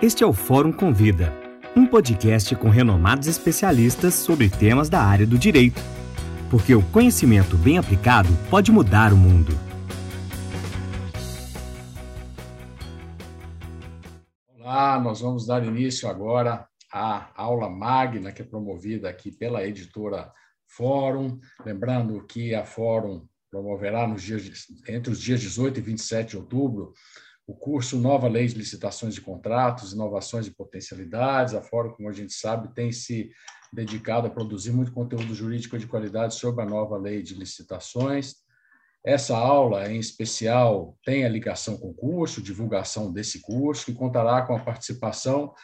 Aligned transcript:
Este 0.00 0.22
é 0.22 0.26
o 0.26 0.32
Fórum 0.32 0.70
Convida, 0.70 1.34
um 1.74 1.84
podcast 1.84 2.54
com 2.54 2.68
renomados 2.68 3.26
especialistas 3.26 4.14
sobre 4.14 4.48
temas 4.48 4.88
da 4.88 5.02
área 5.02 5.26
do 5.26 5.36
direito. 5.36 5.80
Porque 6.48 6.72
o 6.72 6.88
conhecimento 6.90 7.56
bem 7.56 7.78
aplicado 7.78 8.28
pode 8.48 8.70
mudar 8.70 9.12
o 9.12 9.16
mundo. 9.16 9.50
Olá, 14.60 15.00
nós 15.00 15.20
vamos 15.20 15.44
dar 15.44 15.66
início 15.66 16.08
agora 16.08 16.68
à 16.92 17.32
aula 17.34 17.68
magna 17.68 18.30
que 18.30 18.42
é 18.42 18.44
promovida 18.44 19.10
aqui 19.10 19.32
pela 19.32 19.66
editora 19.66 20.30
Fórum. 20.68 21.40
Lembrando 21.66 22.24
que 22.24 22.54
a 22.54 22.64
Fórum 22.64 23.26
promoverá 23.50 24.06
nos 24.06 24.22
dias, 24.22 24.68
entre 24.88 25.10
os 25.10 25.20
dias 25.20 25.40
18 25.40 25.80
e 25.80 25.82
27 25.82 26.30
de 26.30 26.36
outubro 26.36 26.92
o 27.48 27.54
curso 27.54 27.96
Nova 27.98 28.28
Lei 28.28 28.46
de 28.46 28.54
Licitações 28.54 29.14
de 29.14 29.22
Contratos, 29.22 29.94
Inovações 29.94 30.46
e 30.46 30.50
Potencialidades. 30.50 31.54
A 31.54 31.62
Fórum, 31.62 31.92
como 31.92 32.10
a 32.10 32.12
gente 32.12 32.34
sabe, 32.34 32.74
tem 32.74 32.92
se 32.92 33.30
dedicado 33.72 34.26
a 34.26 34.30
produzir 34.30 34.70
muito 34.70 34.92
conteúdo 34.92 35.34
jurídico 35.34 35.78
de 35.78 35.86
qualidade 35.86 36.34
sobre 36.34 36.62
a 36.62 36.66
nova 36.66 36.98
lei 36.98 37.22
de 37.22 37.34
licitações. 37.34 38.34
Essa 39.02 39.34
aula, 39.34 39.90
em 39.90 39.98
especial, 39.98 40.98
tem 41.02 41.24
a 41.24 41.28
ligação 41.28 41.78
com 41.78 41.88
o 41.88 41.94
curso, 41.94 42.42
divulgação 42.42 43.10
desse 43.10 43.40
curso, 43.40 43.86
que 43.86 43.94
contará 43.94 44.42
com 44.42 44.54
a 44.54 44.60
participação 44.60 45.54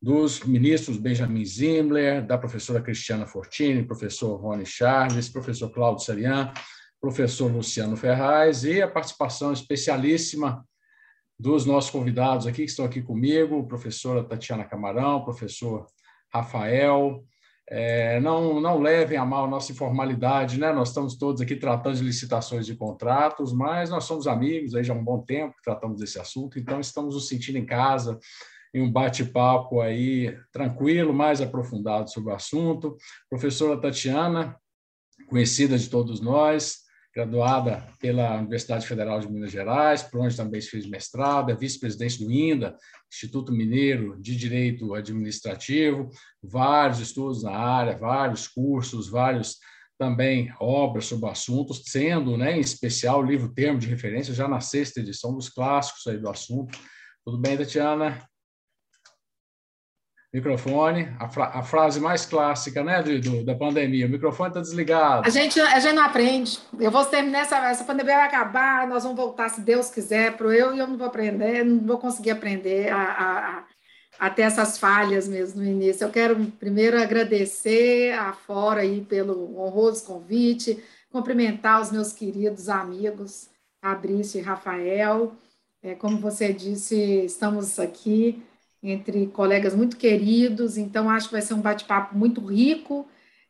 dos 0.00 0.40
ministros 0.40 0.98
Benjamin 0.98 1.44
Zimler, 1.46 2.26
da 2.26 2.36
professora 2.36 2.82
Cristiana 2.82 3.26
Fortini, 3.26 3.86
professor 3.86 4.36
Rony 4.36 4.66
Charles, 4.66 5.30
professor 5.30 5.70
Cláudio 5.70 6.04
Sarian, 6.04 6.52
professor 7.00 7.50
Luciano 7.50 7.96
Ferraz 7.96 8.62
e 8.62 8.82
a 8.82 8.88
participação 8.88 9.54
especialíssima 9.54 10.66
dos 11.40 11.64
nossos 11.64 11.90
convidados 11.90 12.46
aqui, 12.46 12.64
que 12.64 12.70
estão 12.70 12.84
aqui 12.84 13.00
comigo, 13.00 13.66
professora 13.66 14.22
Tatiana 14.22 14.62
Camarão, 14.62 15.24
professor 15.24 15.86
Rafael. 16.30 17.24
É, 17.66 18.20
não, 18.20 18.60
não 18.60 18.78
levem 18.78 19.16
a 19.16 19.24
mal 19.24 19.46
a 19.46 19.48
nossa 19.48 19.72
informalidade, 19.72 20.58
né? 20.58 20.70
Nós 20.70 20.88
estamos 20.88 21.16
todos 21.16 21.40
aqui 21.40 21.56
tratando 21.56 21.96
de 21.96 22.02
licitações 22.04 22.66
de 22.66 22.76
contratos, 22.76 23.54
mas 23.54 23.88
nós 23.88 24.04
somos 24.04 24.26
amigos 24.26 24.74
aí 24.74 24.84
já 24.84 24.92
há 24.92 24.96
um 24.96 25.04
bom 25.04 25.22
tempo 25.22 25.54
que 25.56 25.62
tratamos 25.62 26.00
desse 26.00 26.18
assunto, 26.20 26.58
então 26.58 26.78
estamos 26.78 27.14
nos 27.14 27.28
sentindo 27.28 27.56
em 27.56 27.64
casa, 27.64 28.18
em 28.74 28.82
um 28.82 28.92
bate-papo 28.92 29.80
aí 29.80 30.36
tranquilo, 30.52 31.14
mais 31.14 31.40
aprofundado 31.40 32.10
sobre 32.10 32.32
o 32.32 32.34
assunto. 32.34 32.96
Professora 33.30 33.80
Tatiana, 33.80 34.56
conhecida 35.26 35.78
de 35.78 35.88
todos 35.88 36.20
nós, 36.20 36.89
graduada 37.14 37.86
pela 37.98 38.38
Universidade 38.38 38.86
Federal 38.86 39.20
de 39.20 39.30
Minas 39.30 39.50
Gerais, 39.50 40.02
por 40.02 40.20
onde 40.20 40.36
também 40.36 40.60
fez 40.60 40.86
mestrado, 40.86 41.50
é 41.50 41.56
vice-presidente 41.56 42.24
do 42.24 42.30
INDA, 42.30 42.76
Instituto 43.12 43.52
Mineiro 43.52 44.20
de 44.20 44.36
Direito 44.36 44.94
Administrativo, 44.94 46.08
vários 46.42 47.00
estudos 47.00 47.42
na 47.42 47.52
área, 47.52 47.98
vários 47.98 48.46
cursos, 48.46 49.08
vários 49.08 49.58
também 49.98 50.50
obras 50.58 51.06
sobre 51.06 51.26
o 51.26 51.30
assunto, 51.30 51.74
sendo, 51.74 52.36
né, 52.38 52.56
em 52.56 52.60
especial, 52.60 53.20
o 53.20 53.26
livro 53.26 53.52
termo 53.52 53.78
de 53.78 53.86
referência, 53.86 54.32
já 54.32 54.48
na 54.48 54.60
sexta 54.60 55.00
edição 55.00 55.34
dos 55.34 55.50
clássicos 55.50 56.06
aí 56.06 56.16
do 56.16 56.30
assunto. 56.30 56.78
Tudo 57.24 57.38
bem, 57.38 57.56
Tatiana? 57.58 58.29
Microfone, 60.32 61.08
a, 61.18 61.28
fra 61.28 61.46
a, 61.46 61.62
frase 61.62 61.98
mais 61.98 62.24
clássica 62.24 62.84
né, 62.84 63.02
do, 63.02 63.20
do 63.20 63.44
da 63.44 63.52
pandemia: 63.52 64.06
o 64.06 64.08
microfone 64.08 64.50
está 64.50 64.60
desligado. 64.60 65.26
A 65.26 65.30
gente, 65.30 65.60
a 65.60 65.80
gente 65.80 65.94
não 65.94 66.04
aprende. 66.04 66.60
Eu 66.78 66.90
vou 66.90 67.04
terminar 67.04 67.40
essa, 67.40 67.56
essa 67.68 67.82
pandemia, 67.82 68.14
vai 68.14 68.26
acabar, 68.26 68.86
nós 68.86 69.02
vamos 69.02 69.18
voltar, 69.18 69.48
se 69.48 69.60
Deus 69.60 69.90
quiser, 69.90 70.36
para 70.36 70.46
eu 70.54 70.72
e 70.72 70.78
eu 70.78 70.86
não 70.86 70.96
vou 70.96 71.08
aprender, 71.08 71.64
não 71.64 71.84
vou 71.84 71.98
conseguir 71.98 72.30
aprender 72.30 72.92
a, 72.92 73.02
a, 73.02 73.64
a, 74.20 74.30
ter 74.30 74.42
essas 74.42 74.78
falhas 74.78 75.26
mesmo 75.26 75.62
no 75.62 75.66
início. 75.66 76.04
Eu 76.04 76.10
quero 76.10 76.36
primeiro 76.60 77.02
agradecer 77.02 78.12
a 78.12 78.32
Fora 78.32 78.82
aí 78.82 79.00
pelo 79.00 79.60
honroso 79.60 80.04
convite, 80.04 80.80
cumprimentar 81.10 81.80
os 81.80 81.90
meus 81.90 82.12
queridos 82.12 82.68
amigos, 82.68 83.50
Fabrício 83.82 84.38
e 84.38 84.42
Rafael. 84.42 85.32
É, 85.82 85.96
como 85.96 86.20
você 86.20 86.52
disse, 86.52 87.24
estamos 87.24 87.80
aqui 87.80 88.40
entre 88.82 89.26
colegas 89.28 89.74
muito 89.74 89.96
queridos, 89.96 90.76
então 90.76 91.10
acho 91.10 91.28
que 91.28 91.34
vai 91.34 91.42
ser 91.42 91.54
um 91.54 91.60
bate-papo 91.60 92.16
muito 92.16 92.44
rico 92.44 93.06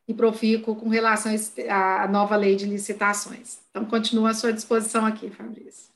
e 0.07 0.13
profícuo 0.13 0.75
com 0.75 0.89
relação 0.89 1.33
à 1.69 2.07
nova 2.07 2.35
lei 2.35 2.55
de 2.55 2.65
licitações. 2.65 3.59
Então, 3.69 3.85
continuo 3.85 4.25
à 4.25 4.33
sua 4.33 4.51
disposição 4.51 5.05
aqui, 5.05 5.29
Fabrício. 5.29 5.91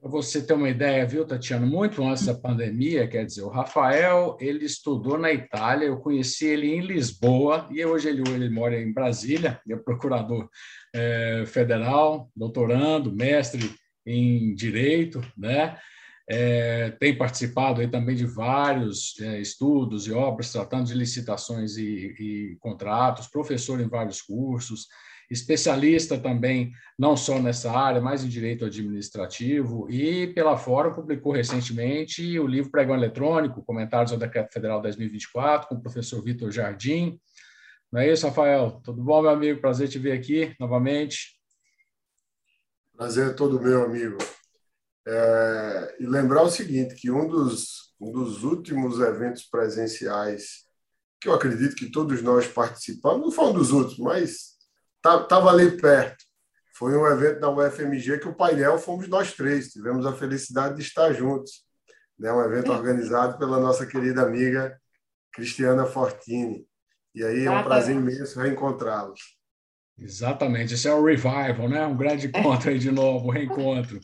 Para 0.00 0.10
você 0.10 0.40
ter 0.40 0.52
uma 0.52 0.68
ideia, 0.68 1.04
viu, 1.04 1.26
Tatiana, 1.26 1.66
muito 1.66 2.04
antes 2.04 2.24
da 2.24 2.34
pandemia, 2.34 3.08
quer 3.08 3.24
dizer, 3.24 3.42
o 3.42 3.48
Rafael, 3.48 4.36
ele 4.40 4.64
estudou 4.64 5.18
na 5.18 5.32
Itália, 5.32 5.86
eu 5.86 5.98
conheci 5.98 6.46
ele 6.46 6.68
em 6.68 6.80
Lisboa, 6.80 7.66
e 7.68 7.84
hoje 7.84 8.08
ele, 8.08 8.22
ele 8.30 8.48
mora 8.48 8.80
em 8.80 8.92
Brasília, 8.92 9.60
é 9.68 9.76
procurador 9.76 10.48
é, 10.94 11.42
federal, 11.46 12.30
doutorando, 12.36 13.12
mestre 13.12 13.74
em 14.06 14.54
Direito, 14.54 15.20
né? 15.36 15.76
É, 16.30 16.90
tem 16.90 17.16
participado 17.16 17.80
aí 17.80 17.88
também 17.88 18.14
de 18.14 18.26
vários 18.26 19.18
é, 19.20 19.40
estudos 19.40 20.06
e 20.06 20.12
obras 20.12 20.52
tratando 20.52 20.86
de 20.86 20.94
licitações 20.94 21.78
e, 21.78 21.82
e, 21.82 22.56
contratos, 22.60 23.28
professor 23.28 23.80
em 23.80 23.88
vários 23.88 24.20
cursos, 24.20 24.88
especialista 25.30 26.18
também, 26.18 26.70
não 26.98 27.16
só 27.16 27.38
nessa 27.38 27.72
área, 27.72 28.00
mas 28.00 28.24
em 28.24 28.28
direito 28.28 28.64
administrativo, 28.64 29.90
e 29.90 30.26
pela 30.28 30.56
Fora 30.56 30.90
publicou 30.90 31.32
recentemente 31.32 32.38
o 32.38 32.46
livro 32.46 32.70
Pregão 32.70 32.94
Eletrônico, 32.94 33.64
Comentários 33.64 34.12
ao 34.12 34.18
Decreto 34.18 34.52
Federal 34.52 34.82
2024, 34.82 35.68
com 35.68 35.76
o 35.76 35.82
professor 35.82 36.22
Vitor 36.22 36.50
Jardim. 36.50 37.18
Não 37.90 38.00
é 38.00 38.12
isso, 38.12 38.26
Rafael? 38.26 38.82
Tudo 38.84 39.02
bom, 39.02 39.22
meu 39.22 39.30
amigo? 39.30 39.60
Prazer 39.60 39.88
te 39.88 39.98
ver 39.98 40.12
aqui 40.12 40.54
novamente. 40.60 41.38
Prazer 42.94 43.28
é 43.28 43.32
todo 43.32 43.60
meu, 43.60 43.84
amigo. 43.84 44.18
É, 45.10 45.96
e 46.00 46.06
lembrar 46.06 46.42
o 46.42 46.50
seguinte, 46.50 46.94
que 46.94 47.10
um 47.10 47.26
dos, 47.26 47.94
um 47.98 48.12
dos 48.12 48.44
últimos 48.44 49.00
eventos 49.00 49.44
presenciais 49.44 50.68
que 51.18 51.28
eu 51.28 51.32
acredito 51.32 51.74
que 51.74 51.90
todos 51.90 52.22
nós 52.22 52.46
participamos, 52.46 53.22
não 53.22 53.32
foi 53.32 53.46
um 53.46 53.52
dos 53.54 53.70
últimos, 53.70 53.98
mas 53.98 54.58
estava 54.96 55.24
tá, 55.26 55.48
ali 55.48 55.80
perto. 55.80 56.22
Foi 56.76 56.96
um 56.96 57.06
evento 57.06 57.40
da 57.40 57.50
UFMG 57.50 58.18
que 58.18 58.28
o 58.28 58.34
painel 58.34 58.78
fomos 58.78 59.08
nós 59.08 59.32
três, 59.32 59.72
tivemos 59.72 60.04
a 60.04 60.12
felicidade 60.12 60.76
de 60.76 60.82
estar 60.82 61.12
juntos. 61.12 61.64
Né? 62.18 62.30
Um 62.30 62.42
evento 62.42 62.70
organizado 62.70 63.38
pela 63.38 63.58
nossa 63.58 63.86
querida 63.86 64.22
amiga 64.22 64.78
Cristiana 65.32 65.86
Fortini. 65.86 66.66
E 67.14 67.24
aí 67.24 67.46
é 67.46 67.50
um 67.50 67.64
prazer 67.64 67.96
imenso 67.96 68.38
reencontrá-los. 68.38 69.38
Exatamente, 69.98 70.74
esse 70.74 70.86
é 70.86 70.94
o 70.94 71.02
revival, 71.02 71.68
né? 71.68 71.84
Um 71.84 71.96
grande 71.96 72.28
encontro 72.28 72.70
aí 72.70 72.78
de 72.78 72.92
novo, 72.92 73.26
um 73.26 73.32
reencontro. 73.32 73.98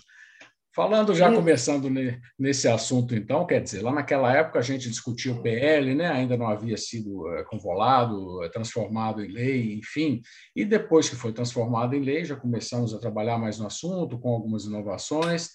Falando 0.74 1.14
já 1.14 1.32
começando 1.32 1.88
nesse 2.36 2.66
assunto, 2.66 3.14
então, 3.14 3.46
quer 3.46 3.62
dizer, 3.62 3.80
lá 3.80 3.92
naquela 3.92 4.36
época 4.36 4.58
a 4.58 4.62
gente 4.62 4.90
discutia 4.90 5.32
o 5.32 5.40
PL, 5.40 5.94
né? 5.94 6.08
ainda 6.08 6.36
não 6.36 6.48
havia 6.48 6.76
sido 6.76 7.32
eh, 7.32 7.44
convolado, 7.44 8.42
eh, 8.42 8.48
transformado 8.48 9.24
em 9.24 9.28
lei, 9.28 9.74
enfim, 9.74 10.20
e 10.54 10.64
depois 10.64 11.08
que 11.08 11.14
foi 11.14 11.32
transformado 11.32 11.94
em 11.94 12.00
lei, 12.00 12.24
já 12.24 12.34
começamos 12.34 12.92
a 12.92 12.98
trabalhar 12.98 13.38
mais 13.38 13.56
no 13.56 13.68
assunto, 13.68 14.18
com 14.18 14.30
algumas 14.30 14.64
inovações. 14.64 15.50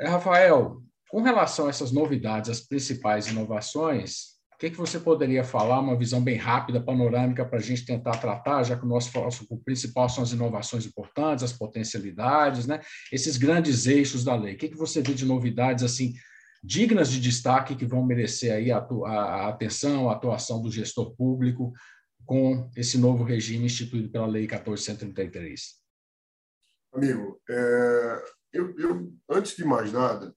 Eh, 0.00 0.08
Rafael, 0.08 0.82
com 1.08 1.22
relação 1.22 1.66
a 1.66 1.70
essas 1.70 1.92
novidades, 1.92 2.50
as 2.50 2.60
principais 2.60 3.28
inovações, 3.28 4.32
que, 4.62 4.70
que 4.70 4.76
você 4.76 5.00
poderia 5.00 5.42
falar, 5.42 5.80
uma 5.80 5.98
visão 5.98 6.22
bem 6.22 6.36
rápida, 6.36 6.80
panorâmica, 6.80 7.44
para 7.44 7.58
a 7.58 7.62
gente 7.62 7.84
tentar 7.84 8.12
tratar, 8.18 8.62
já 8.62 8.76
que 8.76 8.84
o 8.84 8.88
nosso 8.88 9.10
o 9.50 9.58
principal 9.58 10.08
são 10.08 10.22
as 10.22 10.30
inovações 10.30 10.86
importantes, 10.86 11.42
as 11.42 11.52
potencialidades, 11.52 12.64
né? 12.64 12.80
esses 13.10 13.36
grandes 13.36 13.88
eixos 13.88 14.22
da 14.22 14.36
lei. 14.36 14.54
O 14.54 14.56
que, 14.56 14.68
que 14.68 14.76
você 14.76 15.02
vê 15.02 15.14
de 15.14 15.26
novidades 15.26 15.82
assim 15.82 16.14
dignas 16.62 17.10
de 17.10 17.20
destaque 17.20 17.74
que 17.74 17.84
vão 17.84 18.06
merecer 18.06 18.52
aí 18.52 18.70
a, 18.70 18.78
a, 18.78 19.10
a 19.10 19.48
atenção, 19.48 20.08
a 20.08 20.12
atuação 20.12 20.62
do 20.62 20.70
gestor 20.70 21.12
público 21.16 21.72
com 22.24 22.70
esse 22.76 22.96
novo 22.96 23.24
regime 23.24 23.64
instituído 23.66 24.10
pela 24.10 24.28
Lei 24.28 24.42
1433? 24.42 25.82
Amigo, 26.94 27.40
é, 27.50 28.22
eu, 28.52 28.78
eu, 28.78 29.12
antes 29.28 29.56
de 29.56 29.64
mais 29.64 29.92
nada, 29.92 30.32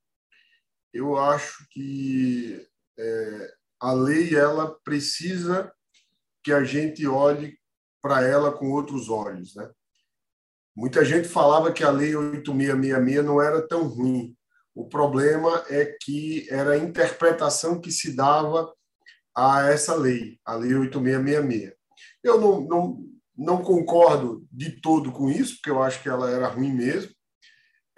eu 0.92 1.16
acho 1.16 1.68
que 1.70 2.68
é, 2.98 3.54
a 3.86 3.94
lei 3.94 4.36
ela 4.36 4.76
precisa 4.84 5.72
que 6.44 6.52
a 6.52 6.64
gente 6.64 7.06
olhe 7.06 7.56
para 8.02 8.26
ela 8.26 8.52
com 8.52 8.72
outros 8.72 9.10
olhos, 9.10 9.56
né? 9.56 9.70
Muita 10.76 11.06
gente 11.06 11.28
falava 11.28 11.72
que 11.72 11.84
a 11.84 11.92
lei 11.92 12.16
8666 12.16 13.24
não 13.24 13.40
era 13.40 13.66
tão 13.68 13.88
ruim. 13.88 14.36
O 14.74 14.90
problema 14.90 15.64
é 15.70 15.86
que 16.02 16.48
era 16.50 16.72
a 16.72 16.78
interpretação 16.78 17.80
que 17.80 17.92
se 17.92 18.16
dava 18.16 18.74
a 19.36 19.70
essa 19.70 19.94
lei, 19.94 20.40
a 20.44 20.56
lei 20.56 20.74
8666. 20.74 21.74
Eu 22.24 22.42
não, 22.42 22.62
não, 22.62 23.06
não 23.38 23.62
concordo 23.62 24.48
de 24.52 24.82
todo 24.82 25.12
com 25.12 25.30
isso, 25.30 25.58
porque 25.58 25.70
eu 25.70 25.84
acho 25.84 26.02
que 26.02 26.10
ela 26.10 26.32
era 26.32 26.48
ruim 26.48 26.74
mesmo. 26.74 27.14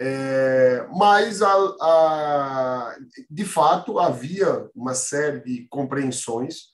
É, 0.00 0.86
mas 0.94 1.42
a, 1.42 1.52
a 1.80 2.96
de 3.28 3.44
fato, 3.44 3.98
havia 3.98 4.68
uma 4.74 4.94
série 4.94 5.40
de 5.40 5.66
compreensões 5.68 6.68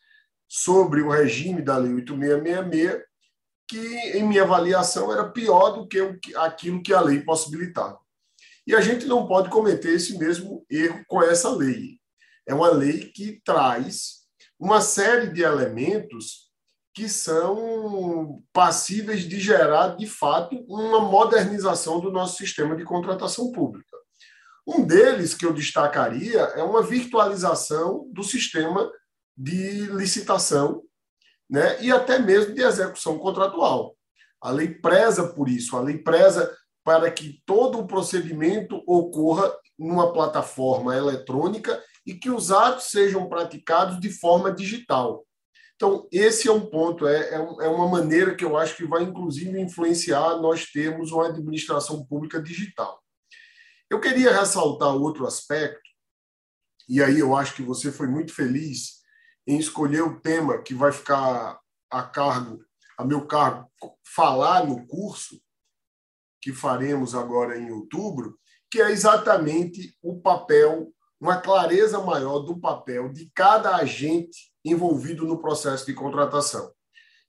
sobre 0.49 1.01
o 1.01 1.11
regime 1.11 1.63
da 1.63 1.77
Lei 1.79 1.95
8666 1.95 3.03
que, 3.67 3.79
em 4.17 4.23
minha 4.23 4.43
avaliação, 4.43 5.11
era 5.11 5.29
pior 5.31 5.71
do 5.71 5.89
que 5.89 6.37
aquilo 6.37 6.83
que 6.83 6.93
a 6.93 7.01
lei 7.01 7.23
possibilitava. 7.23 7.99
E 8.67 8.75
a 8.75 8.81
gente 8.81 9.07
não 9.07 9.27
pode 9.27 9.51
cometer 9.51 9.95
esse 9.95 10.19
mesmo 10.19 10.65
erro 10.71 11.03
com 11.09 11.23
essa 11.23 11.51
lei. 11.51 11.99
É 12.47 12.55
uma 12.55 12.71
lei 12.71 13.11
que 13.11 13.41
traz 13.45 14.25
uma 14.59 14.81
série 14.81 15.29
de 15.33 15.43
elementos 15.43 16.44
que 16.95 17.09
são 17.09 18.41
passíveis 18.53 19.23
de 19.23 19.41
gerar, 19.41 19.97
de 19.97 20.07
fato, 20.07 20.65
uma 20.69 21.01
modernização 21.01 21.99
do 21.99 22.13
nosso 22.13 22.37
sistema 22.37 22.77
de 22.77 22.85
contratação 22.85 23.51
pública. 23.51 23.97
Um 24.65 24.87
deles 24.87 25.35
que 25.35 25.45
eu 25.45 25.53
destacaria 25.53 26.41
é 26.41 26.63
uma 26.63 26.83
virtualização 26.83 28.09
do 28.13 28.23
sistema 28.23 28.91
de 29.37 29.87
licitação 29.89 30.83
né, 31.51 31.83
e 31.83 31.91
até 31.91 32.19
mesmo 32.19 32.55
de 32.55 32.63
execução 32.63 33.19
contratual. 33.19 33.97
A 34.41 34.51
lei 34.51 34.69
preza 34.69 35.27
por 35.35 35.49
isso, 35.49 35.77
a 35.77 35.81
lei 35.81 35.99
preza 35.99 36.57
para 36.85 37.11
que 37.11 37.43
todo 37.45 37.79
o 37.79 37.87
procedimento 37.87 38.83
ocorra 38.87 39.53
numa 39.77 40.13
plataforma 40.13 40.97
eletrônica 40.97 41.83
e 42.07 42.15
que 42.15 42.31
os 42.31 42.53
atos 42.53 42.85
sejam 42.85 43.29
praticados 43.29 43.99
de 43.99 44.11
forma 44.11 44.53
digital. 44.53 45.27
Então, 45.77 46.09
esse 46.13 46.49
é 46.49 46.53
um 46.53 46.67
ponto, 46.67 47.07
é, 47.07 47.31
é, 47.31 47.35
é 47.35 47.69
uma 47.69 47.89
maneira 47.89 48.35
que 48.35 48.45
eu 48.45 48.57
acho 48.57 48.77
que 48.77 48.87
vai, 48.87 49.03
inclusive, 49.03 49.61
influenciar 49.61 50.37
nós 50.37 50.67
termos 50.67 51.11
uma 51.11 51.29
administração 51.29 52.05
pública 52.07 52.41
digital. 52.41 53.03
Eu 53.91 54.01
queria 54.01 54.33
ressaltar 54.33 54.95
outro 54.95 55.27
aspecto, 55.27 55.83
e 56.89 57.03
aí 57.03 57.19
eu 57.19 57.35
acho 57.35 57.55
que 57.55 57.63
você 57.63 57.91
foi 57.91 58.07
muito 58.07 58.33
feliz 58.33 59.03
em 59.47 59.59
escolher 59.59 60.03
o 60.03 60.21
tema 60.21 60.63
que 60.63 60.75
vai 60.75 60.93
ficar 60.93 61.59
a 61.91 62.03
cargo, 62.03 62.65
a 62.97 63.05
meu 63.05 63.27
cargo, 63.27 63.71
falar 64.15 64.67
no 64.67 64.87
curso 64.87 65.41
que 66.41 66.53
faremos 66.53 67.15
agora 67.15 67.59
em 67.59 67.71
outubro, 67.71 68.39
que 68.71 68.81
é 68.81 68.91
exatamente 68.91 69.97
o 70.03 70.21
papel, 70.21 70.93
uma 71.21 71.41
clareza 71.41 72.01
maior 72.01 72.41
do 72.41 72.59
papel 72.61 73.13
de 73.13 73.31
cada 73.35 73.77
agente 73.77 74.54
envolvido 74.65 75.27
no 75.27 75.39
processo 75.39 75.87
de 75.87 75.95
contratação. 75.95 76.73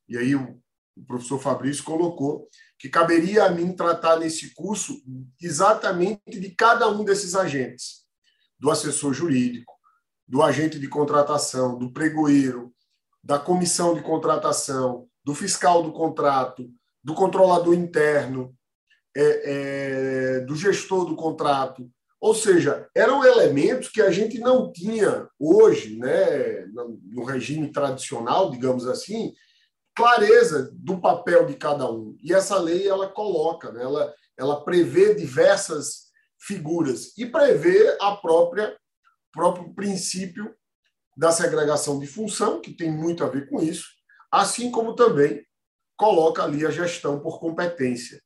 E 0.07 0.17
aí 0.17 0.35
o 0.35 0.61
professor 1.07 1.39
Fabrício 1.39 1.83
colocou 1.83 2.47
que 2.79 2.89
caberia 2.89 3.45
a 3.45 3.49
mim 3.49 3.73
tratar 3.73 4.17
nesse 4.17 4.53
curso 4.53 5.01
exatamente 5.41 6.39
de 6.39 6.49
cada 6.51 6.89
um 6.89 7.03
desses 7.03 7.35
agentes, 7.35 8.05
do 8.57 8.71
assessor 8.71 9.13
jurídico, 9.13 9.73
do 10.27 10.41
agente 10.41 10.79
de 10.79 10.87
contratação, 10.87 11.77
do 11.77 11.91
pregoeiro, 11.91 12.73
da 13.23 13.39
comissão 13.39 13.93
de 13.93 14.01
contratação, 14.01 15.07
do 15.23 15.33
fiscal 15.33 15.83
do 15.83 15.91
contrato, 15.91 16.69
do 17.03 17.13
controlador 17.13 17.73
interno, 17.73 18.55
é, 19.15 19.21
é, 19.23 20.39
do 20.41 20.55
gestor 20.55 21.05
do 21.05 21.15
contrato. 21.15 21.89
Ou 22.25 22.33
seja, 22.33 22.89
eram 22.95 23.23
elementos 23.23 23.87
que 23.87 24.01
a 24.01 24.09
gente 24.09 24.39
não 24.39 24.71
tinha 24.71 25.29
hoje, 25.39 25.95
né, 25.95 26.65
no 26.65 27.23
regime 27.23 27.71
tradicional, 27.71 28.49
digamos 28.49 28.87
assim, 28.87 29.31
clareza 29.95 30.71
do 30.73 30.99
papel 30.99 31.45
de 31.45 31.53
cada 31.53 31.87
um. 31.87 32.17
E 32.23 32.33
essa 32.33 32.57
lei 32.57 32.87
ela 32.87 33.07
coloca, 33.07 33.71
né, 33.71 33.83
ela, 33.83 34.11
ela 34.35 34.65
prevê 34.65 35.13
diversas 35.13 36.05
figuras 36.41 37.15
e 37.15 37.27
prevê 37.27 37.95
a 38.01 38.15
própria 38.15 38.75
próprio 39.31 39.71
princípio 39.75 40.51
da 41.15 41.31
segregação 41.31 41.99
de 41.99 42.07
função, 42.07 42.59
que 42.59 42.73
tem 42.73 42.91
muito 42.91 43.23
a 43.23 43.29
ver 43.29 43.47
com 43.47 43.61
isso, 43.61 43.85
assim 44.31 44.71
como 44.71 44.95
também 44.95 45.45
coloca 45.95 46.43
ali 46.43 46.65
a 46.65 46.71
gestão 46.71 47.19
por 47.19 47.39
competência, 47.39 48.19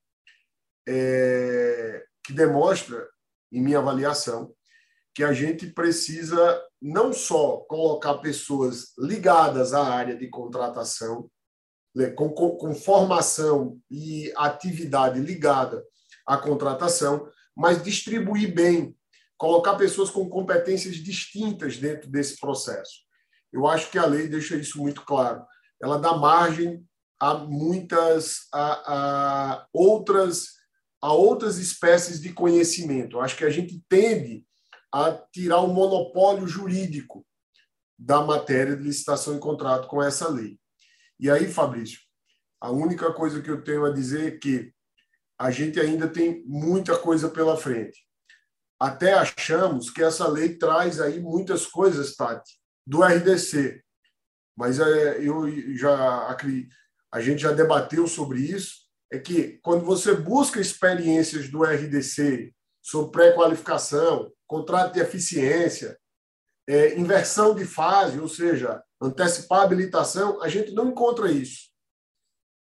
é, 0.87 2.05
que 2.23 2.31
demonstra, 2.31 3.05
em 3.51 3.61
minha 3.61 3.79
avaliação, 3.79 4.53
que 5.13 5.23
a 5.23 5.33
gente 5.33 5.67
precisa 5.67 6.61
não 6.81 7.11
só 7.11 7.57
colocar 7.67 8.15
pessoas 8.19 8.93
ligadas 8.97 9.73
à 9.73 9.83
área 9.83 10.15
de 10.15 10.29
contratação, 10.29 11.29
né, 11.95 12.11
com, 12.11 12.29
com, 12.29 12.51
com 12.57 12.73
formação 12.73 13.79
e 13.89 14.31
atividade 14.37 15.19
ligada 15.19 15.83
à 16.25 16.37
contratação, 16.37 17.27
mas 17.55 17.83
distribuir 17.83 18.53
bem 18.53 18.95
colocar 19.37 19.75
pessoas 19.75 20.09
com 20.09 20.29
competências 20.29 20.97
distintas 20.97 21.77
dentro 21.77 22.09
desse 22.09 22.37
processo. 22.39 22.99
Eu 23.51 23.65
acho 23.65 23.89
que 23.89 23.97
a 23.97 24.05
lei 24.05 24.27
deixa 24.27 24.55
isso 24.57 24.77
muito 24.77 25.03
claro. 25.05 25.43
Ela 25.81 25.97
dá 25.97 26.15
margem 26.15 26.85
a 27.19 27.33
muitas 27.33 28.47
a, 28.53 28.93
a 28.93 29.67
outras 29.73 30.58
a 31.01 31.13
outras 31.13 31.57
espécies 31.57 32.19
de 32.21 32.33
conhecimento. 32.33 33.17
Eu 33.17 33.21
acho 33.21 33.35
que 33.35 33.45
a 33.45 33.49
gente 33.49 33.81
tende 33.87 34.45
a 34.93 35.11
tirar 35.31 35.59
o 35.61 35.73
monopólio 35.73 36.47
jurídico 36.47 37.25
da 37.97 38.21
matéria 38.21 38.75
de 38.75 38.83
licitação 38.83 39.35
e 39.35 39.39
contrato 39.39 39.87
com 39.87 40.01
essa 40.01 40.27
lei. 40.27 40.59
E 41.19 41.29
aí, 41.29 41.51
Fabrício, 41.51 41.99
a 42.61 42.71
única 42.71 43.13
coisa 43.13 43.41
que 43.41 43.49
eu 43.49 43.63
tenho 43.63 43.85
a 43.85 43.91
dizer 43.91 44.33
é 44.33 44.37
que 44.37 44.73
a 45.37 45.51
gente 45.51 45.79
ainda 45.79 46.07
tem 46.07 46.43
muita 46.45 46.97
coisa 46.97 47.29
pela 47.29 47.55
frente 47.55 48.09
até 48.79 49.13
achamos 49.13 49.89
que 49.89 50.01
essa 50.01 50.25
lei 50.27 50.55
traz 50.55 51.01
aí 51.01 51.19
muitas 51.19 51.67
coisas, 51.67 52.15
Tati, 52.15 52.57
do 52.87 53.03
RDC. 53.03 53.83
Mas 54.57 54.79
é, 54.79 55.19
eu 55.21 55.49
já 55.75 56.37
a 57.11 57.19
gente 57.19 57.41
já 57.41 57.51
debateu 57.51 58.07
sobre 58.07 58.39
isso, 58.39 58.78
é 59.11 59.17
que 59.19 59.59
quando 59.63 59.83
você 59.83 60.13
busca 60.13 60.59
experiências 60.59 61.49
do 61.49 61.63
RDC 61.63 62.53
sobre 62.81 63.11
pré-qualificação, 63.11 64.31
contrato 64.47 64.93
de 64.93 64.99
eficiência, 64.99 65.99
é, 66.67 66.97
inversão 66.97 67.55
de 67.55 67.65
fase, 67.65 68.19
ou 68.19 68.27
seja, 68.27 68.83
antecipar 69.01 69.61
a 69.61 69.63
habilitação, 69.63 70.41
a 70.41 70.47
gente 70.47 70.71
não 70.71 70.89
encontra 70.89 71.31
isso. 71.31 71.69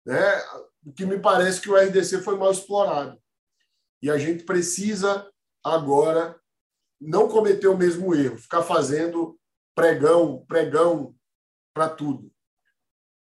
Né? 0.05 0.43
O 0.85 0.93
que 0.93 1.05
me 1.05 1.19
parece 1.19 1.59
que 1.59 1.69
o 1.69 1.75
RDC 1.75 2.21
foi 2.21 2.37
mal 2.37 2.51
explorado. 2.51 3.19
E 4.01 4.11
a 4.11 4.17
gente 4.17 4.43
precisa 4.43 5.27
agora 5.63 6.39
não 7.01 7.27
cometer 7.27 7.67
o 7.67 7.77
mesmo 7.77 8.13
erro, 8.13 8.37
ficar 8.37 8.63
fazendo 8.63 9.39
pregão, 9.75 10.45
pregão 10.47 11.15
para 11.73 11.89
tudo. 11.89 12.31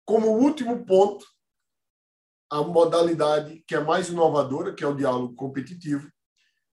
Como 0.05 0.39
último 0.39 0.85
ponto, 0.85 1.25
a 2.53 2.63
modalidade 2.63 3.65
que 3.67 3.75
é 3.75 3.81
mais 3.81 4.09
inovadora, 4.09 4.75
que 4.75 4.85
é 4.85 4.87
o 4.87 4.95
diálogo 4.95 5.35
competitivo. 5.35 6.11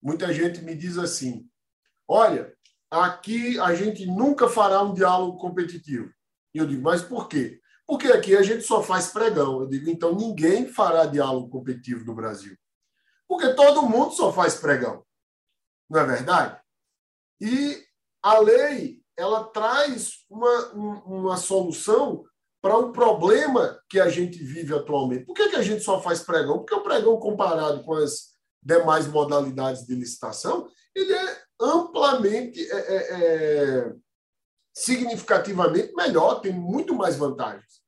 Muita 0.01 0.33
gente 0.33 0.61
me 0.61 0.75
diz 0.75 0.97
assim: 0.97 1.47
olha, 2.07 2.53
aqui 2.89 3.59
a 3.59 3.73
gente 3.73 4.05
nunca 4.05 4.47
fará 4.47 4.81
um 4.81 4.93
diálogo 4.93 5.37
competitivo. 5.37 6.11
E 6.53 6.57
eu 6.57 6.65
digo, 6.65 6.81
mas 6.81 7.01
por 7.01 7.27
quê? 7.27 7.59
Porque 7.85 8.07
aqui 8.07 8.35
a 8.35 8.43
gente 8.43 8.63
só 8.63 8.83
faz 8.83 9.07
pregão. 9.07 9.61
Eu 9.61 9.67
digo, 9.67 9.89
então 9.89 10.15
ninguém 10.15 10.67
fará 10.67 11.05
diálogo 11.05 11.49
competitivo 11.49 12.05
no 12.05 12.15
Brasil. 12.15 12.55
Porque 13.27 13.53
todo 13.53 13.87
mundo 13.87 14.11
só 14.11 14.33
faz 14.33 14.55
pregão 14.55 15.03
não 15.89 16.01
é 16.01 16.05
verdade? 16.05 16.61
E 17.41 17.83
a 18.21 18.37
lei 18.39 19.01
ela 19.17 19.45
traz 19.45 20.25
uma, 20.29 20.67
uma 20.73 21.37
solução 21.37 22.23
para 22.61 22.77
um 22.77 22.91
problema 22.91 23.79
que 23.89 23.99
a 23.99 24.09
gente 24.09 24.37
vive 24.43 24.73
atualmente. 24.73 25.25
Por 25.25 25.33
que, 25.33 25.49
que 25.49 25.55
a 25.55 25.61
gente 25.61 25.83
só 25.83 26.01
faz 26.01 26.21
pregão? 26.21 26.59
Porque 26.59 26.75
o 26.75 26.83
pregão, 26.83 27.17
comparado 27.17 27.83
com 27.83 27.93
as 27.93 28.33
demais 28.61 29.07
modalidades 29.07 29.85
de 29.85 29.95
licitação, 29.95 30.69
ele 30.93 31.13
é 31.13 31.41
amplamente, 31.59 32.59
é, 32.69 32.75
é, 32.75 32.97
é, 33.11 33.93
significativamente 34.73 35.93
melhor, 35.93 36.41
tem 36.41 36.51
muito 36.51 36.93
mais 36.93 37.15
vantagens. 37.15 37.81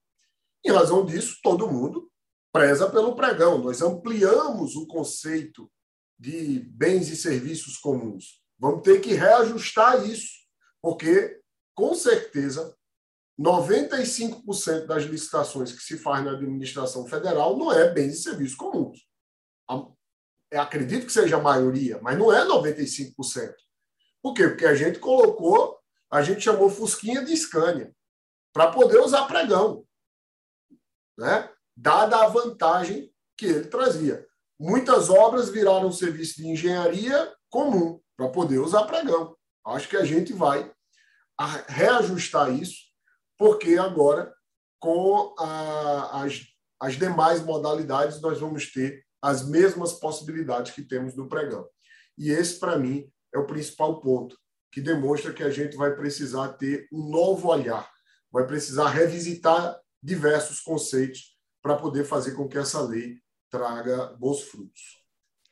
Em 0.64 0.72
razão 0.72 1.06
disso, 1.06 1.40
todo 1.44 1.70
mundo 1.70 2.10
preza 2.54 2.90
pelo 2.90 3.16
pregão. 3.16 3.58
Nós 3.58 3.82
ampliamos 3.82 4.76
o 4.76 4.88
conceito 4.88 5.70
de 6.20 6.60
bens 6.70 7.10
e 7.10 7.16
serviços 7.16 7.78
comuns. 7.78 8.42
Vamos 8.60 8.84
ter 8.84 9.02
que 9.02 9.14
reajustar 9.14 10.08
isso, 10.08 10.30
porque, 10.82 11.40
com 11.74 11.96
certeza, 11.96 12.76
95% 13.42 14.86
das 14.86 15.04
licitações 15.04 15.72
que 15.72 15.82
se 15.82 15.98
faz 15.98 16.24
na 16.24 16.32
administração 16.32 17.08
federal 17.08 17.58
não 17.58 17.72
é 17.72 17.90
bens 17.92 18.20
e 18.20 18.24
serviços 18.24 18.56
comuns. 18.56 19.00
Eu 20.52 20.62
acredito 20.62 21.06
que 21.06 21.14
seja 21.14 21.38
a 21.38 21.42
maioria, 21.42 22.00
mas 22.02 22.18
não 22.18 22.32
é 22.32 22.46
95%. 22.46 23.54
Por 24.22 24.34
quê? 24.34 24.48
Porque 24.50 24.66
a 24.66 24.76
gente 24.76 25.00
colocou, 25.00 25.80
a 26.12 26.22
gente 26.22 26.42
chamou 26.42 26.70
Fusquinha 26.70 27.24
de 27.24 27.36
Scania, 27.36 27.94
para 28.54 28.70
poder 28.70 29.00
usar 29.00 29.28
pregão, 29.28 29.86
né? 31.18 31.50
dada 31.76 32.18
a 32.18 32.28
vantagem 32.28 33.12
que 33.38 33.46
ele 33.46 33.66
trazia. 33.66 34.28
Muitas 34.60 35.10
obras 35.10 35.50
viraram 35.50 35.92
serviço 35.92 36.36
de 36.36 36.48
engenharia 36.48 37.34
comum 37.50 38.00
para 38.16 38.30
poder 38.30 38.60
usar 38.60 38.84
pregão. 38.84 39.36
Acho 39.66 39.88
que 39.88 39.98
a 39.98 40.06
gente 40.06 40.34
vai 40.34 40.72
reajustar 41.68 42.54
isso, 42.54 42.91
porque 43.42 43.76
agora, 43.76 44.32
com 44.80 45.34
a, 45.40 46.24
as, 46.24 46.44
as 46.80 46.94
demais 46.96 47.42
modalidades, 47.42 48.22
nós 48.22 48.40
vamos 48.40 48.72
ter 48.72 49.04
as 49.20 49.44
mesmas 49.44 49.94
possibilidades 49.94 50.76
que 50.76 50.84
temos 50.84 51.16
no 51.16 51.28
pregão. 51.28 51.68
E 52.16 52.30
esse, 52.30 52.60
para 52.60 52.78
mim, 52.78 53.12
é 53.34 53.40
o 53.40 53.48
principal 53.48 54.00
ponto, 54.00 54.38
que 54.72 54.80
demonstra 54.80 55.34
que 55.34 55.42
a 55.42 55.50
gente 55.50 55.76
vai 55.76 55.96
precisar 55.96 56.50
ter 56.50 56.88
um 56.94 57.10
novo 57.10 57.48
olhar, 57.48 57.90
vai 58.32 58.46
precisar 58.46 58.90
revisitar 58.90 59.76
diversos 60.04 60.60
conceitos 60.60 61.36
para 61.64 61.76
poder 61.76 62.04
fazer 62.04 62.34
com 62.34 62.48
que 62.48 62.60
essa 62.60 62.80
lei 62.80 63.18
traga 63.50 64.16
bons 64.20 64.44
frutos. 64.44 65.04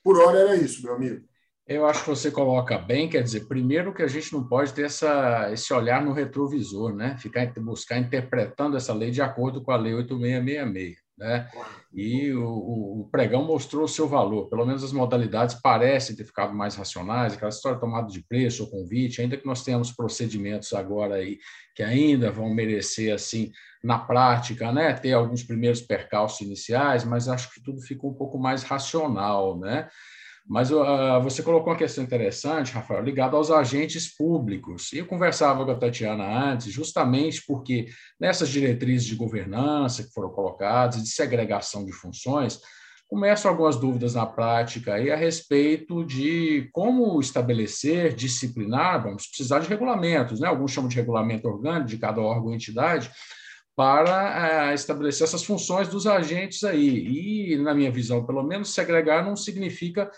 Por 0.04 0.20
hora 0.20 0.38
era 0.38 0.56
isso, 0.56 0.84
meu 0.84 0.94
amigo. 0.94 1.28
Eu 1.70 1.86
acho 1.86 2.02
que 2.02 2.10
você 2.10 2.32
coloca 2.32 2.80
bem, 2.80 3.08
quer 3.08 3.22
dizer, 3.22 3.48
primeiro 3.48 3.94
que 3.94 4.02
a 4.02 4.08
gente 4.08 4.34
não 4.34 4.44
pode 4.44 4.74
ter 4.74 4.86
essa, 4.86 5.52
esse 5.54 5.72
olhar 5.72 6.04
no 6.04 6.14
retrovisor, 6.14 6.96
né? 6.96 7.16
Ficar 7.20 7.46
buscar 7.60 8.00
interpretando 8.00 8.76
essa 8.76 8.92
lei 8.92 9.12
de 9.12 9.22
acordo 9.22 9.62
com 9.62 9.72
a 9.72 9.78
lei 9.78 9.94
8666, 9.94 10.98
né? 11.16 11.48
E 11.94 12.34
o, 12.34 13.02
o, 13.02 13.10
pregão 13.12 13.46
mostrou 13.46 13.84
o 13.84 13.88
seu 13.88 14.08
valor, 14.08 14.50
pelo 14.50 14.66
menos 14.66 14.84
as 14.84 14.92
modalidades 14.92 15.62
parecem 15.62 16.16
ter 16.16 16.26
ficado 16.26 16.56
mais 16.56 16.76
racionais, 16.76 17.34
aquela 17.34 17.50
história 17.50 17.80
tomada 17.80 18.08
de 18.08 18.26
preço 18.28 18.64
ou 18.64 18.72
convite, 18.72 19.22
ainda 19.22 19.38
que 19.38 19.46
nós 19.46 19.64
tenhamos 19.64 19.92
procedimentos 19.92 20.74
agora 20.74 21.16
aí 21.18 21.38
que 21.76 21.84
ainda 21.84 22.32
vão 22.32 22.52
merecer 22.52 23.14
assim 23.14 23.52
na 23.84 24.00
prática, 24.00 24.72
né, 24.72 24.92
ter 24.94 25.14
alguns 25.14 25.44
primeiros 25.44 25.82
percalços 25.82 26.42
iniciais, 26.42 27.06
mas 27.06 27.30
acho 27.30 27.54
que 27.54 27.62
tudo 27.62 27.80
ficou 27.80 28.10
um 28.10 28.16
pouco 28.16 28.40
mais 28.40 28.64
racional, 28.64 29.60
né? 29.60 29.88
Mas 30.50 30.72
uh, 30.72 31.22
você 31.22 31.44
colocou 31.44 31.72
uma 31.72 31.78
questão 31.78 32.04
interessante, 32.04 32.72
Rafael, 32.72 33.04
ligada 33.04 33.38
aos 33.38 33.52
agentes 33.52 34.16
públicos. 34.18 34.92
Eu 34.92 35.06
conversava 35.06 35.64
com 35.64 35.70
a 35.70 35.76
Tatiana 35.76 36.52
antes, 36.52 36.74
justamente 36.74 37.44
porque 37.46 37.88
nessas 38.20 38.50
diretrizes 38.50 39.06
de 39.06 39.16
governança 39.16 40.04
que 40.04 40.12
foram 40.12 40.32
colocadas, 40.32 41.04
de 41.04 41.10
segregação 41.10 41.86
de 41.86 41.92
funções, 41.92 42.60
começam 43.08 43.52
algumas 43.52 43.76
dúvidas 43.76 44.16
na 44.16 44.26
prática 44.26 44.96
aí 44.96 45.12
a 45.12 45.16
respeito 45.16 46.04
de 46.04 46.68
como 46.72 47.20
estabelecer, 47.20 48.16
disciplinar, 48.16 49.04
vamos 49.04 49.28
precisar 49.28 49.60
de 49.60 49.68
regulamentos, 49.68 50.40
né? 50.40 50.48
alguns 50.48 50.72
chamam 50.72 50.90
de 50.90 50.96
regulamento 50.96 51.48
orgânico 51.48 51.90
de 51.90 51.98
cada 52.00 52.22
órgão 52.22 52.48
ou 52.48 52.56
entidade, 52.56 53.12
para 53.76 54.72
uh, 54.72 54.74
estabelecer 54.74 55.28
essas 55.28 55.44
funções 55.44 55.88
dos 55.88 56.08
agentes 56.08 56.64
aí. 56.64 57.52
E, 57.54 57.58
na 57.58 57.76
minha 57.76 57.92
visão, 57.92 58.26
pelo 58.26 58.42
menos, 58.42 58.74
segregar 58.74 59.24
não 59.24 59.36
significa 59.36 60.10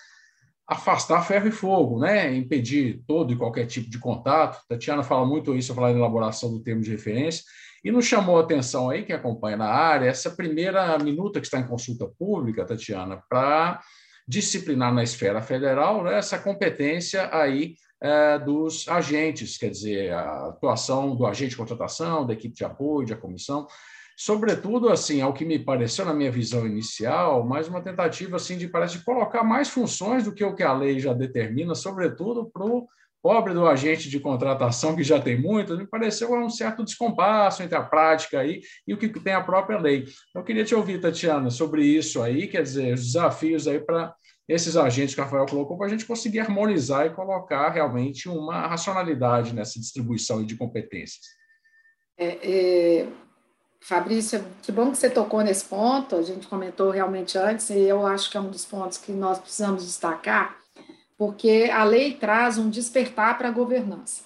afastar 0.72 1.22
ferro 1.24 1.50
e 1.50 1.52
fogo, 1.52 2.00
né? 2.00 2.34
impedir 2.34 3.04
todo 3.06 3.34
e 3.34 3.36
qualquer 3.36 3.66
tipo 3.66 3.90
de 3.90 4.00
contato. 4.00 4.66
Tatiana 4.70 5.04
fala 5.04 5.26
muito 5.26 5.54
isso, 5.54 5.76
falar 5.76 5.92
em 5.92 5.98
elaboração 5.98 6.50
do 6.50 6.64
termo 6.64 6.82
de 6.82 6.90
referência, 6.90 7.44
e 7.84 7.92
nos 7.92 8.06
chamou 8.06 8.38
a 8.38 8.42
atenção 8.42 8.90
aí, 8.90 9.04
quem 9.04 9.14
acompanha 9.14 9.58
na 9.58 9.68
área, 9.68 10.08
essa 10.08 10.30
primeira 10.32 10.98
minuta 10.98 11.42
que 11.42 11.48
está 11.48 11.60
em 11.60 11.68
consulta 11.68 12.08
pública, 12.18 12.64
Tatiana, 12.64 13.22
para 13.30 13.82
disciplinar 14.26 14.94
na 14.94 15.04
esfera 15.04 15.42
federal 15.42 16.06
né, 16.06 16.18
essa 16.18 16.40
competência 16.40 17.30
aí 17.34 17.76
é, 18.02 18.40
dos 18.40 18.88
agentes, 18.88 19.58
quer 19.58 19.72
dizer, 19.72 20.14
a 20.14 20.48
atuação 20.48 21.14
do 21.18 21.26
agente 21.26 21.50
de 21.50 21.58
contratação, 21.58 22.26
da 22.26 22.32
equipe 22.32 22.56
de 22.56 22.64
apoio, 22.64 23.10
da 23.10 23.18
comissão, 23.18 23.68
sobretudo 24.18 24.90
assim, 24.90 25.22
ao 25.22 25.34
que 25.34 25.46
me 25.46 25.60
pareceu 25.60 26.06
na 26.06 26.14
minha 26.14 26.32
visão 26.32 26.66
inicial, 26.66 27.46
mais 27.46 27.68
uma 27.68 27.82
tentativa 27.82 28.36
assim 28.36 28.58
de 28.58 28.68
parece 28.68 29.04
colocar 29.04 29.44
mais 29.44 29.70
funções 29.70 30.24
do 30.24 30.34
que 30.34 30.44
o 30.44 30.56
que 30.56 30.64
a 30.64 30.74
lei 30.74 31.00
já 31.00 31.14
determina, 31.14 31.76
sobretudo 31.76 32.50
para 32.52 32.66
o 32.66 32.88
pobre 33.22 33.54
do 33.54 33.68
agente 33.68 34.10
de 34.10 34.20
contratação 34.20 34.96
que 34.96 35.04
já 35.04 35.20
tem 35.20 35.40
muito, 35.40 35.78
me 35.78 35.86
pareceu 35.86 36.34
um 36.34 36.50
certo 36.50 36.84
descompasso 36.84 37.62
entre 37.62 37.78
a 37.78 37.84
prática 37.84 38.40
aí 38.40 38.62
e 38.88 38.94
o 38.94 38.98
que 38.98 39.08
tem 39.08 39.34
a 39.34 39.44
própria 39.44 39.78
lei. 39.78 40.06
Eu 40.36 40.44
queria 40.44 40.66
te 40.66 40.74
ouvir, 40.74 41.00
Tatiana, 41.00 41.50
sobre 41.50 41.86
isso 41.86 42.22
aí, 42.22 42.48
quer 42.48 42.64
dizer, 42.64 42.94
os 42.94 43.06
desafios 43.06 43.68
aí 43.68 43.80
para 43.80 44.14
esses 44.50 44.76
agentes 44.76 45.16
que 45.16 45.22
o 45.22 45.24
Rafael 45.24 45.46
colocou, 45.46 45.78
para 45.78 45.88
a 45.88 45.90
gente 45.90 46.06
conseguir 46.06 46.40
harmonizar 46.40 47.06
e 47.06 47.12
colocar 47.12 47.70
realmente 47.70 48.28
uma 48.28 48.68
racionalidade 48.68 49.54
nessa 49.54 49.80
distribuição 49.80 50.44
de 50.44 50.58
competências. 50.58 51.26
É, 52.18 52.28
é, 52.44 53.08
Fabrícia, 53.84 54.46
que 54.62 54.72
bom 54.72 54.92
que 54.92 54.98
você 54.98 55.10
tocou 55.10 55.42
nesse 55.42 55.66
ponto, 55.66 56.16
a 56.16 56.22
gente 56.22 56.48
comentou 56.48 56.92
realmente 56.92 57.38
antes, 57.38 57.70
e 57.72 57.80
eu 57.80 58.06
acho 58.06 58.30
que 58.30 58.38
é 58.38 58.40
um 58.40 58.52
dos 58.52 58.64
pontos 58.64 59.00
que 59.00 59.12
nós 59.12 59.40
precisamos 59.40 59.84
destacar, 59.84 60.56
porque 61.18 61.70
a 61.74 61.84
lei 61.84 62.14
traz 62.14 62.60
um 62.60 62.70
despertar 62.70 63.38
para 63.38 63.48
a 63.48 63.52
governança. 63.52 64.24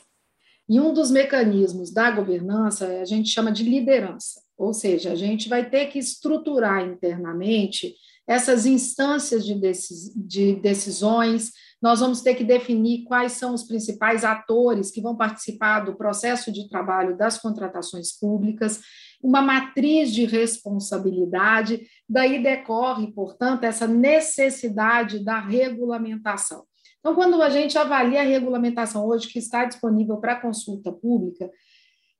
E 0.67 0.79
um 0.79 0.93
dos 0.93 1.09
mecanismos 1.09 1.91
da 1.91 2.11
governança 2.11 2.85
a 3.01 3.05
gente 3.05 3.29
chama 3.29 3.51
de 3.51 3.63
liderança, 3.63 4.41
ou 4.57 4.73
seja, 4.73 5.13
a 5.13 5.15
gente 5.15 5.47
vai 5.47 5.69
ter 5.69 5.85
que 5.87 5.99
estruturar 5.99 6.83
internamente 6.83 7.95
essas 8.27 8.65
instâncias 8.65 9.45
de, 9.45 9.53
decis, 9.55 10.11
de 10.15 10.55
decisões, 10.55 11.51
nós 11.81 11.99
vamos 11.99 12.21
ter 12.21 12.33
que 12.33 12.43
definir 12.43 13.03
quais 13.03 13.33
são 13.33 13.53
os 13.53 13.63
principais 13.63 14.23
atores 14.23 14.89
que 14.89 15.01
vão 15.01 15.15
participar 15.15 15.81
do 15.81 15.95
processo 15.95 16.51
de 16.51 16.67
trabalho 16.67 17.15
das 17.15 17.37
contratações 17.37 18.11
públicas, 18.11 18.81
uma 19.21 19.41
matriz 19.41 20.13
de 20.13 20.25
responsabilidade, 20.25 21.87
daí 22.07 22.41
decorre, 22.41 23.11
portanto, 23.11 23.63
essa 23.63 23.87
necessidade 23.87 25.23
da 25.23 25.39
regulamentação. 25.39 26.63
Então, 26.99 27.13
quando 27.13 27.41
a 27.41 27.49
gente 27.49 27.77
avalia 27.77 28.21
a 28.21 28.25
regulamentação 28.25 29.05
hoje 29.05 29.27
que 29.27 29.37
está 29.37 29.65
disponível 29.65 30.17
para 30.17 30.39
consulta 30.39 30.91
pública, 30.91 31.49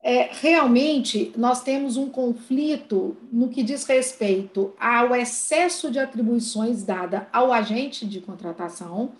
é, 0.04 0.30
realmente 0.32 1.34
nós 1.36 1.64
temos 1.64 1.98
um 1.98 2.08
conflito 2.08 3.18
no 3.32 3.50
que 3.50 3.64
diz 3.64 3.84
respeito 3.86 4.72
ao 4.80 5.16
excesso 5.16 5.90
de 5.90 5.98
atribuições 5.98 6.84
dada 6.84 7.28
ao 7.34 7.52
agente 7.52 8.06
de 8.06 8.22
contratação 8.22 9.14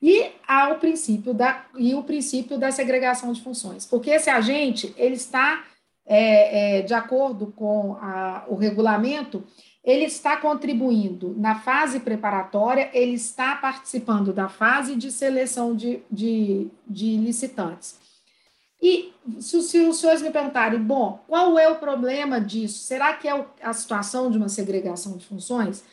e 0.00 0.30
ao 0.48 0.78
princípio 0.78 1.34
da 1.34 1.66
e 1.76 1.94
o 1.94 2.02
princípio 2.02 2.56
da 2.56 2.72
segregação 2.72 3.30
de 3.34 3.42
funções, 3.42 3.84
porque 3.84 4.08
esse 4.08 4.30
agente 4.30 4.94
ele 4.96 5.16
está 5.16 5.64
é, 6.06 6.78
é, 6.78 6.82
de 6.82 6.94
acordo 6.94 7.52
com 7.56 7.96
a, 8.00 8.44
o 8.48 8.54
regulamento, 8.54 9.44
ele 9.84 10.04
está 10.04 10.36
contribuindo 10.36 11.34
na 11.38 11.56
fase 11.56 12.00
preparatória, 12.00 12.90
ele 12.92 13.14
está 13.14 13.56
participando 13.56 14.32
da 14.32 14.48
fase 14.48 14.94
de 14.94 15.10
seleção 15.10 15.74
de, 15.74 16.00
de, 16.10 16.68
de 16.86 17.16
licitantes. 17.16 18.00
E 18.80 19.12
se, 19.38 19.62
se, 19.62 19.78
os 19.80 19.98
senhores 19.98 20.22
me 20.22 20.30
perguntarem, 20.30 20.80
bom, 20.80 21.20
qual 21.28 21.56
é 21.58 21.68
o 21.68 21.76
problema 21.76 22.40
disso? 22.40 22.84
Será 22.84 23.12
que 23.14 23.28
é 23.28 23.46
a 23.62 23.72
situação 23.72 24.30
de 24.30 24.38
uma 24.38 24.48
segregação 24.48 25.16
de 25.16 25.24
funções? 25.24 25.84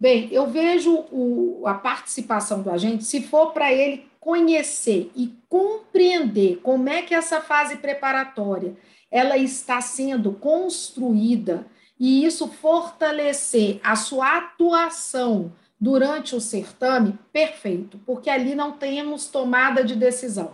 Bem, 0.00 0.28
eu 0.30 0.46
vejo 0.46 1.06
o, 1.10 1.64
a 1.66 1.74
participação 1.74 2.62
do 2.62 2.70
agente, 2.70 3.04
se 3.04 3.22
for 3.22 3.52
para 3.52 3.72
ele 3.72 4.06
conhecer 4.20 5.10
e 5.16 5.34
compreender 5.48 6.60
como 6.62 6.88
é 6.88 7.02
que 7.02 7.14
essa 7.14 7.40
fase 7.40 7.76
preparatória 7.76 8.76
ela 9.16 9.38
está 9.38 9.80
sendo 9.80 10.32
construída 10.32 11.66
e 11.98 12.26
isso 12.26 12.48
fortalecer 12.48 13.80
a 13.82 13.96
sua 13.96 14.36
atuação 14.36 15.52
durante 15.80 16.36
o 16.36 16.40
certame, 16.40 17.18
perfeito, 17.32 17.98
porque 18.04 18.28
ali 18.28 18.54
não 18.54 18.72
temos 18.72 19.26
tomada 19.28 19.82
de 19.82 19.96
decisão. 19.96 20.52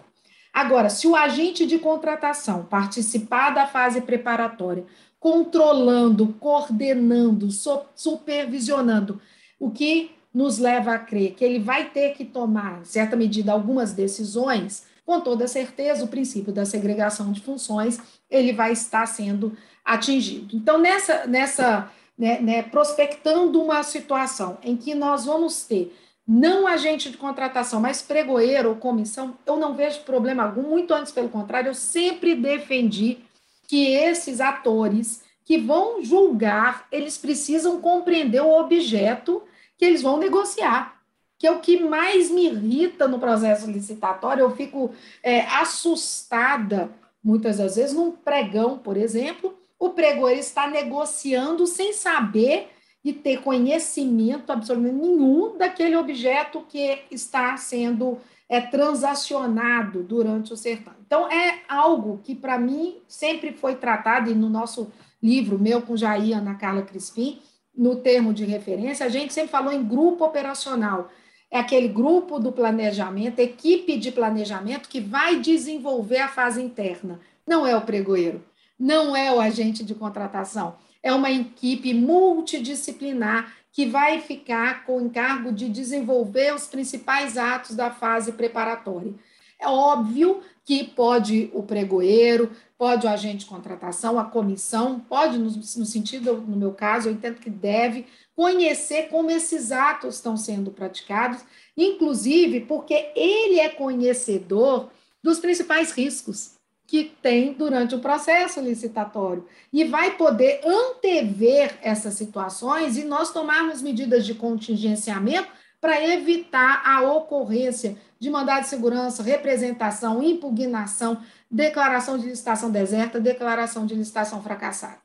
Agora, 0.52 0.88
se 0.88 1.08
o 1.08 1.16
agente 1.16 1.66
de 1.66 1.76
contratação 1.76 2.64
participar 2.64 3.50
da 3.50 3.66
fase 3.66 4.00
preparatória, 4.00 4.84
controlando, 5.18 6.28
coordenando, 6.38 7.48
supervisionando, 7.96 9.20
o 9.58 9.72
que 9.72 10.12
nos 10.32 10.58
leva 10.58 10.94
a 10.94 10.98
crer 11.00 11.34
que 11.34 11.44
ele 11.44 11.58
vai 11.58 11.90
ter 11.90 12.14
que 12.14 12.24
tomar, 12.24 12.82
em 12.82 12.84
certa 12.84 13.16
medida, 13.16 13.50
algumas 13.50 13.92
decisões, 13.92 14.84
com 15.04 15.20
toda 15.20 15.48
certeza, 15.48 16.04
o 16.04 16.08
princípio 16.08 16.52
da 16.52 16.64
segregação 16.64 17.32
de 17.32 17.40
funções 17.40 18.00
ele 18.32 18.52
vai 18.52 18.72
estar 18.72 19.06
sendo 19.06 19.56
atingido. 19.84 20.56
Então, 20.56 20.78
nessa, 20.78 21.26
nessa 21.26 21.92
né, 22.18 22.40
né, 22.40 22.62
prospectando 22.62 23.62
uma 23.62 23.82
situação 23.82 24.58
em 24.62 24.76
que 24.76 24.94
nós 24.94 25.24
vamos 25.24 25.64
ter 25.64 25.96
não 26.26 26.66
agente 26.66 27.10
de 27.10 27.16
contratação, 27.16 27.80
mas 27.80 28.00
pregoeiro 28.00 28.70
ou 28.70 28.76
comissão, 28.76 29.36
eu 29.44 29.56
não 29.56 29.74
vejo 29.74 30.00
problema 30.00 30.44
algum, 30.44 30.62
muito 30.62 30.94
antes 30.94 31.12
pelo 31.12 31.28
contrário, 31.28 31.68
eu 31.68 31.74
sempre 31.74 32.34
defendi 32.34 33.18
que 33.66 33.92
esses 33.92 34.40
atores 34.40 35.22
que 35.44 35.58
vão 35.58 36.02
julgar, 36.02 36.86
eles 36.92 37.18
precisam 37.18 37.80
compreender 37.80 38.40
o 38.40 38.58
objeto 38.58 39.42
que 39.76 39.84
eles 39.84 40.00
vão 40.00 40.16
negociar 40.16 41.02
que 41.42 41.46
é 41.48 41.50
o 41.50 41.58
que 41.58 41.82
mais 41.82 42.30
me 42.30 42.46
irrita 42.46 43.08
no 43.08 43.18
processo 43.18 43.68
licitatório. 43.68 44.42
Eu 44.42 44.54
fico 44.54 44.94
é, 45.24 45.40
assustada, 45.40 46.88
muitas 47.22 47.58
das 47.58 47.76
vezes, 47.76 47.94
num 47.94 48.12
pregão, 48.12 48.78
por 48.78 48.96
exemplo, 48.96 49.56
o 49.78 49.90
pregoeiro 49.90 50.40
está 50.40 50.68
negociando 50.68 51.66
sem 51.66 51.92
saber 51.92 52.68
e 53.04 53.12
ter 53.12 53.40
conhecimento 53.40 54.50
absolutamente 54.50 54.94
nenhum 54.94 55.56
daquele 55.58 55.96
objeto 55.96 56.64
que 56.68 57.00
está 57.10 57.56
sendo 57.56 58.18
é 58.48 58.60
transacionado 58.60 60.02
durante 60.02 60.52
o 60.52 60.56
sertão. 60.56 60.92
Então, 61.06 61.26
é 61.30 61.60
algo 61.68 62.20
que, 62.22 62.34
para 62.34 62.58
mim, 62.58 62.98
sempre 63.08 63.52
foi 63.52 63.76
tratado, 63.76 64.30
e 64.30 64.34
no 64.34 64.48
nosso 64.48 64.92
livro, 65.22 65.58
meu 65.58 65.80
com 65.80 65.96
Jair 65.96 66.36
Ana 66.36 66.54
Carla 66.54 66.82
Crispim, 66.82 67.40
no 67.74 67.96
termo 67.96 68.34
de 68.34 68.44
referência, 68.44 69.06
a 69.06 69.08
gente 69.08 69.32
sempre 69.32 69.50
falou 69.50 69.72
em 69.72 69.82
grupo 69.82 70.24
operacional. 70.24 71.08
É 71.52 71.58
aquele 71.58 71.86
grupo 71.86 72.38
do 72.38 72.50
planejamento, 72.50 73.38
equipe 73.38 73.98
de 73.98 74.10
planejamento 74.10 74.88
que 74.88 75.00
vai 75.00 75.38
desenvolver 75.38 76.16
a 76.16 76.28
fase 76.28 76.62
interna. 76.62 77.20
Não 77.46 77.66
é 77.66 77.76
o 77.76 77.82
pregoeiro, 77.82 78.42
não 78.78 79.14
é 79.14 79.30
o 79.30 79.38
agente 79.38 79.84
de 79.84 79.94
contratação. 79.94 80.76
É 81.02 81.12
uma 81.12 81.30
equipe 81.30 81.92
multidisciplinar 81.92 83.52
que 83.70 83.84
vai 83.84 84.18
ficar 84.18 84.86
com 84.86 84.96
o 84.96 85.00
encargo 85.02 85.52
de 85.52 85.68
desenvolver 85.68 86.54
os 86.54 86.66
principais 86.66 87.36
atos 87.36 87.76
da 87.76 87.90
fase 87.90 88.32
preparatória. 88.32 89.12
É 89.60 89.68
óbvio 89.68 90.40
que 90.64 90.84
pode 90.84 91.50
o 91.52 91.62
pregoeiro, 91.62 92.50
pode 92.78 93.06
o 93.06 93.10
agente 93.10 93.38
de 93.38 93.46
contratação, 93.46 94.18
a 94.18 94.24
comissão, 94.24 95.00
pode, 95.00 95.36
no, 95.36 95.50
no 95.50 95.86
sentido, 95.86 96.34
no 96.34 96.56
meu 96.56 96.72
caso, 96.72 97.08
eu 97.08 97.12
entendo 97.12 97.40
que 97.40 97.50
deve 97.50 98.06
conhecer 98.34 99.08
como 99.08 99.30
esses 99.30 99.72
atos 99.72 100.16
estão 100.16 100.36
sendo 100.36 100.70
praticados, 100.70 101.42
inclusive 101.76 102.60
porque 102.60 103.12
ele 103.14 103.60
é 103.60 103.68
conhecedor 103.68 104.90
dos 105.22 105.38
principais 105.38 105.92
riscos 105.92 106.54
que 106.86 107.04
tem 107.22 107.54
durante 107.54 107.94
o 107.94 108.00
processo 108.00 108.60
licitatório 108.60 109.46
e 109.72 109.84
vai 109.84 110.16
poder 110.16 110.60
antever 110.64 111.78
essas 111.80 112.14
situações 112.14 112.98
e 112.98 113.04
nós 113.04 113.32
tomarmos 113.32 113.80
medidas 113.80 114.26
de 114.26 114.34
contingenciamento 114.34 115.48
para 115.80 116.06
evitar 116.06 116.82
a 116.84 117.02
ocorrência 117.02 117.96
de 118.18 118.30
mandado 118.30 118.62
de 118.62 118.68
segurança, 118.68 119.22
representação, 119.22 120.22
impugnação, 120.22 121.20
declaração 121.50 122.18
de 122.18 122.28
licitação 122.28 122.70
deserta, 122.70 123.18
declaração 123.18 123.84
de 123.84 123.94
licitação 123.94 124.42
fracassada. 124.42 125.00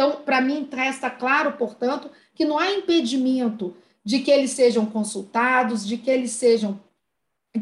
Então, 0.00 0.22
para 0.24 0.40
mim, 0.40 0.66
resta 0.72 1.10
claro, 1.10 1.52
portanto, 1.58 2.10
que 2.34 2.46
não 2.46 2.58
há 2.58 2.72
impedimento 2.72 3.76
de 4.02 4.20
que 4.20 4.30
eles 4.30 4.52
sejam 4.52 4.86
consultados, 4.86 5.86
de 5.86 5.98
que 5.98 6.10
eles 6.10 6.30
sejam 6.30 6.80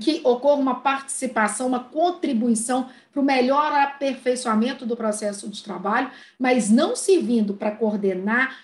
que 0.00 0.20
ocorra 0.22 0.60
uma 0.60 0.76
participação, 0.76 1.66
uma 1.66 1.82
contribuição 1.82 2.88
para 3.10 3.20
o 3.20 3.24
melhor 3.24 3.72
aperfeiçoamento 3.72 4.86
do 4.86 4.96
processo 4.96 5.48
de 5.48 5.64
trabalho, 5.64 6.12
mas 6.38 6.70
não 6.70 6.94
servindo 6.94 7.54
para 7.54 7.72
coordenar, 7.72 8.56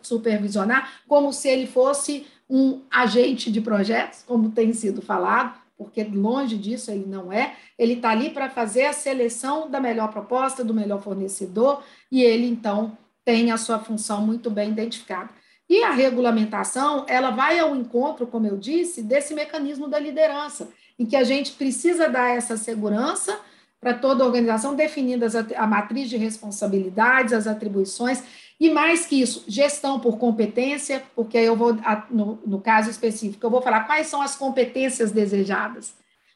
supervisionar, 0.00 1.00
como 1.08 1.32
se 1.32 1.48
ele 1.48 1.66
fosse 1.66 2.28
um 2.48 2.82
agente 2.88 3.50
de 3.50 3.60
projetos, 3.60 4.22
como 4.24 4.52
tem 4.52 4.72
sido 4.72 5.02
falado, 5.02 5.63
porque 5.76 6.04
longe 6.04 6.56
disso 6.56 6.90
ele 6.90 7.06
não 7.06 7.32
é. 7.32 7.54
Ele 7.78 7.94
está 7.94 8.10
ali 8.10 8.30
para 8.30 8.48
fazer 8.48 8.86
a 8.86 8.92
seleção 8.92 9.70
da 9.70 9.80
melhor 9.80 10.10
proposta, 10.10 10.64
do 10.64 10.74
melhor 10.74 11.02
fornecedor, 11.02 11.82
e 12.10 12.22
ele, 12.22 12.46
então, 12.46 12.96
tem 13.24 13.50
a 13.50 13.56
sua 13.56 13.78
função 13.78 14.24
muito 14.24 14.50
bem 14.50 14.70
identificada. 14.70 15.30
E 15.68 15.82
a 15.82 15.90
regulamentação, 15.90 17.06
ela 17.08 17.30
vai 17.30 17.58
ao 17.58 17.74
encontro, 17.74 18.26
como 18.26 18.46
eu 18.46 18.56
disse, 18.56 19.02
desse 19.02 19.34
mecanismo 19.34 19.88
da 19.88 19.98
liderança, 19.98 20.68
em 20.98 21.06
que 21.06 21.16
a 21.16 21.24
gente 21.24 21.52
precisa 21.52 22.08
dar 22.08 22.36
essa 22.36 22.56
segurança 22.56 23.38
para 23.80 23.94
toda 23.94 24.22
a 24.22 24.26
organização, 24.26 24.74
definindo 24.74 25.26
a 25.56 25.66
matriz 25.66 26.08
de 26.08 26.16
responsabilidades, 26.16 27.34
as 27.34 27.46
atribuições, 27.46 28.22
e 28.58 28.70
mais 28.70 29.06
que 29.06 29.20
isso, 29.20 29.44
gestão 29.48 29.98
por 29.98 30.18
competência, 30.18 31.02
porque 31.14 31.36
eu 31.36 31.56
vou, 31.56 31.76
no, 32.10 32.38
no 32.46 32.60
caso 32.60 32.90
específico, 32.90 33.44
eu 33.44 33.50
vou 33.50 33.60
falar 33.60 33.84
quais 33.84 34.06
são 34.06 34.22
as 34.22 34.36
competências 34.36 35.10
desejadas. 35.10 35.94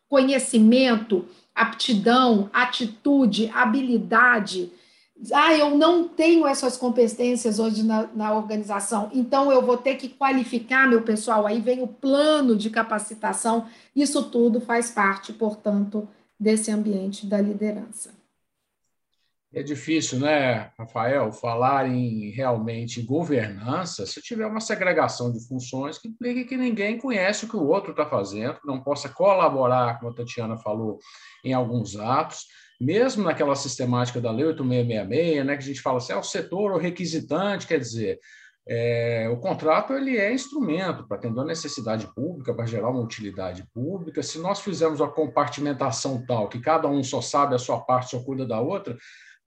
Conhecimento, 0.08 1.26
aptidão, 1.54 2.50
atitude, 2.52 3.50
habilidade, 3.54 4.72
ah, 5.32 5.52
eu 5.52 5.76
não 5.76 6.06
tenho 6.06 6.46
essas 6.46 6.76
competências 6.76 7.58
hoje 7.58 7.82
na, 7.82 8.08
na, 8.14 8.32
organização, 8.32 9.10
então 9.12 9.50
eu 9.50 9.60
vou 9.60 9.76
ter 9.76 9.96
que 9.96 10.08
qualificar 10.08 10.88
meu 10.88 11.02
pessoal. 11.02 11.44
Aí 11.44 11.60
vem 11.60 11.82
o 11.82 11.88
plano 11.88 12.56
de 12.56 12.70
capacitação, 12.70 13.66
isso 13.96 14.22
tudo 14.30 14.60
faz 14.60 14.92
parte, 14.92 15.32
portanto, 15.32 16.08
desse 16.38 16.70
ambiente 16.70 17.26
da 17.26 17.40
liderança. 17.40 18.17
É 19.54 19.62
difícil, 19.62 20.18
né, 20.18 20.70
Rafael, 20.78 21.32
falar 21.32 21.88
em 21.88 22.30
realmente 22.30 23.00
governança 23.02 24.04
se 24.04 24.20
tiver 24.20 24.46
uma 24.46 24.60
segregação 24.60 25.32
de 25.32 25.46
funções 25.48 25.96
que 25.96 26.08
implique 26.08 26.44
que 26.44 26.56
ninguém 26.56 26.98
conhece 26.98 27.46
o 27.46 27.48
que 27.48 27.56
o 27.56 27.66
outro 27.66 27.92
está 27.92 28.04
fazendo, 28.04 28.58
não 28.64 28.82
possa 28.82 29.08
colaborar, 29.08 29.98
como 29.98 30.10
a 30.10 30.14
Tatiana 30.14 30.58
falou, 30.58 30.98
em 31.42 31.54
alguns 31.54 31.96
atos 31.96 32.44
mesmo 32.80 33.24
naquela 33.24 33.56
sistemática 33.56 34.20
da 34.20 34.30
Lei 34.30 34.46
8666, 34.46 35.46
né, 35.46 35.56
que 35.56 35.62
a 35.62 35.66
gente 35.66 35.80
fala 35.80 35.98
assim, 35.98 36.12
é 36.12 36.16
o 36.16 36.22
setor 36.22 36.72
ou 36.72 36.78
requisitante, 36.78 37.66
quer 37.66 37.78
dizer, 37.78 38.20
é, 38.68 39.28
o 39.32 39.38
contrato 39.38 39.94
ele 39.94 40.16
é 40.16 40.32
instrumento 40.32 41.06
para 41.08 41.16
atender 41.16 41.40
a 41.40 41.44
necessidade 41.44 42.06
pública, 42.14 42.54
para 42.54 42.66
gerar 42.66 42.90
uma 42.90 43.00
utilidade 43.00 43.66
pública. 43.72 44.22
Se 44.22 44.38
nós 44.38 44.60
fizermos 44.60 45.00
uma 45.00 45.10
compartimentação 45.10 46.22
tal 46.26 46.48
que 46.48 46.60
cada 46.60 46.86
um 46.86 47.02
só 47.02 47.22
sabe 47.22 47.54
a 47.54 47.58
sua 47.58 47.80
parte, 47.80 48.10
só 48.10 48.22
cuida 48.22 48.46
da 48.46 48.60
outra, 48.60 48.96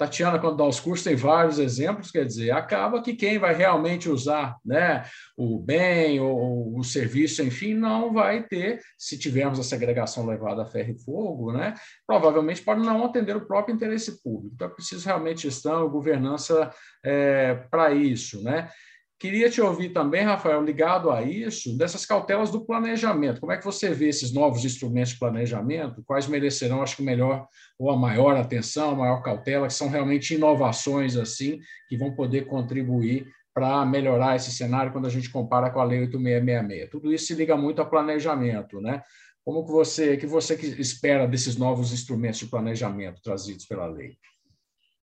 Tatiana, 0.02 0.40
quando 0.40 0.58
dá 0.58 0.66
os 0.66 0.80
cursos, 0.80 1.04
tem 1.04 1.16
vários 1.16 1.60
exemplos, 1.60 2.10
quer 2.10 2.26
dizer, 2.26 2.50
acaba 2.50 3.04
que 3.04 3.14
quem 3.14 3.38
vai 3.38 3.54
realmente 3.54 4.10
usar 4.10 4.58
né, 4.66 5.06
o 5.38 5.60
bem 5.60 6.20
ou 6.20 6.76
o 6.76 6.84
serviço, 6.84 7.44
enfim, 7.44 7.76
não 7.76 8.12
vai 8.12 8.42
ter, 8.42 8.82
se 8.98 9.16
tivermos 9.16 9.60
a 9.60 9.64
segregação 9.64 10.26
levada 10.26 10.64
a 10.64 10.66
ferro 10.66 10.90
e 10.90 11.04
fogo, 11.04 11.52
né, 11.54 11.76
provavelmente 12.08 12.64
pode 12.64 12.82
não 12.82 13.06
atender 13.06 13.36
o 13.36 13.46
próprio 13.46 13.76
interesse 13.76 14.24
público. 14.24 14.56
Então, 14.56 14.68
é 14.70 14.72
preciso 14.72 15.06
realmente 15.06 15.44
gestão, 15.44 15.88
governança 15.88 16.72
é, 17.06 17.54
para 17.70 17.94
isso. 17.94 18.42
Né? 18.42 18.72
Queria 19.22 19.52
te 19.52 19.62
ouvir 19.62 19.90
também, 19.90 20.24
Rafael, 20.24 20.64
ligado 20.64 21.12
a 21.12 21.22
isso, 21.22 21.78
dessas 21.78 22.08
cautelas 22.08 22.50
do 22.50 22.66
planejamento. 22.66 23.40
Como 23.40 23.52
é 23.52 23.58
que 23.60 23.64
você 23.64 23.94
vê 23.94 24.08
esses 24.08 24.34
novos 24.34 24.66
instrumentos 24.66 25.12
de 25.12 25.20
planejamento? 25.20 26.02
Quais 26.04 26.26
merecerão, 26.26 26.82
acho 26.82 26.96
que, 26.96 27.04
melhor 27.04 27.48
ou 27.78 27.92
a 27.92 27.96
maior 27.96 28.36
atenção, 28.36 28.90
a 28.90 28.96
maior 28.96 29.22
cautela, 29.22 29.68
que 29.68 29.76
são 29.76 29.90
realmente 29.90 30.34
inovações 30.34 31.16
assim 31.16 31.60
que 31.88 31.96
vão 31.96 32.16
poder 32.16 32.48
contribuir 32.48 33.32
para 33.54 33.86
melhorar 33.86 34.38
esse 34.38 34.52
cenário 34.52 34.92
quando 34.92 35.06
a 35.06 35.12
gente 35.12 35.30
compara 35.30 35.70
com 35.70 35.80
a 35.80 35.84
Lei 35.84 36.00
8666. 36.00 36.90
Tudo 36.90 37.14
isso 37.14 37.28
se 37.28 37.36
liga 37.36 37.56
muito 37.56 37.80
ao 37.80 37.92
planejamento, 37.92 38.82
né? 38.82 39.04
Como 39.46 39.64
que 39.64 39.72
você, 39.72 40.18
que 40.18 40.26
você 40.26 40.56
espera 40.80 41.28
desses 41.28 41.56
novos 41.56 41.94
instrumentos 41.94 42.40
de 42.40 42.48
planejamento 42.48 43.22
trazidos 43.22 43.68
pela 43.68 43.86
lei? 43.86 44.18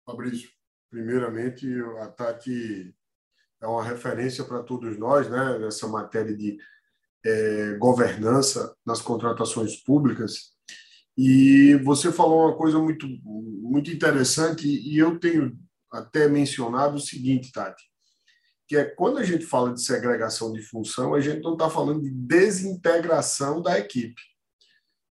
Fabrício, 0.05 0.49
primeiramente, 0.89 1.67
a 1.99 2.07
Tati 2.07 2.95
é 3.61 3.67
uma 3.67 3.83
referência 3.83 4.43
para 4.43 4.63
todos 4.63 4.97
nós, 4.97 5.29
né, 5.29 5.59
nessa 5.59 5.87
matéria 5.87 6.35
de 6.35 6.57
é, 7.25 7.75
governança 7.77 8.75
nas 8.85 9.01
contratações 9.01 9.75
públicas. 9.75 10.51
E 11.17 11.75
você 11.83 12.11
falou 12.11 12.47
uma 12.47 12.55
coisa 12.55 12.77
muito, 12.79 13.07
muito 13.23 13.89
interessante, 13.89 14.67
e 14.67 14.97
eu 14.97 15.19
tenho 15.19 15.57
até 15.91 16.27
mencionado 16.27 16.97
o 16.97 17.01
seguinte, 17.01 17.51
Tati, 17.51 17.83
que 18.67 18.75
é 18.75 18.85
quando 18.85 19.17
a 19.17 19.23
gente 19.23 19.45
fala 19.45 19.73
de 19.73 19.81
segregação 19.81 20.51
de 20.51 20.61
função, 20.61 21.15
a 21.15 21.21
gente 21.21 21.41
não 21.41 21.53
está 21.53 21.69
falando 21.69 22.03
de 22.03 22.11
desintegração 22.11 23.61
da 23.61 23.79
equipe. 23.79 24.21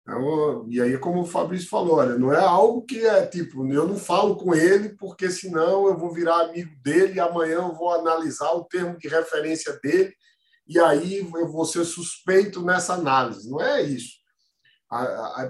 Então, 0.08 0.66
e 0.70 0.80
aí, 0.80 0.96
como 0.96 1.20
o 1.20 1.26
Fabrício 1.26 1.68
falou, 1.68 1.96
olha, 1.96 2.16
não 2.16 2.32
é 2.32 2.40
algo 2.40 2.80
que 2.80 3.06
é 3.06 3.26
tipo, 3.26 3.70
eu 3.70 3.86
não 3.86 3.98
falo 3.98 4.36
com 4.36 4.54
ele 4.54 4.96
porque 4.96 5.30
senão 5.30 5.86
eu 5.86 5.98
vou 5.98 6.10
virar 6.10 6.46
amigo 6.46 6.74
dele 6.82 7.16
e 7.16 7.20
amanhã 7.20 7.56
eu 7.56 7.74
vou 7.74 7.92
analisar 7.92 8.50
o 8.52 8.64
termo 8.64 8.96
de 8.96 9.06
referência 9.06 9.78
dele 9.82 10.14
e 10.66 10.80
aí 10.80 11.18
eu 11.18 11.52
vou 11.52 11.66
ser 11.66 11.84
suspeito 11.84 12.62
nessa 12.62 12.94
análise. 12.94 13.50
Não 13.50 13.60
é 13.60 13.82
isso. 13.82 14.16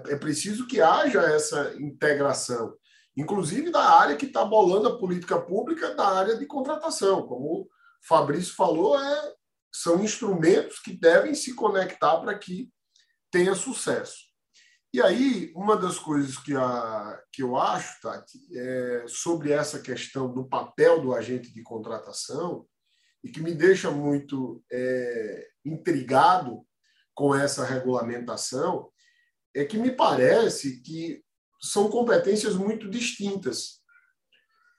É 0.08 0.16
preciso 0.16 0.66
que 0.66 0.80
haja 0.80 1.20
essa 1.20 1.76
integração, 1.78 2.74
inclusive 3.16 3.70
da 3.70 3.84
área 3.84 4.16
que 4.16 4.26
está 4.26 4.44
bolando 4.44 4.88
a 4.88 4.98
política 4.98 5.40
pública 5.40 5.94
da 5.94 6.08
área 6.08 6.36
de 6.36 6.46
contratação. 6.46 7.24
Como 7.28 7.60
o 7.60 7.68
Fabrício 8.02 8.56
falou, 8.56 9.00
é, 9.00 9.34
são 9.72 10.02
instrumentos 10.02 10.80
que 10.80 10.92
devem 10.92 11.32
se 11.32 11.54
conectar 11.54 12.16
para 12.16 12.36
que 12.36 12.68
tenha 13.30 13.54
sucesso. 13.54 14.27
E 14.92 15.02
aí, 15.02 15.52
uma 15.54 15.76
das 15.76 15.98
coisas 15.98 16.38
que, 16.38 16.54
a, 16.56 17.22
que 17.30 17.42
eu 17.42 17.56
acho, 17.56 18.00
Tati, 18.00 18.38
é 18.56 19.04
sobre 19.06 19.52
essa 19.52 19.80
questão 19.80 20.32
do 20.32 20.48
papel 20.48 21.02
do 21.02 21.14
agente 21.14 21.52
de 21.52 21.62
contratação, 21.62 22.66
e 23.22 23.30
que 23.30 23.40
me 23.40 23.52
deixa 23.52 23.90
muito 23.90 24.64
é, 24.72 25.48
intrigado 25.64 26.64
com 27.14 27.34
essa 27.34 27.64
regulamentação, 27.64 28.90
é 29.54 29.64
que 29.64 29.76
me 29.76 29.90
parece 29.90 30.80
que 30.80 31.22
são 31.60 31.90
competências 31.90 32.54
muito 32.54 32.88
distintas. 32.88 33.82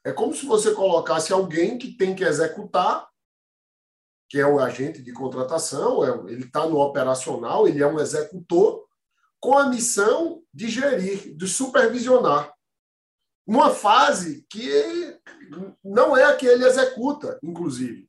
É 0.04 0.12
como 0.12 0.34
se 0.34 0.46
você 0.46 0.74
colocasse 0.74 1.34
alguém 1.34 1.78
que 1.78 1.98
tem 1.98 2.16
que 2.16 2.24
executar, 2.24 3.08
que 4.30 4.40
é 4.40 4.48
o 4.48 4.60
agente 4.60 5.02
de 5.04 5.12
contratação, 5.12 6.04
é, 6.04 6.32
ele 6.32 6.46
está 6.46 6.66
no 6.66 6.80
operacional, 6.80 7.68
ele 7.68 7.84
é 7.84 7.88
um 7.88 8.00
executor, 8.00 8.79
com 9.40 9.58
a 9.58 9.70
missão 9.70 10.44
de 10.54 10.70
gerir, 10.70 11.36
de 11.36 11.48
supervisionar. 11.48 12.54
Uma 13.48 13.72
fase 13.72 14.46
que 14.50 15.18
não 15.84 16.16
é 16.16 16.26
a 16.26 16.36
que 16.36 16.46
ele 16.46 16.66
executa, 16.66 17.40
inclusive. 17.42 18.08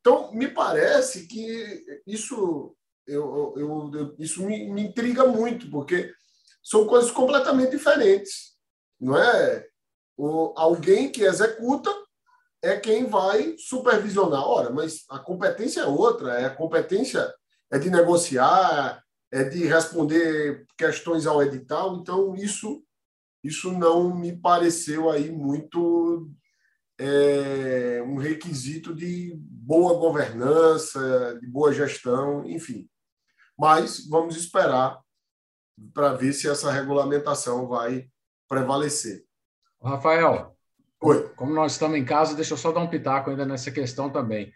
Então, 0.00 0.32
me 0.32 0.48
parece 0.48 1.26
que 1.26 2.02
isso, 2.06 2.76
eu, 3.06 3.54
eu, 3.56 3.90
eu 3.94 4.16
isso 4.18 4.44
me, 4.44 4.70
me 4.70 4.82
intriga 4.82 5.26
muito, 5.26 5.70
porque 5.70 6.12
são 6.62 6.86
coisas 6.86 7.10
completamente 7.10 7.70
diferentes. 7.70 8.56
Não 9.00 9.16
é? 9.16 9.66
O, 10.16 10.52
alguém 10.56 11.10
que 11.10 11.22
executa 11.22 11.90
é 12.62 12.78
quem 12.78 13.06
vai 13.06 13.54
supervisionar. 13.58 14.42
Ora, 14.42 14.70
mas 14.70 15.04
a 15.08 15.18
competência 15.18 15.80
é 15.80 15.86
outra, 15.86 16.38
é 16.38 16.44
a 16.46 16.54
competência 16.54 17.32
é 17.70 17.78
de 17.78 17.88
negociar, 17.88 19.02
é 19.32 19.44
de 19.44 19.64
responder 19.66 20.66
questões 20.76 21.26
ao 21.26 21.42
edital. 21.42 21.96
Então, 21.96 22.34
isso, 22.34 22.82
isso 23.42 23.72
não 23.72 24.14
me 24.14 24.36
pareceu 24.36 25.10
aí 25.10 25.30
muito 25.30 26.30
é, 26.98 28.02
um 28.06 28.16
requisito 28.16 28.94
de 28.94 29.34
boa 29.36 29.94
governança, 29.98 31.38
de 31.40 31.46
boa 31.46 31.72
gestão, 31.72 32.44
enfim. 32.46 32.88
Mas 33.58 34.06
vamos 34.06 34.36
esperar 34.36 35.00
para 35.94 36.12
ver 36.12 36.32
se 36.32 36.48
essa 36.48 36.70
regulamentação 36.70 37.66
vai 37.68 38.08
prevalecer. 38.48 39.24
Rafael, 39.82 40.54
Oi. 41.00 41.28
como 41.36 41.54
nós 41.54 41.72
estamos 41.72 41.96
em 41.96 42.04
casa, 42.04 42.34
deixa 42.34 42.52
eu 42.52 42.58
só 42.58 42.70
dar 42.70 42.80
um 42.80 42.90
pitaco 42.90 43.30
ainda 43.30 43.46
nessa 43.46 43.70
questão 43.70 44.10
também. 44.10 44.52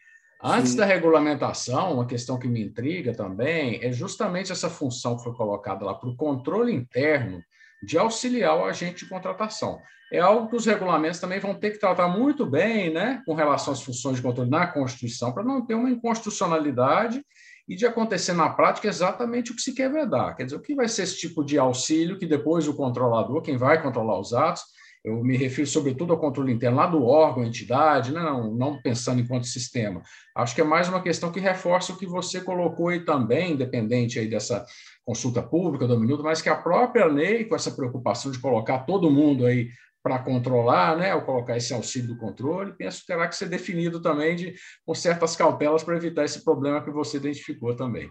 Antes 0.47 0.73
Sim. 0.73 0.77
da 0.77 0.85
regulamentação, 0.85 1.95
uma 1.95 2.05
questão 2.05 2.39
que 2.39 2.47
me 2.47 2.63
intriga 2.63 3.15
também 3.15 3.83
é 3.83 3.91
justamente 3.91 4.53
essa 4.53 4.69
função 4.69 5.17
que 5.17 5.25
foi 5.25 5.33
colocada 5.33 5.87
lá 5.87 5.95
para 5.95 6.11
o 6.11 6.15
controle 6.15 6.71
interno 6.71 7.43
de 7.83 7.97
auxiliar 7.97 8.55
o 8.55 8.67
agente 8.67 9.05
de 9.05 9.11
contratação. 9.11 9.79
É 10.13 10.21
algo 10.21 10.51
que 10.51 10.57
os 10.57 10.67
regulamentos 10.67 11.19
também 11.19 11.41
vão 11.41 11.55
ter 11.55 11.71
que 11.71 11.79
tratar 11.79 12.09
muito 12.09 12.45
bem, 12.45 12.93
né, 12.93 13.23
com 13.25 13.33
relação 13.33 13.73
às 13.73 13.83
funções 13.83 14.17
de 14.17 14.23
controle 14.23 14.51
na 14.51 14.67
Constituição, 14.67 15.33
para 15.33 15.43
não 15.43 15.65
ter 15.65 15.75
uma 15.75 15.89
inconstitucionalidade 15.89 17.25
e 17.67 17.75
de 17.75 17.87
acontecer 17.87 18.35
na 18.35 18.51
prática 18.51 18.87
exatamente 18.87 19.51
o 19.51 19.57
que 19.57 19.63
se 19.63 19.75
quer 19.75 19.91
vedar. 19.91 20.37
Quer 20.37 20.45
dizer, 20.45 20.57
o 20.57 20.61
que 20.61 20.75
vai 20.75 20.89
ser 20.89 21.05
esse 21.05 21.17
tipo 21.17 21.43
de 21.43 21.59
auxílio 21.59 22.19
que 22.19 22.27
depois 22.27 22.69
o 22.69 22.77
controlador, 22.77 23.41
quem 23.41 23.57
vai 23.57 23.83
controlar 23.83 24.21
os 24.21 24.35
atos, 24.35 24.63
eu 25.05 25.23
me 25.23 25.37
refiro 25.37 25.67
sobretudo 25.67 26.15
ao 26.15 26.19
controle 26.19 26.51
interno 26.51 26.79
lá 26.79 26.87
do 26.87 27.05
órgão, 27.05 27.45
entidade, 27.45 28.11
né? 28.11 28.21
não, 28.21 28.55
não 28.55 28.81
pensando 28.81 29.21
enquanto 29.21 29.47
sistema. 29.47 30.03
Acho 30.35 30.55
que 30.55 30.63
é 30.63 30.65
mais 30.65 30.89
uma 30.89 31.03
questão 31.03 31.31
que 31.31 31.39
reforça 31.39 31.93
o 31.93 31.99
que 31.99 32.07
você 32.07 32.41
colocou 32.41 32.89
aí 32.89 33.05
também, 33.05 33.53
independente 33.53 34.19
aí 34.19 34.27
dessa 34.27 34.65
consulta 35.05 35.43
pública 35.43 35.87
do 35.87 36.01
minuto, 36.01 36.23
mas 36.23 36.41
que 36.41 36.49
a 36.49 36.57
própria 36.57 37.05
lei, 37.05 37.45
com 37.45 37.55
essa 37.55 37.71
preocupação 37.71 38.33
de 38.33 38.39
colocar 38.39 38.81
todo 38.81 39.11
mundo 39.11 39.45
aí 39.45 39.69
para 40.03 40.19
controlar, 40.19 40.97
né, 40.97 41.15
ou 41.15 41.23
colocar 41.23 41.57
esse 41.57 41.73
auxílio 41.75 42.09
do 42.09 42.19
controle, 42.19 42.75
penso 42.75 43.01
que 43.01 43.07
terá 43.07 43.29
que 43.29 43.37
ser 43.37 43.49
definido 43.49 44.01
também 44.01 44.35
de, 44.37 44.55
com 44.87 44.95
certas 44.95 45.37
cautelas 45.37 45.83
para 45.83 45.97
evitar 45.97 46.25
esse 46.25 46.43
problema 46.43 46.83
que 46.83 46.91
você 46.91 47.19
identificou 47.19 47.77
também. 47.77 48.09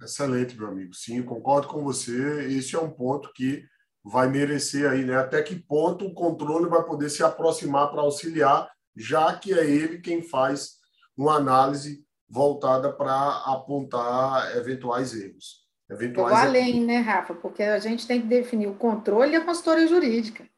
Excelente, 0.00 0.56
meu 0.56 0.68
amigo. 0.68 0.94
Sim, 0.94 1.22
concordo 1.22 1.66
com 1.66 1.82
você. 1.82 2.46
Esse 2.46 2.76
é 2.76 2.78
um 2.80 2.90
ponto 2.90 3.32
que 3.32 3.64
vai 4.08 4.28
merecer 4.28 4.90
aí, 4.90 5.04
né? 5.04 5.16
Até 5.16 5.42
que 5.42 5.54
ponto 5.54 6.06
o 6.06 6.14
controle 6.14 6.68
vai 6.68 6.82
poder 6.82 7.10
se 7.10 7.22
aproximar 7.22 7.90
para 7.90 8.00
auxiliar, 8.00 8.70
já 8.96 9.36
que 9.36 9.52
é 9.52 9.64
ele 9.64 10.00
quem 10.00 10.22
faz 10.22 10.78
uma 11.16 11.36
análise 11.36 12.04
voltada 12.28 12.92
para 12.92 13.42
apontar 13.44 14.56
eventuais 14.56 15.14
erros. 15.14 15.66
Eventuais 15.90 16.32
Eu 16.32 16.48
além, 16.48 16.84
né, 16.84 16.98
Rafa? 16.98 17.34
Porque 17.34 17.62
a 17.62 17.78
gente 17.78 18.06
tem 18.06 18.20
que 18.20 18.26
definir 18.26 18.66
o 18.66 18.74
controle 18.74 19.32
e 19.32 19.36
a 19.36 19.44
consultoria 19.44 19.86
jurídica. 19.86 20.48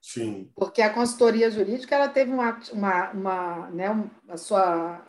Sim. 0.00 0.50
Porque 0.54 0.80
a 0.80 0.92
consultoria 0.92 1.50
jurídica 1.50 1.94
ela 1.94 2.08
teve 2.08 2.32
uma, 2.32 2.60
uma, 2.72 3.10
uma, 3.10 3.70
né, 3.70 4.10
a 4.28 4.36
sua 4.36 5.04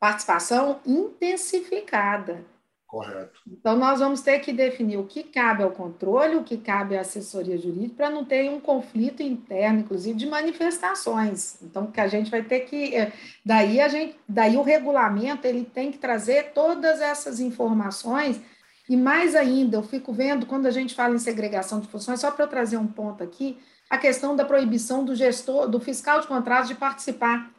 participação 0.00 0.80
intensificada. 0.86 2.44
Correto. 2.92 3.40
Então, 3.50 3.74
nós 3.74 4.00
vamos 4.00 4.20
ter 4.20 4.40
que 4.40 4.52
definir 4.52 4.98
o 4.98 5.06
que 5.06 5.22
cabe 5.22 5.62
ao 5.62 5.70
controle, 5.70 6.36
o 6.36 6.44
que 6.44 6.58
cabe 6.58 6.94
à 6.94 7.00
assessoria 7.00 7.56
jurídica, 7.56 7.94
para 7.96 8.10
não 8.10 8.22
ter 8.22 8.50
um 8.50 8.60
conflito 8.60 9.22
interno, 9.22 9.80
inclusive, 9.80 10.14
de 10.14 10.26
manifestações. 10.26 11.56
Então, 11.62 11.86
que 11.86 11.98
a 11.98 12.06
gente 12.06 12.30
vai 12.30 12.42
ter 12.42 12.60
que. 12.60 12.94
É, 12.94 13.10
daí, 13.42 13.80
a 13.80 13.88
gente, 13.88 14.14
daí 14.28 14.58
o 14.58 14.62
regulamento 14.62 15.46
ele 15.46 15.64
tem 15.64 15.90
que 15.90 15.96
trazer 15.96 16.52
todas 16.52 17.00
essas 17.00 17.40
informações. 17.40 18.38
E 18.86 18.94
mais 18.94 19.34
ainda, 19.34 19.78
eu 19.78 19.82
fico 19.82 20.12
vendo, 20.12 20.44
quando 20.44 20.66
a 20.66 20.70
gente 20.70 20.94
fala 20.94 21.14
em 21.14 21.18
segregação 21.18 21.80
de 21.80 21.88
funções, 21.88 22.20
só 22.20 22.30
para 22.30 22.44
eu 22.44 22.48
trazer 22.48 22.76
um 22.76 22.86
ponto 22.86 23.24
aqui, 23.24 23.58
a 23.88 23.96
questão 23.96 24.36
da 24.36 24.44
proibição 24.44 25.02
do 25.02 25.14
gestor, 25.14 25.66
do 25.66 25.80
fiscal 25.80 26.20
de 26.20 26.26
contratos 26.26 26.68
de 26.68 26.74
participar 26.74 27.50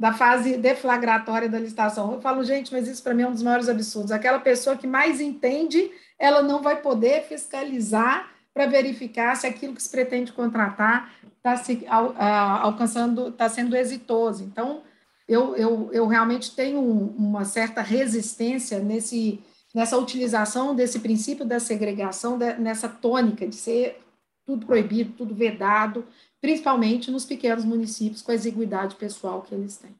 da 0.00 0.14
fase 0.14 0.56
deflagratória 0.56 1.46
da 1.46 1.58
licitação. 1.58 2.10
Eu 2.10 2.22
falo, 2.22 2.42
gente, 2.42 2.72
mas 2.72 2.88
isso 2.88 3.02
para 3.02 3.12
mim 3.12 3.24
é 3.24 3.28
um 3.28 3.32
dos 3.32 3.42
maiores 3.42 3.68
absurdos. 3.68 4.10
Aquela 4.10 4.38
pessoa 4.38 4.74
que 4.74 4.86
mais 4.86 5.20
entende, 5.20 5.90
ela 6.18 6.40
não 6.40 6.62
vai 6.62 6.80
poder 6.80 7.24
fiscalizar 7.24 8.30
para 8.54 8.64
verificar 8.64 9.36
se 9.36 9.46
aquilo 9.46 9.74
que 9.74 9.82
se 9.82 9.90
pretende 9.90 10.32
contratar 10.32 11.12
está 11.36 11.54
se 11.58 11.84
alcançando, 11.86 13.28
está 13.28 13.46
sendo 13.50 13.76
exitoso. 13.76 14.42
Então, 14.42 14.80
eu, 15.28 15.54
eu, 15.54 15.90
eu 15.92 16.06
realmente 16.06 16.56
tenho 16.56 16.80
uma 16.80 17.44
certa 17.44 17.82
resistência 17.82 18.78
nesse, 18.78 19.38
nessa 19.74 19.98
utilização 19.98 20.74
desse 20.74 21.00
princípio 21.00 21.44
da 21.44 21.60
segregação, 21.60 22.38
nessa 22.58 22.88
tônica 22.88 23.46
de 23.46 23.54
ser 23.54 24.00
tudo 24.46 24.64
proibido, 24.64 25.12
tudo 25.12 25.34
vedado, 25.34 26.06
principalmente 26.40 27.10
nos 27.10 27.24
pequenos 27.24 27.64
municípios 27.64 28.22
com 28.22 28.32
a 28.32 28.34
exiguidade 28.34 28.96
pessoal 28.96 29.42
que 29.42 29.54
eles 29.54 29.76
têm. 29.76 29.94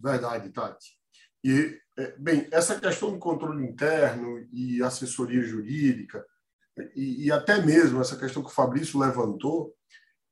Verdade, 0.00 0.48
Tati. 0.50 0.98
E, 1.44 1.78
é, 1.98 2.16
bem, 2.18 2.48
essa 2.50 2.80
questão 2.80 3.12
do 3.12 3.18
controle 3.18 3.64
interno 3.64 4.46
e 4.52 4.82
assessoria 4.82 5.42
jurídica, 5.42 6.24
e, 6.96 7.26
e 7.26 7.32
até 7.32 7.60
mesmo 7.60 8.00
essa 8.00 8.16
questão 8.16 8.42
que 8.42 8.50
o 8.50 8.54
Fabrício 8.54 8.98
levantou, 8.98 9.74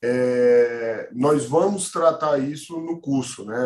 é, 0.02 1.10
nós 1.12 1.44
vamos 1.44 1.90
tratar 1.90 2.38
isso 2.38 2.80
no 2.80 3.00
curso, 3.00 3.44
né? 3.44 3.58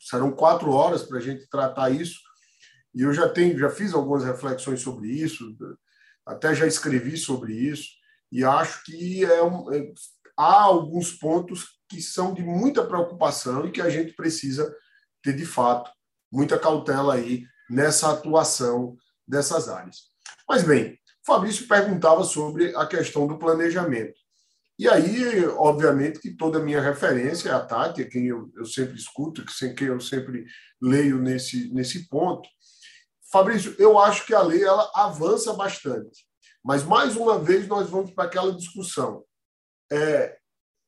Serão 0.00 0.32
quatro 0.32 0.70
horas 0.70 1.02
para 1.02 1.18
a 1.18 1.20
gente 1.20 1.46
tratar 1.48 1.90
isso, 1.90 2.20
e 2.94 3.02
eu 3.02 3.12
já 3.12 3.28
tenho, 3.28 3.58
já 3.58 3.68
fiz 3.68 3.92
algumas 3.92 4.24
reflexões 4.24 4.80
sobre 4.80 5.08
isso, 5.08 5.56
até 6.24 6.54
já 6.54 6.66
escrevi 6.66 7.16
sobre 7.16 7.52
isso, 7.52 7.90
e 8.32 8.42
acho 8.42 8.82
que 8.84 9.24
é, 9.24 9.42
um, 9.42 9.70
é 9.72 9.92
há 10.36 10.62
alguns 10.62 11.12
pontos 11.12 11.78
que 11.86 12.00
são 12.00 12.32
de 12.32 12.42
muita 12.42 12.82
preocupação 12.82 13.66
e 13.66 13.70
que 13.70 13.82
a 13.82 13.90
gente 13.90 14.14
precisa 14.14 14.74
ter, 15.22 15.36
de 15.36 15.44
fato, 15.44 15.90
muita 16.32 16.58
cautela 16.58 17.14
aí 17.14 17.44
nessa 17.68 18.10
atuação 18.10 18.96
dessas 19.28 19.68
áreas. 19.68 20.10
Mas, 20.48 20.62
bem, 20.62 20.98
Fabrício 21.26 21.68
perguntava 21.68 22.24
sobre 22.24 22.74
a 22.74 22.86
questão 22.86 23.26
do 23.26 23.38
planejamento. 23.38 24.18
E 24.78 24.88
aí, 24.88 25.46
obviamente, 25.46 26.18
que 26.18 26.34
toda 26.34 26.58
a 26.58 26.62
minha 26.62 26.80
referência 26.80 27.50
é 27.50 27.52
a 27.52 27.60
Tati, 27.60 28.02
é 28.02 28.06
quem 28.06 28.26
eu, 28.26 28.50
eu 28.56 28.64
sempre 28.64 28.96
escuto, 28.96 29.44
que 29.44 29.74
quem 29.74 29.88
eu 29.88 30.00
sempre 30.00 30.46
leio 30.80 31.18
nesse, 31.18 31.72
nesse 31.72 32.08
ponto. 32.08 32.48
Fabrício, 33.30 33.76
eu 33.78 33.98
acho 33.98 34.26
que 34.26 34.34
a 34.34 34.42
lei 34.42 34.64
ela 34.64 34.90
avança 34.94 35.52
bastante. 35.52 36.26
Mas, 36.64 36.84
mais 36.84 37.16
uma 37.16 37.38
vez, 37.38 37.66
nós 37.66 37.88
vamos 37.90 38.12
para 38.12 38.24
aquela 38.24 38.52
discussão. 38.52 39.24
É, 39.90 40.38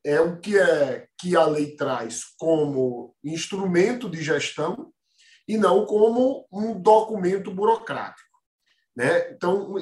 é 0.04 0.20
o 0.20 0.38
que, 0.38 0.58
é, 0.58 1.08
que 1.18 1.36
a 1.36 1.44
lei 1.44 1.74
traz 1.74 2.24
como 2.38 3.14
instrumento 3.24 4.08
de 4.08 4.22
gestão 4.22 4.92
e 5.48 5.56
não 5.56 5.84
como 5.84 6.46
um 6.52 6.80
documento 6.80 7.50
burocrático. 7.50 8.38
Né? 8.96 9.32
Então, 9.32 9.74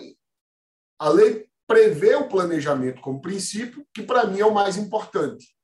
a 0.98 1.08
lei 1.08 1.48
prevê 1.66 2.14
o 2.14 2.28
planejamento 2.28 3.00
como 3.00 3.20
princípio, 3.20 3.86
que 3.94 4.02
para 4.02 4.26
mim 4.26 4.40
é 4.40 4.46
o 4.46 4.54
mais 4.54 4.76
importante. 4.76 5.54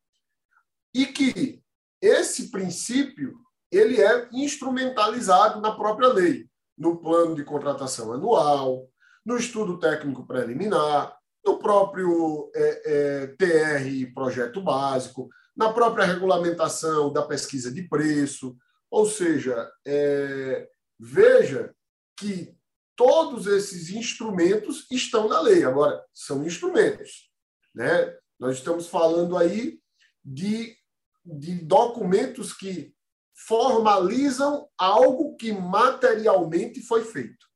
E 0.95 1.07
que 1.07 1.62
esse 2.01 2.51
princípio 2.51 3.38
ele 3.71 4.01
é 4.01 4.29
instrumentalizado 4.33 5.61
na 5.61 5.75
própria 5.75 6.09
lei, 6.09 6.49
no 6.77 6.97
plano 6.99 7.35
de 7.35 7.45
contratação 7.45 8.12
anual, 8.12 8.88
no 9.29 9.37
estudo 9.37 9.79
técnico 9.79 10.27
preliminar, 10.27 11.14
no 11.45 11.59
próprio 11.59 12.51
é, 12.55 12.83
é, 12.87 13.27
TR 13.27 14.14
projeto 14.14 14.59
básico, 14.62 15.29
na 15.55 15.71
própria 15.71 16.07
regulamentação 16.07 17.12
da 17.12 17.27
pesquisa 17.27 17.71
de 17.71 17.83
preço. 17.83 18.57
Ou 18.91 19.05
seja, 19.05 19.71
é, 19.87 20.67
veja 20.99 21.75
que 22.17 22.57
todos 22.97 23.47
esses 23.47 23.91
instrumentos 23.91 24.87
estão 24.91 25.29
na 25.29 25.43
lei. 25.43 25.62
Agora, 25.62 26.03
são 26.14 26.47
instrumentos. 26.47 27.31
Né? 27.75 28.17
Nós 28.41 28.57
estamos 28.57 28.88
falando 28.88 29.37
aí 29.37 29.79
de, 30.25 30.75
de 31.23 31.55
documentos 31.57 32.55
que 32.55 32.95
formalizam 33.35 34.67
algo 34.79 35.37
que 35.37 35.53
materialmente 35.53 36.81
foi 36.81 37.05
feito. 37.05 37.48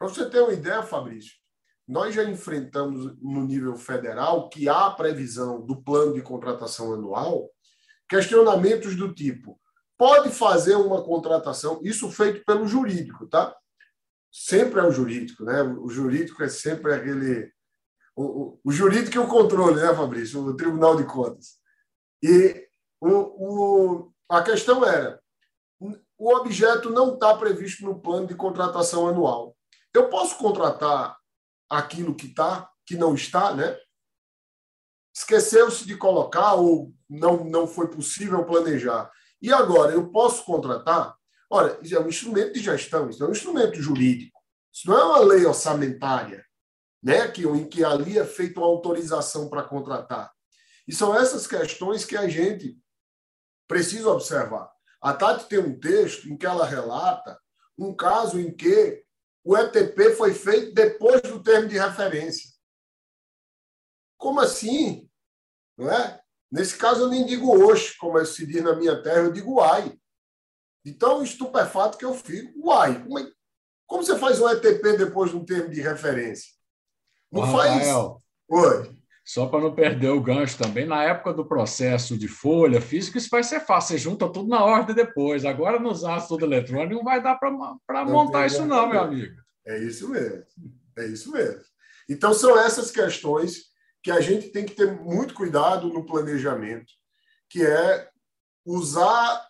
Para 0.00 0.08
você 0.08 0.30
ter 0.30 0.40
uma 0.40 0.54
ideia, 0.54 0.82
Fabrício, 0.82 1.34
nós 1.86 2.14
já 2.14 2.24
enfrentamos 2.24 3.14
no 3.20 3.44
nível 3.44 3.76
federal 3.76 4.48
que 4.48 4.66
há 4.66 4.88
previsão 4.90 5.60
do 5.60 5.82
plano 5.82 6.14
de 6.14 6.22
contratação 6.22 6.94
anual 6.94 7.50
questionamentos 8.08 8.96
do 8.96 9.12
tipo: 9.12 9.60
pode 9.98 10.30
fazer 10.30 10.74
uma 10.76 11.04
contratação, 11.04 11.80
isso 11.82 12.10
feito 12.10 12.42
pelo 12.46 12.66
jurídico, 12.66 13.26
tá? 13.26 13.54
Sempre 14.32 14.80
é 14.80 14.84
o 14.84 14.90
jurídico, 14.90 15.44
né? 15.44 15.62
O 15.62 15.90
jurídico 15.90 16.42
é 16.42 16.48
sempre 16.48 16.94
aquele. 16.94 17.52
O, 18.16 18.24
o, 18.24 18.60
o 18.64 18.72
jurídico 18.72 19.16
e 19.16 19.18
o 19.18 19.28
controle, 19.28 19.82
né, 19.82 19.94
Fabrício? 19.94 20.42
O 20.42 20.56
Tribunal 20.56 20.96
de 20.96 21.04
Contas. 21.04 21.58
E 22.22 22.66
o, 23.02 23.10
o, 23.10 24.12
a 24.30 24.42
questão 24.42 24.82
era: 24.82 25.20
o 26.16 26.34
objeto 26.34 26.88
não 26.88 27.12
está 27.12 27.36
previsto 27.36 27.84
no 27.84 28.00
plano 28.00 28.26
de 28.26 28.34
contratação 28.34 29.06
anual. 29.06 29.54
Eu 29.94 30.08
posso 30.08 30.36
contratar 30.36 31.18
aquilo 31.68 32.14
que 32.14 32.26
está, 32.26 32.70
que 32.86 32.96
não 32.96 33.14
está, 33.14 33.54
né? 33.54 33.76
Esqueceu-se 35.14 35.86
de 35.86 35.96
colocar 35.96 36.54
ou 36.54 36.94
não, 37.08 37.44
não 37.44 37.66
foi 37.66 37.88
possível 37.88 38.44
planejar. 38.44 39.10
E 39.42 39.52
agora, 39.52 39.92
eu 39.92 40.10
posso 40.10 40.44
contratar? 40.44 41.16
Olha, 41.48 41.78
isso 41.82 41.96
é 41.96 42.00
um 42.00 42.08
instrumento 42.08 42.52
de 42.52 42.60
gestão, 42.60 43.10
isso 43.10 43.24
é 43.24 43.26
um 43.26 43.32
instrumento 43.32 43.80
jurídico. 43.80 44.40
Isso 44.72 44.88
não 44.88 44.98
é 44.98 45.04
uma 45.04 45.18
lei 45.20 45.44
orçamentária, 45.44 46.44
né? 47.02 47.26
que, 47.28 47.44
em 47.44 47.68
que 47.68 47.84
ali 47.84 48.18
é 48.18 48.24
feita 48.24 48.60
uma 48.60 48.68
autorização 48.68 49.48
para 49.48 49.64
contratar. 49.64 50.32
E 50.86 50.94
são 50.94 51.14
essas 51.14 51.46
questões 51.46 52.04
que 52.04 52.16
a 52.16 52.28
gente 52.28 52.78
precisa 53.66 54.10
observar. 54.10 54.70
A 55.00 55.12
Tati 55.12 55.48
tem 55.48 55.58
um 55.58 55.78
texto 55.78 56.28
em 56.28 56.36
que 56.36 56.46
ela 56.46 56.66
relata 56.66 57.38
um 57.78 57.94
caso 57.94 58.38
em 58.38 58.54
que 58.54 59.02
o 59.44 59.56
ETP 59.56 60.14
foi 60.14 60.34
feito 60.34 60.74
depois 60.74 61.20
do 61.22 61.42
termo 61.42 61.68
de 61.68 61.78
referência. 61.78 62.50
Como 64.18 64.40
assim? 64.40 65.08
Não 65.76 65.90
é? 65.90 66.20
Nesse 66.50 66.76
caso, 66.76 67.02
eu 67.02 67.08
nem 67.08 67.24
digo 67.24 67.50
hoje, 67.50 67.96
como 67.96 68.24
se 68.26 68.46
diz 68.46 68.62
na 68.62 68.74
minha 68.74 69.02
terra, 69.02 69.20
eu 69.20 69.32
digo 69.32 69.54
uai. 69.54 69.98
Então, 70.84 71.22
estupefato 71.22 71.96
que 71.96 72.04
eu 72.04 72.14
fico. 72.14 72.66
Uai, 72.66 73.02
como, 73.02 73.18
é, 73.18 73.32
como 73.86 74.02
você 74.02 74.18
faz 74.18 74.40
um 74.40 74.48
ETP 74.48 74.96
depois 74.96 75.30
de 75.30 75.36
um 75.36 75.44
termo 75.44 75.70
de 75.70 75.80
referência? 75.80 76.52
Não 77.30 77.42
Ô, 77.42 77.46
faz. 77.46 77.72
Rafael, 77.72 78.22
Oi. 78.48 78.99
Só 79.32 79.46
para 79.46 79.60
não 79.60 79.72
perder 79.72 80.08
o 80.08 80.20
gancho 80.20 80.58
também, 80.58 80.84
na 80.84 81.04
época 81.04 81.32
do 81.32 81.46
processo 81.46 82.18
de 82.18 82.26
folha 82.26 82.80
física, 82.80 83.16
isso 83.16 83.28
vai 83.30 83.44
ser 83.44 83.60
fácil, 83.60 83.96
você 83.96 83.98
junta 83.98 84.28
tudo 84.28 84.48
na 84.48 84.64
ordem 84.64 84.92
depois. 84.92 85.44
Agora, 85.44 85.78
nos 85.78 86.02
atos 86.02 86.26
tudo 86.26 86.44
eletrônico, 86.44 86.96
não 86.96 87.04
vai 87.04 87.22
dar 87.22 87.36
para 87.36 88.04
montar 88.04 88.46
isso, 88.46 88.66
não, 88.66 88.88
meu 88.88 89.02
amigo. 89.02 89.32
É 89.64 89.78
isso 89.78 90.08
mesmo. 90.08 90.42
É 90.98 91.06
isso 91.06 91.30
mesmo. 91.30 91.62
Então, 92.08 92.34
são 92.34 92.58
essas 92.58 92.90
questões 92.90 93.66
que 94.02 94.10
a 94.10 94.20
gente 94.20 94.48
tem 94.48 94.66
que 94.66 94.74
ter 94.74 94.90
muito 95.00 95.32
cuidado 95.32 95.86
no 95.90 96.04
planejamento, 96.04 96.92
que 97.48 97.64
é 97.64 98.08
usar, 98.66 99.46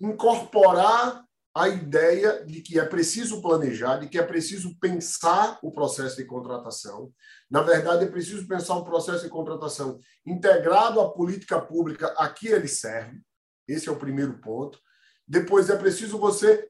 incorporar 0.00 1.24
a 1.56 1.68
ideia 1.68 2.44
de 2.44 2.60
que 2.60 2.78
é 2.78 2.84
preciso 2.84 3.40
planejar, 3.40 3.96
de 3.96 4.08
que 4.08 4.18
é 4.18 4.22
preciso 4.22 4.78
pensar 4.78 5.58
o 5.62 5.72
processo 5.72 6.16
de 6.16 6.24
contratação. 6.24 7.10
Na 7.50 7.62
verdade, 7.62 8.04
é 8.04 8.08
preciso 8.08 8.46
pensar 8.46 8.76
o 8.76 8.84
processo 8.84 9.24
de 9.24 9.30
contratação 9.30 9.98
integrado 10.26 11.00
à 11.00 11.10
política 11.10 11.58
pública 11.58 12.08
a 12.18 12.28
que 12.28 12.48
ele 12.48 12.68
serve. 12.68 13.22
Esse 13.66 13.88
é 13.88 13.92
o 13.92 13.98
primeiro 13.98 14.38
ponto. 14.38 14.78
Depois, 15.26 15.70
é 15.70 15.76
preciso 15.76 16.18
você 16.18 16.68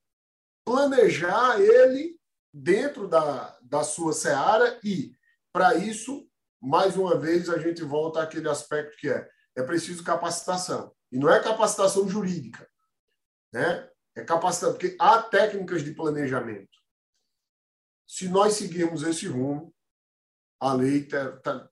planejar 0.64 1.60
ele 1.60 2.16
dentro 2.54 3.08
da, 3.08 3.58
da 3.62 3.82
sua 3.82 4.12
seara 4.12 4.78
e, 4.84 5.10
para 5.52 5.74
isso, 5.74 6.28
mais 6.62 6.96
uma 6.96 7.18
vez, 7.18 7.48
a 7.48 7.58
gente 7.58 7.82
volta 7.82 8.22
àquele 8.22 8.48
aspecto 8.48 8.96
que 8.98 9.08
é 9.08 9.28
é 9.56 9.62
preciso 9.62 10.04
capacitação. 10.04 10.94
E 11.10 11.18
não 11.18 11.30
é 11.30 11.42
capacitação 11.42 12.06
jurídica, 12.08 12.68
né? 13.52 13.88
É 14.16 14.24
capacitação, 14.24 14.72
porque 14.72 14.96
há 14.98 15.22
técnicas 15.22 15.84
de 15.84 15.92
planejamento. 15.92 16.76
Se 18.06 18.28
nós 18.28 18.54
seguirmos 18.54 19.02
esse 19.02 19.26
rumo, 19.26 19.74
a 20.58 20.72
lei 20.72 21.04
ter, 21.04 21.38
ter, 21.40 21.68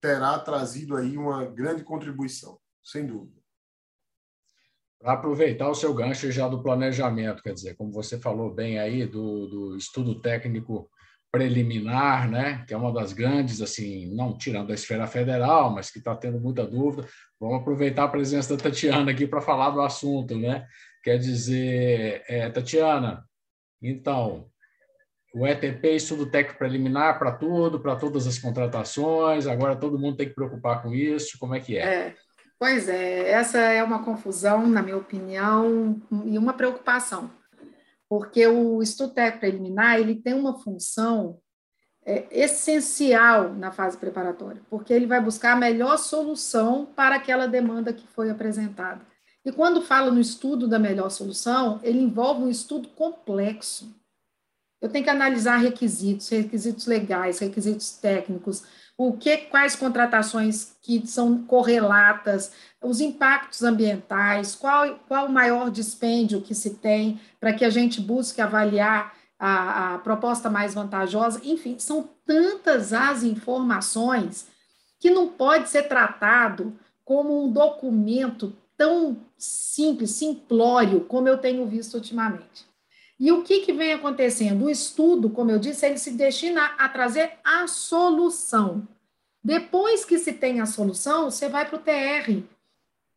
terá 0.00 0.38
trazido 0.38 0.96
aí 0.96 1.18
uma 1.18 1.44
grande 1.44 1.84
contribuição, 1.84 2.58
sem 2.82 3.06
dúvida. 3.06 3.38
Para 4.98 5.12
aproveitar 5.12 5.68
o 5.68 5.74
seu 5.74 5.92
gancho 5.92 6.32
já 6.32 6.48
do 6.48 6.62
planejamento, 6.62 7.42
quer 7.42 7.52
dizer, 7.52 7.76
como 7.76 7.92
você 7.92 8.18
falou 8.18 8.52
bem 8.52 8.78
aí, 8.78 9.06
do, 9.06 9.46
do 9.46 9.76
estudo 9.76 10.20
técnico 10.20 10.90
preliminar, 11.30 12.28
né, 12.30 12.64
que 12.66 12.72
é 12.72 12.76
uma 12.76 12.92
das 12.92 13.12
grandes, 13.12 13.60
assim, 13.60 14.06
não 14.14 14.36
tirando 14.36 14.70
a 14.70 14.74
esfera 14.74 15.06
federal, 15.06 15.70
mas 15.70 15.90
que 15.90 15.98
está 15.98 16.16
tendo 16.16 16.40
muita 16.40 16.66
dúvida. 16.66 17.06
Vamos 17.38 17.60
aproveitar 17.60 18.04
a 18.04 18.08
presença 18.08 18.56
da 18.56 18.62
Tatiana 18.62 19.10
aqui 19.10 19.26
para 19.26 19.42
falar 19.42 19.70
do 19.70 19.82
assunto, 19.82 20.36
né? 20.36 20.66
Quer 21.08 21.18
dizer, 21.18 22.22
é, 22.28 22.50
Tatiana, 22.50 23.24
então, 23.80 24.50
o 25.34 25.46
ETP, 25.46 25.96
estudo 25.96 26.30
técnico 26.30 26.58
preliminar 26.58 27.18
para 27.18 27.32
tudo, 27.32 27.80
para 27.80 27.96
todas 27.96 28.26
as 28.26 28.38
contratações, 28.38 29.46
agora 29.46 29.74
todo 29.74 29.98
mundo 29.98 30.18
tem 30.18 30.28
que 30.28 30.34
preocupar 30.34 30.82
com 30.82 30.92
isso, 30.92 31.38
como 31.38 31.54
é 31.54 31.60
que 31.60 31.78
é? 31.78 32.08
é? 32.08 32.14
Pois 32.58 32.88
é, 32.88 33.30
essa 33.30 33.58
é 33.58 33.82
uma 33.82 34.04
confusão, 34.04 34.66
na 34.66 34.82
minha 34.82 34.96
opinião, 34.96 35.98
e 36.26 36.36
uma 36.36 36.52
preocupação 36.52 37.30
porque 38.08 38.46
o 38.46 38.82
estudo 38.82 39.12
técnico 39.12 39.40
preliminar 39.40 39.98
ele 39.98 40.16
tem 40.16 40.32
uma 40.32 40.58
função 40.58 41.38
é, 42.04 42.26
essencial 42.30 43.52
na 43.52 43.70
fase 43.70 43.98
preparatória, 43.98 44.62
porque 44.70 44.92
ele 44.92 45.06
vai 45.06 45.20
buscar 45.20 45.52
a 45.52 45.56
melhor 45.56 45.98
solução 45.98 46.86
para 46.86 47.16
aquela 47.16 47.46
demanda 47.46 47.92
que 47.92 48.06
foi 48.06 48.30
apresentada. 48.30 49.06
E 49.44 49.52
quando 49.52 49.82
fala 49.82 50.10
no 50.10 50.20
estudo 50.20 50.68
da 50.68 50.78
melhor 50.78 51.10
solução, 51.10 51.80
ele 51.82 51.98
envolve 51.98 52.42
um 52.42 52.50
estudo 52.50 52.88
complexo. 52.88 53.94
Eu 54.80 54.88
tenho 54.88 55.04
que 55.04 55.10
analisar 55.10 55.56
requisitos, 55.56 56.28
requisitos 56.28 56.86
legais, 56.86 57.38
requisitos 57.38 57.92
técnicos, 57.92 58.62
o 58.96 59.16
que, 59.16 59.36
quais 59.36 59.76
contratações 59.76 60.76
que 60.82 61.06
são 61.06 61.44
correlatas, 61.44 62.52
os 62.82 63.00
impactos 63.00 63.62
ambientais, 63.62 64.54
qual, 64.54 64.98
qual 65.08 65.26
o 65.26 65.32
maior 65.32 65.70
dispêndio 65.70 66.42
que 66.42 66.54
se 66.54 66.74
tem 66.74 67.20
para 67.40 67.52
que 67.52 67.64
a 67.64 67.70
gente 67.70 68.00
busque 68.00 68.40
avaliar 68.40 69.14
a, 69.38 69.94
a 69.94 69.98
proposta 69.98 70.50
mais 70.50 70.74
vantajosa. 70.74 71.40
Enfim, 71.44 71.78
são 71.78 72.08
tantas 72.26 72.92
as 72.92 73.22
informações 73.22 74.48
que 74.98 75.10
não 75.10 75.28
pode 75.28 75.68
ser 75.68 75.84
tratado 75.84 76.76
como 77.04 77.44
um 77.44 77.52
documento 77.52 78.52
tão 78.78 79.18
simples, 79.36 80.12
simplório, 80.12 81.00
como 81.00 81.28
eu 81.28 81.36
tenho 81.36 81.66
visto 81.66 81.94
ultimamente. 81.94 82.66
E 83.20 83.32
o 83.32 83.42
que, 83.42 83.60
que 83.60 83.72
vem 83.72 83.92
acontecendo? 83.92 84.66
O 84.66 84.70
estudo, 84.70 85.28
como 85.28 85.50
eu 85.50 85.58
disse, 85.58 85.84
ele 85.84 85.98
se 85.98 86.12
destina 86.12 86.64
a 86.78 86.88
trazer 86.88 87.32
a 87.44 87.66
solução. 87.66 88.86
Depois 89.42 90.04
que 90.04 90.18
se 90.18 90.32
tem 90.32 90.60
a 90.60 90.66
solução, 90.66 91.30
você 91.30 91.48
vai 91.48 91.66
para 91.68 91.76
o 91.76 91.80
TR. 91.80 92.42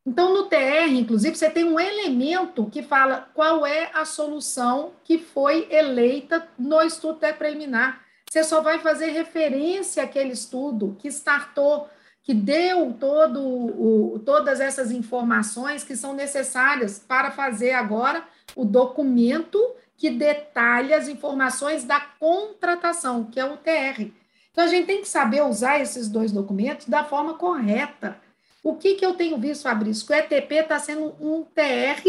Então, 0.03 0.33
no 0.33 0.45
TR, 0.45 0.89
inclusive, 0.89 1.35
você 1.37 1.51
tem 1.51 1.63
um 1.63 1.79
elemento 1.79 2.67
que 2.71 2.81
fala 2.81 3.29
qual 3.35 3.63
é 3.63 3.91
a 3.93 4.03
solução 4.03 4.93
que 5.03 5.19
foi 5.19 5.67
eleita 5.69 6.47
no 6.57 6.81
estudo 6.81 7.19
preliminar. 7.37 8.03
Você 8.27 8.43
só 8.43 8.61
vai 8.61 8.79
fazer 8.79 9.11
referência 9.11 10.01
àquele 10.01 10.31
estudo 10.31 10.97
que 10.97 11.09
startou, 11.09 11.87
que 12.23 12.33
deu 12.33 12.93
todo 12.93 13.41
o, 13.41 14.19
todas 14.19 14.59
essas 14.59 14.91
informações 14.91 15.83
que 15.83 15.95
são 15.95 16.13
necessárias 16.13 16.99
para 16.99 17.31
fazer 17.31 17.73
agora 17.73 18.23
o 18.55 18.63
documento 18.63 19.59
que 19.97 20.09
detalha 20.09 20.97
as 20.97 21.07
informações 21.07 21.83
da 21.83 21.99
contratação, 21.99 23.25
que 23.25 23.39
é 23.39 23.45
o 23.45 23.57
TR. 23.57 24.11
Então, 24.51 24.63
a 24.63 24.67
gente 24.67 24.87
tem 24.87 25.01
que 25.01 25.07
saber 25.07 25.43
usar 25.43 25.79
esses 25.79 26.09
dois 26.09 26.31
documentos 26.31 26.87
da 26.87 27.03
forma 27.03 27.35
correta. 27.35 28.19
O 28.63 28.75
que, 28.75 28.95
que 28.95 29.05
eu 29.05 29.13
tenho 29.13 29.37
visto, 29.37 29.63
Fabrício? 29.63 30.05
Que 30.05 30.13
o 30.13 30.15
ETP 30.15 30.55
está 30.55 30.77
sendo 30.77 31.15
um 31.19 31.43
TR 31.43 32.03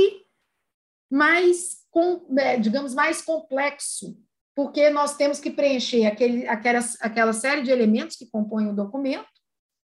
mais, 1.11 1.85
com, 1.91 2.25
né, 2.29 2.59
digamos, 2.59 2.95
mais 2.95 3.23
complexo, 3.23 4.17
porque 4.55 4.91
nós 4.91 5.17
temos 5.17 5.39
que 5.39 5.51
preencher 5.51 6.07
aquele, 6.07 6.49
aquela, 6.49 6.81
aquela 7.01 7.33
série 7.33 7.63
de 7.63 7.71
elementos 7.71 8.17
que 8.17 8.27
compõem 8.27 8.69
o 8.69 8.75
documento, 8.75 9.29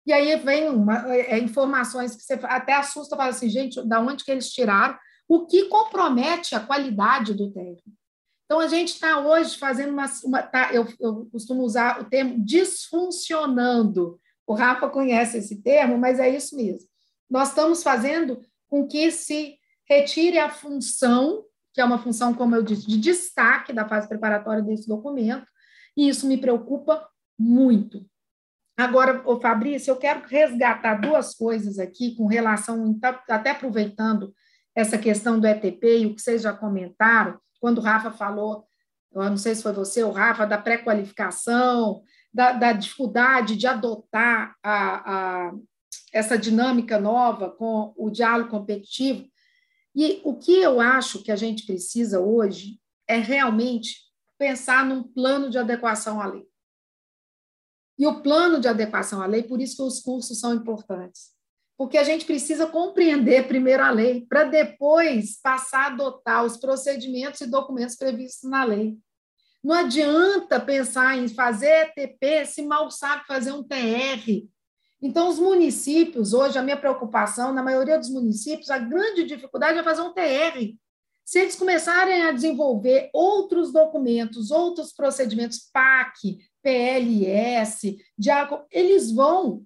e 0.06 0.12
aí 0.12 0.36
vem 0.36 0.68
uma, 0.68 1.14
é, 1.14 1.38
informações 1.38 2.16
que 2.16 2.22
você 2.22 2.34
até 2.44 2.74
assusta, 2.74 3.16
fala 3.16 3.30
assim, 3.30 3.48
gente, 3.48 3.86
da 3.86 4.00
onde 4.00 4.24
que 4.24 4.30
eles 4.30 4.50
tiraram? 4.50 4.98
o 5.30 5.46
que 5.46 5.66
compromete 5.66 6.56
a 6.56 6.60
qualidade 6.60 7.34
do 7.34 7.52
técnico. 7.52 7.96
Então, 8.44 8.58
a 8.58 8.66
gente 8.66 8.88
está 8.88 9.20
hoje 9.20 9.56
fazendo 9.56 9.92
uma. 9.92 10.06
uma 10.24 10.42
tá, 10.42 10.74
eu, 10.74 10.84
eu 10.98 11.28
costumo 11.30 11.62
usar 11.62 12.00
o 12.00 12.04
termo 12.10 12.44
disfuncionando. 12.44 14.18
O 14.44 14.54
Rafa 14.54 14.90
conhece 14.90 15.38
esse 15.38 15.62
termo, 15.62 15.96
mas 15.96 16.18
é 16.18 16.28
isso 16.28 16.56
mesmo. 16.56 16.88
Nós 17.30 17.50
estamos 17.50 17.80
fazendo 17.80 18.40
com 18.66 18.88
que 18.88 19.12
se 19.12 19.56
retire 19.88 20.40
a 20.40 20.50
função 20.50 21.44
que 21.72 21.80
é 21.80 21.84
uma 21.84 22.02
função, 22.02 22.34
como 22.34 22.56
eu 22.56 22.64
disse, 22.64 22.84
de 22.84 22.98
destaque 22.98 23.72
da 23.72 23.88
fase 23.88 24.08
preparatória 24.08 24.60
desse 24.60 24.88
documento, 24.88 25.46
e 25.96 26.08
isso 26.08 26.26
me 26.26 26.36
preocupa 26.36 27.08
muito. 27.38 28.04
Agora, 28.80 29.22
o 29.26 29.38
Fabrício, 29.38 29.90
eu 29.90 29.96
quero 29.96 30.26
resgatar 30.26 30.94
duas 30.94 31.34
coisas 31.34 31.78
aqui 31.78 32.14
com 32.16 32.26
relação, 32.26 32.98
até 33.28 33.50
aproveitando 33.50 34.34
essa 34.74 34.96
questão 34.96 35.38
do 35.38 35.46
ETP 35.46 35.98
e 35.98 36.06
o 36.06 36.14
que 36.14 36.22
vocês 36.22 36.40
já 36.40 36.54
comentaram, 36.54 37.38
quando 37.60 37.76
o 37.76 37.82
Rafa 37.82 38.10
falou, 38.10 38.64
eu 39.12 39.22
não 39.24 39.36
sei 39.36 39.54
se 39.54 39.62
foi 39.62 39.74
você 39.74 40.02
ou 40.02 40.12
Rafa, 40.12 40.46
da 40.46 40.56
pré-qualificação, 40.56 42.02
da, 42.32 42.52
da, 42.52 42.72
dificuldade 42.72 43.54
de 43.54 43.66
adotar 43.66 44.56
a, 44.62 45.48
a, 45.48 45.52
essa 46.10 46.38
dinâmica 46.38 46.98
nova 46.98 47.50
com 47.50 47.92
o 47.98 48.08
diálogo 48.08 48.48
competitivo. 48.48 49.26
E 49.94 50.22
o 50.24 50.38
que 50.38 50.58
eu 50.58 50.80
acho 50.80 51.22
que 51.22 51.30
a 51.30 51.36
gente 51.36 51.66
precisa 51.66 52.18
hoje 52.18 52.80
é 53.06 53.18
realmente 53.18 53.96
pensar 54.38 54.86
num 54.86 55.02
plano 55.02 55.50
de 55.50 55.58
adequação 55.58 56.18
à 56.18 56.26
lei. 56.26 56.49
E 58.00 58.06
o 58.06 58.22
plano 58.22 58.58
de 58.58 58.66
adequação 58.66 59.20
à 59.20 59.26
lei, 59.26 59.42
por 59.42 59.60
isso 59.60 59.76
que 59.76 59.82
os 59.82 60.00
cursos 60.00 60.40
são 60.40 60.54
importantes. 60.54 61.32
Porque 61.76 61.98
a 61.98 62.02
gente 62.02 62.24
precisa 62.24 62.66
compreender 62.66 63.46
primeiro 63.46 63.82
a 63.82 63.90
lei, 63.90 64.24
para 64.26 64.44
depois 64.44 65.38
passar 65.42 65.82
a 65.82 65.86
adotar 65.88 66.42
os 66.42 66.56
procedimentos 66.56 67.42
e 67.42 67.46
documentos 67.46 67.96
previstos 67.96 68.48
na 68.48 68.64
lei. 68.64 68.96
Não 69.62 69.74
adianta 69.74 70.58
pensar 70.58 71.18
em 71.18 71.28
fazer 71.28 71.92
ETP 71.94 72.46
se 72.46 72.62
mal 72.62 72.90
sabe 72.90 73.26
fazer 73.26 73.52
um 73.52 73.62
TR. 73.62 74.48
Então, 75.02 75.28
os 75.28 75.38
municípios, 75.38 76.32
hoje, 76.32 76.56
a 76.56 76.62
minha 76.62 76.78
preocupação, 76.78 77.52
na 77.52 77.62
maioria 77.62 77.98
dos 77.98 78.08
municípios, 78.08 78.70
a 78.70 78.78
grande 78.78 79.24
dificuldade 79.24 79.78
é 79.78 79.82
fazer 79.82 80.00
um 80.00 80.14
TR. 80.14 80.74
Se 81.22 81.38
eles 81.38 81.54
começarem 81.54 82.22
a 82.22 82.32
desenvolver 82.32 83.10
outros 83.12 83.70
documentos, 83.70 84.50
outros 84.50 84.90
procedimentos, 84.90 85.68
PAC, 85.70 86.38
PLS, 86.62 87.96
Diaco, 88.16 88.64
eles 88.70 89.12
vão, 89.12 89.64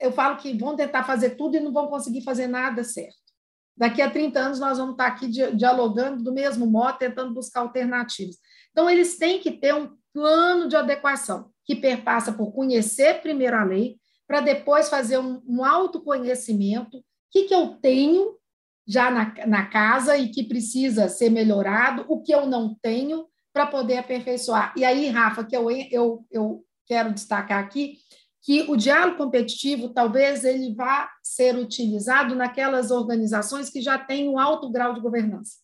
eu 0.00 0.12
falo 0.12 0.36
que 0.36 0.56
vão 0.56 0.76
tentar 0.76 1.04
fazer 1.04 1.30
tudo 1.30 1.56
e 1.56 1.60
não 1.60 1.72
vão 1.72 1.88
conseguir 1.88 2.22
fazer 2.22 2.46
nada 2.46 2.82
certo. 2.84 3.18
Daqui 3.76 4.02
a 4.02 4.10
30 4.10 4.38
anos, 4.38 4.60
nós 4.60 4.76
vamos 4.76 4.92
estar 4.92 5.06
aqui 5.06 5.26
dialogando 5.28 6.22
do 6.22 6.32
mesmo 6.32 6.66
modo, 6.66 6.98
tentando 6.98 7.32
buscar 7.32 7.60
alternativas. 7.60 8.36
Então, 8.70 8.90
eles 8.90 9.16
têm 9.16 9.40
que 9.40 9.52
ter 9.52 9.74
um 9.74 9.96
plano 10.12 10.68
de 10.68 10.76
adequação, 10.76 11.50
que 11.64 11.76
perpassa 11.76 12.32
por 12.32 12.52
conhecer 12.52 13.22
primeiro 13.22 13.56
a 13.56 13.64
lei, 13.64 13.96
para 14.26 14.40
depois 14.40 14.88
fazer 14.88 15.18
um, 15.18 15.40
um 15.46 15.64
autoconhecimento, 15.64 16.98
o 16.98 17.02
que, 17.30 17.44
que 17.44 17.54
eu 17.54 17.68
tenho 17.80 18.36
já 18.86 19.10
na, 19.10 19.34
na 19.46 19.66
casa 19.66 20.16
e 20.16 20.28
que 20.28 20.44
precisa 20.44 21.08
ser 21.08 21.30
melhorado, 21.30 22.04
o 22.08 22.20
que 22.20 22.34
eu 22.34 22.46
não 22.46 22.76
tenho 22.82 23.29
para 23.52 23.66
poder 23.66 23.98
aperfeiçoar. 23.98 24.72
E 24.76 24.84
aí, 24.84 25.08
Rafa, 25.08 25.44
que 25.44 25.56
eu, 25.56 25.70
eu, 25.70 26.24
eu 26.30 26.64
quero 26.86 27.12
destacar 27.12 27.62
aqui, 27.62 27.98
que 28.42 28.62
o 28.68 28.76
diálogo 28.76 29.18
competitivo 29.18 29.90
talvez 29.90 30.44
ele 30.44 30.74
vá 30.74 31.10
ser 31.22 31.56
utilizado 31.56 32.34
naquelas 32.34 32.90
organizações 32.90 33.68
que 33.68 33.82
já 33.82 33.98
têm 33.98 34.28
um 34.28 34.38
alto 34.38 34.70
grau 34.70 34.94
de 34.94 35.00
governança 35.00 35.58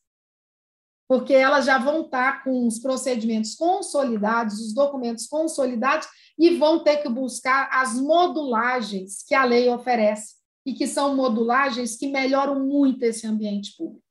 porque 1.08 1.32
elas 1.32 1.64
já 1.64 1.78
vão 1.78 2.02
estar 2.02 2.42
com 2.42 2.66
os 2.66 2.78
procedimentos 2.78 3.54
consolidados, 3.54 4.60
os 4.60 4.74
documentos 4.74 5.26
consolidados, 5.26 6.08
e 6.38 6.56
vão 6.56 6.82
ter 6.82 6.98
que 6.98 7.08
buscar 7.08 7.68
as 7.72 7.94
modulagens 7.94 9.22
que 9.26 9.34
a 9.34 9.44
lei 9.44 9.68
oferece, 9.68 10.34
e 10.64 10.74
que 10.74 10.86
são 10.86 11.14
modulagens 11.14 11.96
que 11.96 12.08
melhoram 12.08 12.66
muito 12.66 13.04
esse 13.04 13.26
ambiente 13.26 13.76
público. 13.76 14.02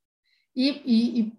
E, 0.54 0.70
e, 0.86 1.20
e 1.20 1.32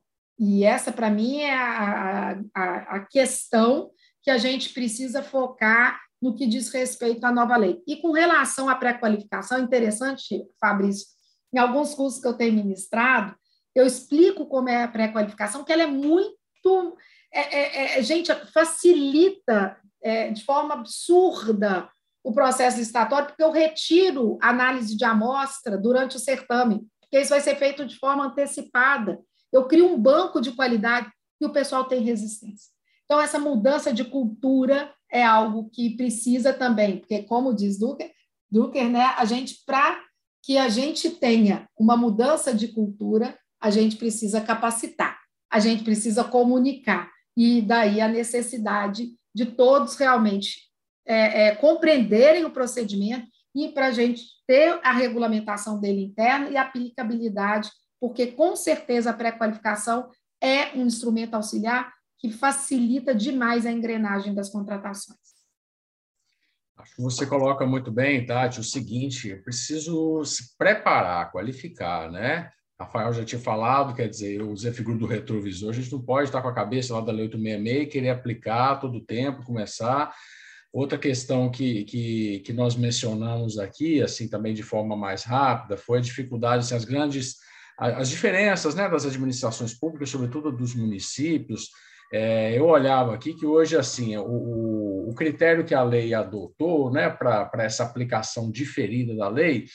essa, 0.63 0.91
para 0.91 1.10
mim, 1.10 1.39
é 1.39 1.54
a, 1.54 2.39
a, 2.54 2.76
a 2.95 3.00
questão 3.06 3.89
que 4.21 4.30
a 4.30 4.38
gente 4.38 4.73
precisa 4.73 5.23
focar 5.23 6.00
no 6.21 6.36
que 6.36 6.47
diz 6.47 6.69
respeito 6.69 7.23
à 7.26 7.32
nova 7.32 7.56
lei. 7.58 7.82
E 7.88 7.97
com 7.97 8.12
relação 8.12 8.69
à 8.69 8.76
pré-qualificação, 8.76 9.60
interessante, 9.60 10.43
Fabrício, 10.60 11.08
em 11.54 11.58
alguns 11.58 11.93
cursos 11.93 12.19
que 12.19 12.28
eu 12.28 12.34
tenho 12.34 12.54
ministrado, 12.54 13.36
eu 13.76 13.86
explico 13.86 14.47
como 14.47 14.69
é 14.69 14.84
a 14.84 14.88
pré-qualificação, 14.88 15.63
que 15.63 15.71
ela 15.71 15.84
é 15.84 15.88
muito. 15.88 16.97
É, 17.32 17.39
é, 17.39 18.00
é, 18.00 18.04
gente, 18.04 18.34
facilita 18.52 19.78
é, 20.02 20.32
de 20.32 20.43
forma 20.43 20.73
absurda 20.73 21.89
o 22.23 22.34
processo 22.34 22.78
licitatório, 22.78 23.28
porque 23.28 23.43
eu 23.43 23.52
retiro 23.52 24.38
análise 24.41 24.97
de 24.97 25.06
amostra 25.06 25.78
durante 25.78 26.17
o 26.17 26.19
certame, 26.19 26.86
porque 27.00 27.21
isso 27.21 27.30
vai 27.30 27.39
ser 27.39 27.56
feito 27.56 27.86
de 27.86 27.97
forma 27.97 28.26
antecipada. 28.26 29.19
Eu 29.51 29.65
crio 29.65 29.88
um 29.88 29.99
banco 29.99 30.41
de 30.41 30.51
qualidade 30.51 31.10
e 31.39 31.45
o 31.45 31.51
pessoal 31.51 31.86
tem 31.86 32.01
resistência. 32.01 32.71
Então, 33.05 33.21
essa 33.21 33.39
mudança 33.39 33.93
de 33.93 34.03
cultura 34.03 34.93
é 35.10 35.23
algo 35.23 35.69
que 35.69 35.95
precisa 35.95 36.51
também, 36.51 36.97
porque, 36.97 37.23
como 37.23 37.55
diz 37.55 37.79
Drucker, 37.79 38.12
Drucker 38.51 38.89
né, 38.89 39.13
a 39.17 39.23
gente, 39.25 39.63
para 39.65 40.01
que 40.43 40.57
a 40.57 40.67
gente 40.67 41.10
tenha 41.10 41.67
uma 41.77 41.95
mudança 41.95 42.53
de 42.53 42.69
cultura, 42.69 43.38
a 43.62 43.69
gente 43.69 43.95
precisa 43.95 44.41
capacitar, 44.41 45.17
a 45.49 45.60
gente 45.60 45.83
precisa 45.83 46.23
comunicar, 46.23 47.10
e 47.36 47.62
daí 47.62 48.01
a 48.01 48.07
necessidade 48.07 49.10
de 49.33 49.45
todos 49.45 49.95
realmente 49.95 50.62
é, 51.05 51.47
é, 51.47 51.55
compreenderem 51.55 52.43
o 52.43 52.49
procedimento 52.51 53.27
e 53.55 53.69
para 53.69 53.88
a 53.88 53.91
gente 53.91 54.23
ter 54.45 54.79
a 54.83 54.91
regulamentação 54.91 55.79
dele 55.79 56.03
interna 56.03 56.49
e 56.49 56.57
aplicabilidade, 56.57 57.69
porque 57.99 58.27
com 58.27 58.55
certeza 58.55 59.10
a 59.10 59.13
pré-qualificação 59.13 60.10
é 60.41 60.77
um 60.77 60.86
instrumento 60.86 61.33
auxiliar 61.33 61.93
que 62.19 62.31
facilita 62.31 63.13
demais 63.13 63.65
a 63.65 63.71
engrenagem 63.71 64.33
das 64.33 64.49
contratações. 64.49 65.17
Acho 66.77 66.95
que 66.95 67.01
você 67.01 67.25
coloca 67.25 67.65
muito 67.65 67.91
bem, 67.91 68.25
Tati, 68.25 68.60
o 68.60 68.63
seguinte: 68.63 69.29
eu 69.29 69.41
preciso 69.41 70.23
se 70.23 70.55
preparar, 70.57 71.31
qualificar, 71.31 72.12
né? 72.12 72.51
Rafael 72.79 73.12
já 73.12 73.25
tinha 73.25 73.41
falado, 73.41 73.95
quer 73.95 74.07
dizer, 74.07 74.39
usei 74.43 74.69
a 74.69 74.73
figura 74.73 74.99
do 74.99 75.07
retrovisor, 75.07 75.71
a 75.71 75.73
gente 75.73 75.91
não 75.91 75.99
pode 75.99 76.29
estar 76.29 76.43
com 76.43 76.47
a 76.47 76.53
cabeça 76.53 76.93
lá 76.93 77.01
da 77.01 77.12
Lei 77.12 77.25
866 77.25 77.83
e 77.83 77.86
querer 77.88 78.10
aplicar 78.10 78.79
todo 78.79 78.99
o 78.99 79.03
tempo, 79.03 79.43
começar. 79.43 80.13
Outra 80.71 80.95
questão 80.95 81.49
que, 81.49 81.86
que, 81.86 82.39
que 82.41 82.53
nós 82.53 82.75
mencionamos 82.75 83.57
aqui, 83.57 83.99
assim, 83.99 84.29
também 84.29 84.53
de 84.53 84.62
forma 84.62 84.95
mais 84.95 85.23
rápida, 85.23 85.75
foi 85.75 85.97
a 85.97 86.01
dificuldade, 86.01 86.65
assim, 86.65 86.75
as 86.75 86.86
grandes, 86.86 87.38
as 87.78 88.10
diferenças 88.10 88.74
né, 88.74 88.90
das 88.90 89.06
administrações 89.06 89.74
públicas, 89.74 90.10
sobretudo 90.10 90.52
dos 90.52 90.74
municípios. 90.74 91.70
É, 92.12 92.58
eu 92.58 92.66
olhava 92.66 93.13
aqui 93.13 93.34
que 93.34 93.46
hoje, 93.46 93.78
assim, 93.78 94.18
o, 94.18 95.10
o 95.10 95.13
critério 95.13 95.66
que 95.66 95.76
a 95.76 95.84
lei 95.84 96.13
adotou 96.13 96.92
né, 96.92 97.10
para 97.10 97.52
essa 97.60 97.84
aplicação 97.84 98.50
diferida 98.50 99.16
da 99.16 99.30
lei 99.30 99.66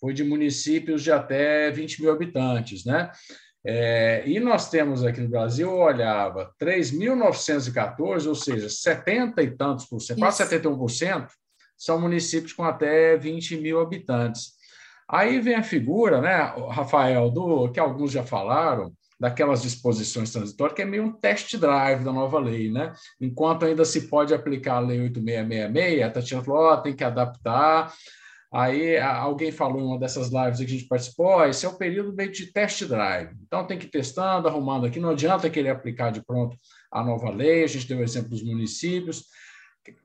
foi 0.00 0.12
de 0.12 0.24
municípios 0.24 1.02
de 1.02 1.12
até 1.12 1.70
20 1.70 2.02
mil 2.02 2.10
habitantes, 2.10 2.84
né? 2.84 3.12
É, 3.64 4.24
e 4.26 4.40
nós 4.40 4.68
temos 4.68 5.04
aqui 5.04 5.20
no 5.20 5.28
Brasil, 5.28 5.70
eu 5.70 5.76
olhava, 5.76 6.52
3.914, 6.60 8.26
ou 8.26 8.34
seja, 8.34 8.68
70 8.68 9.40
e 9.40 9.50
tantos 9.52 9.86
por 9.86 10.00
cento, 10.00 10.18
quase 10.18 10.42
71%, 10.42 11.28
são 11.78 12.00
municípios 12.00 12.52
com 12.52 12.64
até 12.64 13.16
20 13.16 13.58
mil 13.58 13.80
habitantes. 13.80 14.54
Aí 15.12 15.38
vem 15.40 15.54
a 15.54 15.62
figura, 15.62 16.20
né, 16.20 16.54
Rafael, 16.70 17.30
do 17.30 17.70
que 17.70 17.78
alguns 17.78 18.12
já 18.12 18.24
falaram, 18.24 18.92
daquelas 19.20 19.62
disposições 19.62 20.32
transitórias, 20.32 20.74
que 20.74 20.82
é 20.82 20.84
meio 20.84 21.04
um 21.04 21.12
test 21.12 21.56
drive 21.56 22.02
da 22.02 22.12
nova 22.12 22.40
lei, 22.40 22.72
né? 22.72 22.92
Enquanto 23.20 23.64
ainda 23.64 23.84
se 23.84 24.08
pode 24.08 24.34
aplicar 24.34 24.76
a 24.76 24.80
Lei 24.80 25.00
8666, 25.02 26.02
a 26.02 26.10
Tatiana 26.10 26.42
falou, 26.42 26.72
oh, 26.72 26.76
tem 26.78 26.92
que 26.92 27.04
adaptar, 27.04 27.92
Aí 28.52 28.98
alguém 28.98 29.50
falou 29.50 29.80
em 29.80 29.84
uma 29.86 29.98
dessas 29.98 30.28
lives 30.28 30.58
que 30.58 30.66
a 30.66 30.68
gente 30.68 30.84
participou, 30.84 31.42
esse 31.46 31.64
é 31.64 31.68
o 31.70 31.78
período 31.78 32.12
meio 32.12 32.30
de 32.30 32.52
test 32.52 32.84
drive. 32.84 33.34
Então 33.46 33.66
tem 33.66 33.78
que 33.78 33.86
ir 33.86 33.90
testando, 33.90 34.46
arrumando 34.46 34.84
aqui, 34.84 35.00
não 35.00 35.08
adianta 35.08 35.48
querer 35.48 35.70
aplicar 35.70 36.12
de 36.12 36.22
pronto 36.22 36.54
a 36.90 37.02
nova 37.02 37.30
lei, 37.30 37.64
a 37.64 37.66
gente 37.66 37.88
deu 37.88 37.98
o 37.98 38.02
exemplo 38.02 38.28
dos 38.28 38.44
municípios. 38.44 39.24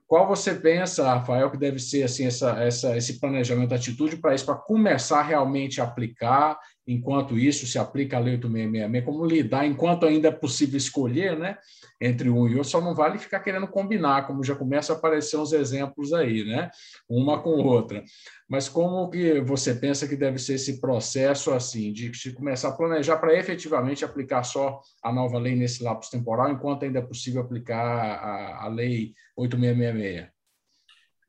Qual 0.08 0.26
você 0.26 0.54
pensa, 0.54 1.04
Rafael, 1.04 1.50
que 1.50 1.58
deve 1.58 1.78
ser 1.78 2.02
assim 2.02 2.24
essa, 2.24 2.52
essa 2.62 2.96
esse 2.96 3.20
planejamento, 3.20 3.74
atitude 3.74 4.16
para 4.16 4.34
isso, 4.34 4.46
para 4.46 4.54
começar 4.54 5.20
realmente 5.20 5.82
a 5.82 5.84
aplicar 5.84 6.58
enquanto 6.88 7.38
isso 7.38 7.66
se 7.66 7.78
aplica 7.78 8.16
a 8.16 8.20
Lei 8.20 8.36
8666, 8.36 9.04
como 9.04 9.26
lidar, 9.26 9.66
enquanto 9.66 10.06
ainda 10.06 10.28
é 10.28 10.32
possível 10.32 10.78
escolher, 10.78 11.38
né, 11.38 11.58
entre 12.00 12.30
um 12.30 12.48
e 12.48 12.54
outro, 12.54 12.70
só 12.70 12.80
não 12.80 12.94
vale 12.94 13.18
ficar 13.18 13.40
querendo 13.40 13.68
combinar, 13.68 14.26
como 14.26 14.42
já 14.42 14.54
começa 14.54 14.94
a 14.94 14.96
aparecer 14.96 15.36
uns 15.36 15.52
exemplos 15.52 16.14
aí, 16.14 16.44
né, 16.44 16.70
uma 17.08 17.42
com 17.42 17.50
outra. 17.50 18.02
Mas 18.48 18.66
como 18.66 19.10
que 19.10 19.38
você 19.42 19.74
pensa 19.74 20.08
que 20.08 20.16
deve 20.16 20.38
ser 20.38 20.54
esse 20.54 20.80
processo, 20.80 21.52
assim, 21.52 21.92
de, 21.92 22.08
de 22.08 22.32
começar 22.32 22.70
a 22.70 22.72
planejar 22.72 23.18
para 23.18 23.38
efetivamente 23.38 24.06
aplicar 24.06 24.42
só 24.42 24.80
a 25.04 25.12
nova 25.12 25.38
lei 25.38 25.54
nesse 25.54 25.82
lapso 25.82 26.10
temporal, 26.10 26.50
enquanto 26.50 26.84
ainda 26.84 27.00
é 27.00 27.02
possível 27.02 27.42
aplicar 27.42 27.84
a, 27.84 28.64
a 28.64 28.68
Lei 28.68 29.12
8666? 29.36 29.97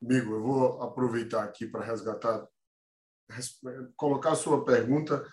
Amigo, 0.02 0.34
eu 0.34 0.42
vou 0.42 0.82
aproveitar 0.82 1.44
aqui 1.44 1.66
para 1.66 1.84
resgatar, 1.84 2.46
colocar 3.96 4.32
a 4.32 4.36
sua 4.36 4.64
pergunta 4.64 5.24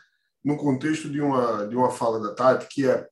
no 0.44 0.58
contexto 0.58 1.10
de 1.10 1.22
uma, 1.22 1.66
de 1.68 1.76
uma 1.76 1.90
fala 1.90 2.20
da 2.20 2.34
Tati, 2.34 2.68
que 2.70 2.88
é 2.88 3.08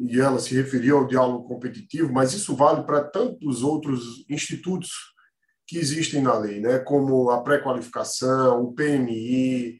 e 0.00 0.18
ela 0.18 0.38
se 0.38 0.54
referiu 0.54 0.96
ao 0.96 1.06
diálogo 1.06 1.46
competitivo, 1.46 2.10
mas 2.10 2.32
isso 2.32 2.56
vale 2.56 2.84
para 2.84 3.04
tantos 3.04 3.62
outros 3.62 4.24
institutos 4.30 4.88
que 5.66 5.76
existem 5.76 6.22
na 6.22 6.36
lei, 6.38 6.58
né? 6.58 6.78
como 6.78 7.30
a 7.30 7.42
pré-qualificação, 7.42 8.62
o 8.62 8.72
PMI, 8.72 9.78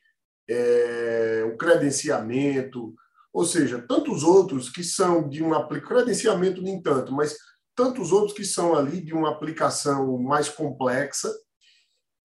é, 0.48 1.42
o 1.50 1.56
credenciamento, 1.56 2.94
ou 3.32 3.46
seja, 3.46 3.80
tantos 3.88 4.22
outros 4.22 4.68
que 4.68 4.84
são 4.84 5.26
de 5.26 5.42
um 5.42 5.52
credenciamento 5.80 6.60
nem 6.60 6.82
tanto, 6.82 7.12
mas 7.12 7.34
tantos 7.80 8.12
outros 8.12 8.36
que 8.36 8.44
são 8.44 8.76
ali 8.76 9.00
de 9.00 9.14
uma 9.14 9.30
aplicação 9.30 10.18
mais 10.18 10.50
complexa 10.50 11.34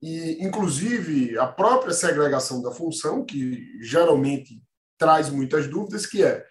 e 0.01 0.43
inclusive 0.43 1.39
a 1.39 1.47
própria 1.47 1.93
segregação 1.93 2.62
da 2.62 2.72
função 2.72 3.24
que 3.24 3.82
geralmente 3.82 4.62
traz 4.97 5.30
muitas 5.30 5.66
dúvidas 5.66 6.06
que 6.06 6.22
é 6.22 6.45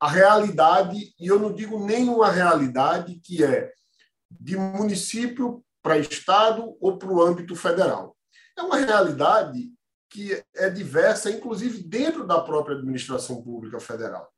a 0.00 0.08
realidade 0.08 1.14
e 1.20 1.26
eu 1.26 1.38
não 1.38 1.52
digo 1.52 1.84
nem 1.84 2.08
uma 2.08 2.30
realidade 2.30 3.20
que 3.22 3.44
é 3.44 3.70
de 4.30 4.56
município 4.56 5.62
para 5.82 5.98
estado 5.98 6.74
ou 6.80 6.96
para 6.96 7.12
o 7.12 7.22
âmbito 7.22 7.54
federal 7.54 8.16
é 8.56 8.62
uma 8.62 8.78
realidade 8.78 9.70
que 10.08 10.42
é 10.56 10.70
diversa, 10.70 11.30
inclusive 11.30 11.82
dentro 11.82 12.26
da 12.26 12.40
própria 12.40 12.76
administração 12.76 13.42
pública 13.42 13.78
federal. 13.78 14.30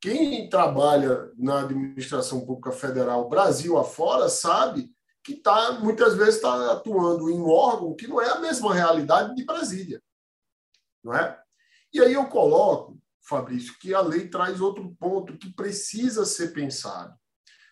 Quem 0.00 0.48
trabalha 0.48 1.32
na 1.36 1.60
administração 1.60 2.46
pública 2.46 2.70
federal 2.70 3.28
Brasil 3.28 3.76
afora 3.76 4.28
sabe 4.28 4.90
que 5.24 5.34
tá, 5.34 5.72
muitas 5.80 6.14
vezes 6.14 6.36
está 6.36 6.72
atuando 6.72 7.28
em 7.28 7.38
um 7.38 7.48
órgão 7.48 7.94
que 7.94 8.06
não 8.06 8.20
é 8.20 8.30
a 8.30 8.40
mesma 8.40 8.72
realidade 8.72 9.34
de 9.34 9.44
Brasília. 9.44 10.02
Não 11.02 11.14
é? 11.14 11.38
E 11.92 12.00
aí 12.00 12.12
eu 12.12 12.26
coloco, 12.28 12.98
Fabrício, 13.20 13.76
que 13.80 13.92
a 13.92 14.00
lei 14.00 14.28
traz 14.28 14.60
outro 14.60 14.94
ponto 14.98 15.36
que 15.36 15.52
precisa 15.52 16.24
ser 16.24 16.52
pensado, 16.52 17.14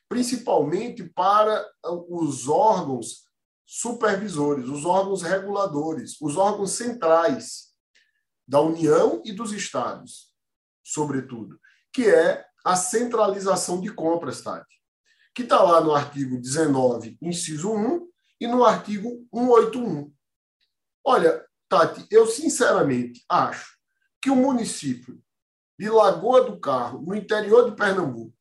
principalmente 0.09 1.05
para 1.05 1.65
os 2.09 2.49
órgãos 2.49 3.25
supervisores, 3.65 4.69
os 4.69 4.85
órgãos 4.85 5.23
reguladores, 5.23 6.21
os 6.21 6.37
órgãos 6.37 6.73
centrais 6.73 7.73
da 8.47 8.61
União 8.61 9.23
e 9.25 9.33
dos 9.33 9.53
estados, 9.53 10.33
sobretudo, 10.85 11.59
que 11.97 12.11
é 12.11 12.45
a 12.63 12.77
centralização 12.77 13.81
de 13.81 13.91
compras, 13.91 14.43
Tati, 14.43 14.77
que 15.35 15.45
está 15.45 15.63
lá 15.63 15.81
no 15.81 15.95
artigo 15.95 16.39
19, 16.39 17.17
inciso 17.23 17.73
1, 17.73 18.07
e 18.39 18.47
no 18.47 18.67
artigo 18.67 19.27
181. 19.35 20.13
Olha, 21.03 21.43
Tati, 21.71 22.07
eu 22.11 22.27
sinceramente 22.27 23.25
acho 23.27 23.79
que 24.21 24.29
o 24.29 24.37
município 24.37 25.19
de 25.79 25.89
Lagoa 25.89 26.45
do 26.45 26.61
Carro, 26.61 27.01
no 27.01 27.15
interior 27.15 27.71
de 27.71 27.75
Pernambuco, 27.75 28.37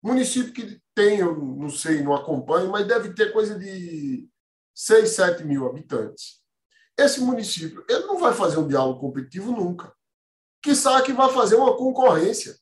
município 0.00 0.52
que 0.52 0.80
tem, 0.94 1.18
eu 1.18 1.36
não 1.36 1.68
sei, 1.68 2.00
não 2.00 2.14
acompanho, 2.14 2.70
mas 2.70 2.86
deve 2.86 3.12
ter 3.12 3.32
coisa 3.32 3.58
de 3.58 4.30
6, 4.72 5.10
7 5.10 5.42
mil 5.42 5.66
habitantes. 5.66 6.40
Esse 6.96 7.20
município 7.22 7.84
ele 7.88 8.06
não 8.06 8.20
vai 8.20 8.32
fazer 8.32 8.58
um 8.58 8.68
diálogo 8.68 9.00
competitivo 9.00 9.50
nunca. 9.50 9.92
Quiçá 10.62 11.02
que 11.02 11.12
vai 11.12 11.32
fazer 11.32 11.56
uma 11.56 11.76
concorrência. 11.76 12.58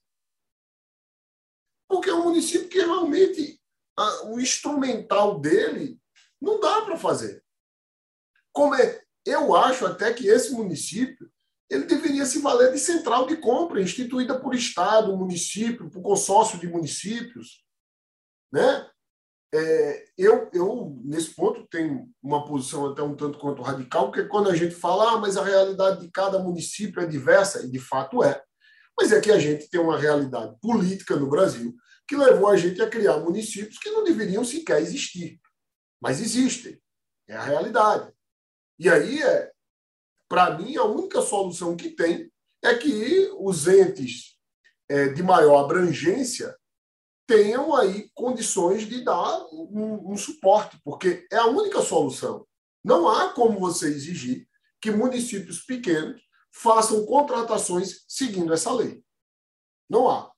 Porque 1.89 2.09
é 2.09 2.15
um 2.15 2.25
município 2.25 2.69
que 2.69 2.79
realmente 2.79 3.61
a, 3.97 4.25
o 4.27 4.41
instrumental 4.41 5.39
dele 5.41 6.01
não 6.41 6.59
dá 6.59 6.83
para 6.83 6.97
fazer. 6.97 7.45
Como 8.53 8.75
é, 8.75 9.05
eu 9.27 9.55
acho 9.55 9.87
até 9.87 10.13
que 10.13 10.27
esse 10.27 10.53
município 10.53 11.31
ele 11.69 11.85
deveria 11.85 12.27
se 12.27 12.41
valer 12.41 12.73
de 12.73 12.79
central 12.81 13.27
de 13.27 13.37
compra, 13.37 13.81
instituída 13.81 14.39
por 14.41 14.55
Estado, 14.55 15.17
município, 15.17 15.89
por 15.89 16.03
consórcio 16.03 16.59
de 16.59 16.67
municípios. 16.67 17.65
Né? 18.53 18.91
É, 19.53 20.05
eu, 20.17 20.49
eu, 20.53 21.01
nesse 21.05 21.35
ponto, 21.35 21.67
tenho 21.67 22.09
uma 22.23 22.45
posição 22.47 22.87
até 22.87 23.03
um 23.03 23.17
tanto 23.17 23.39
quanto 23.39 23.63
radical, 23.63 24.07
porque 24.07 24.29
quando 24.29 24.49
a 24.49 24.55
gente 24.55 24.75
fala, 24.75 25.13
ah, 25.13 25.19
mas 25.19 25.37
a 25.37 25.45
realidade 25.45 26.01
de 26.01 26.11
cada 26.11 26.39
município 26.39 27.03
é 27.03 27.07
diversa, 27.07 27.65
e 27.65 27.71
de 27.71 27.79
fato 27.81 28.23
é. 28.23 28.41
Mas 28.97 29.13
é 29.13 29.21
que 29.21 29.31
a 29.31 29.39
gente 29.39 29.69
tem 29.69 29.81
uma 29.81 29.99
realidade 29.99 30.55
política 30.61 31.17
no 31.17 31.29
Brasil 31.29 31.75
que 32.07 32.17
levou 32.17 32.49
a 32.49 32.57
gente 32.57 32.83
a 32.83 32.91
criar 32.91 33.19
municípios 33.19 33.79
que 33.79 33.91
não 33.91 34.05
deveriam 34.05 34.45
sequer 34.45 34.81
existir. 34.83 35.41
Mas 36.01 36.21
existem. 36.21 36.81
É 37.29 37.37
a 37.37 37.43
realidade. 37.43 38.13
E 38.79 38.89
aí, 38.89 39.23
é, 39.23 39.51
para 40.29 40.59
mim, 40.59 40.77
a 40.77 40.85
única 40.85 41.23
solução 41.23 41.77
que 41.77 41.91
tem 41.91 42.31
é 42.63 42.75
que 42.75 43.31
os 43.39 43.67
entes 43.69 44.37
é, 44.89 45.09
de 45.09 45.23
maior 45.23 45.65
abrangência 45.65 46.57
tenham 47.31 47.77
aí 47.77 48.11
condições 48.13 48.89
de 48.89 49.05
dar 49.05 49.47
um, 49.53 50.11
um, 50.11 50.17
suporte, 50.17 50.81
porque 50.83 51.29
é 51.31 51.37
a 51.37 51.47
única 51.47 51.81
solução. 51.81 52.45
Não 52.83 53.09
há 53.09 53.33
como 53.33 53.61
você 53.61 53.87
exigir 53.87 54.49
que 54.81 54.91
municípios 54.91 55.61
pequenos 55.61 56.21
façam 56.53 57.07
contratações 57.07 58.05
seguindo 58.09 58.53
essa 58.53 58.73
lei. 58.73 59.05
Não 59.89 60.11
há. 60.11 60.29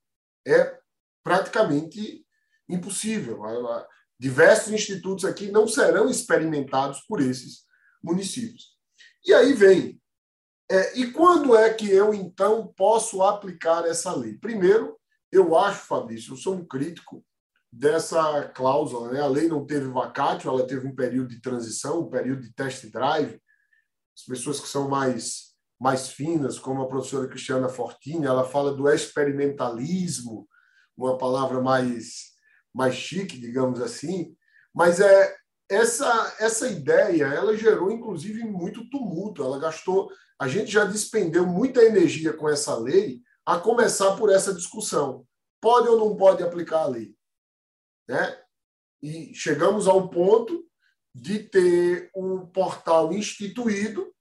É 0.46 0.78
praticamente 1.24 2.26
impossível. 2.68 3.40
Diversos 4.20 4.70
institutos 4.70 5.24
aqui 5.24 5.50
não 5.50 5.66
serão 5.66 6.10
experimentados 6.10 7.00
por 7.08 7.22
esses 7.22 7.64
municípios. 8.02 8.76
E 9.24 9.32
aí 9.32 9.54
vem. 9.54 9.98
É, 10.70 10.98
e 10.98 11.10
quando 11.10 11.56
é 11.56 11.72
que 11.72 11.90
eu, 11.90 12.12
então, 12.12 12.70
posso 12.76 13.22
aplicar 13.22 13.86
essa 13.86 14.14
lei? 14.14 14.34
Primeiro, 14.34 15.00
eu 15.32 15.56
acho, 15.56 15.86
Fabrício, 15.86 16.34
eu 16.34 16.36
sou 16.36 16.54
um 16.54 16.64
crítico 16.64 17.24
dessa 17.72 18.44
cláusula. 18.48 19.10
Né? 19.10 19.20
A 19.20 19.26
lei 19.26 19.48
não 19.48 19.64
teve 19.66 19.88
vacátio, 19.88 20.50
ela 20.50 20.66
teve 20.66 20.86
um 20.86 20.94
período 20.94 21.30
de 21.30 21.40
transição, 21.40 22.02
um 22.02 22.10
período 22.10 22.42
de 22.42 22.52
test 22.52 22.84
drive. 22.90 23.40
As 24.14 24.24
pessoas 24.24 24.60
que 24.60 24.68
são 24.68 24.88
mais 24.88 25.50
mais 25.80 26.10
finas, 26.10 26.60
como 26.60 26.80
a 26.80 26.86
professora 26.86 27.26
Cristiana 27.26 27.68
Fortini, 27.68 28.24
ela 28.24 28.44
fala 28.44 28.72
do 28.72 28.88
experimentalismo, 28.88 30.46
uma 30.96 31.18
palavra 31.18 31.60
mais 31.60 32.30
mais 32.72 32.94
chique, 32.94 33.40
digamos 33.40 33.80
assim. 33.80 34.36
Mas 34.72 35.00
é 35.00 35.34
essa 35.68 36.36
essa 36.38 36.68
ideia, 36.68 37.24
ela 37.24 37.56
gerou 37.56 37.90
inclusive 37.90 38.44
muito 38.44 38.88
tumulto. 38.90 39.42
Ela 39.42 39.58
gastou, 39.58 40.08
a 40.38 40.46
gente 40.46 40.70
já 40.70 40.84
despendeu 40.84 41.46
muita 41.46 41.82
energia 41.82 42.32
com 42.32 42.48
essa 42.48 42.76
lei 42.76 43.20
a 43.44 43.58
começar 43.58 44.16
por 44.16 44.30
essa 44.30 44.54
discussão. 44.54 45.26
Pode 45.60 45.88
ou 45.88 45.98
não 45.98 46.16
pode 46.16 46.42
aplicar 46.42 46.82
a 46.82 46.88
lei? 46.88 47.14
Né? 48.08 48.38
E 49.02 49.34
chegamos 49.34 49.86
ao 49.86 50.08
ponto 50.08 50.64
de 51.14 51.40
ter 51.40 52.10
um 52.16 52.46
portal 52.46 53.12
instituído, 53.12 54.12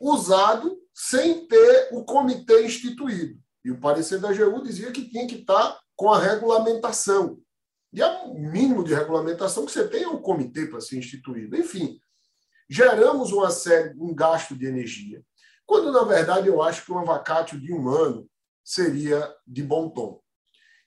usado, 0.00 0.80
sem 0.94 1.46
ter 1.46 1.88
o 1.92 2.04
comitê 2.04 2.64
instituído. 2.64 3.38
E 3.64 3.70
o 3.70 3.80
parecer 3.80 4.18
da 4.18 4.30
AGU 4.30 4.62
dizia 4.62 4.90
que 4.90 5.08
tinha 5.08 5.26
que 5.26 5.36
estar 5.36 5.78
com 5.94 6.10
a 6.10 6.18
regulamentação. 6.18 7.40
E 7.92 8.02
o 8.02 8.34
mínimo 8.34 8.84
de 8.84 8.94
regulamentação 8.94 9.66
que 9.66 9.72
você 9.72 9.86
tem 9.86 10.04
é 10.04 10.08
um 10.08 10.22
comitê 10.22 10.66
para 10.66 10.80
ser 10.80 10.96
instituído. 10.96 11.56
Enfim, 11.56 12.00
geramos 12.68 13.32
uma 13.32 13.50
série, 13.50 13.94
um 13.98 14.14
gasto 14.14 14.56
de 14.56 14.66
energia, 14.66 15.22
quando, 15.66 15.92
na 15.92 16.02
verdade, 16.02 16.48
eu 16.48 16.60
acho 16.62 16.84
que 16.84 16.92
um 16.92 17.04
vacatio 17.04 17.60
de 17.60 17.72
um 17.72 17.88
ano 17.88 18.28
seria 18.70 19.34
de 19.44 19.64
bom 19.64 19.90
tom. 19.90 20.22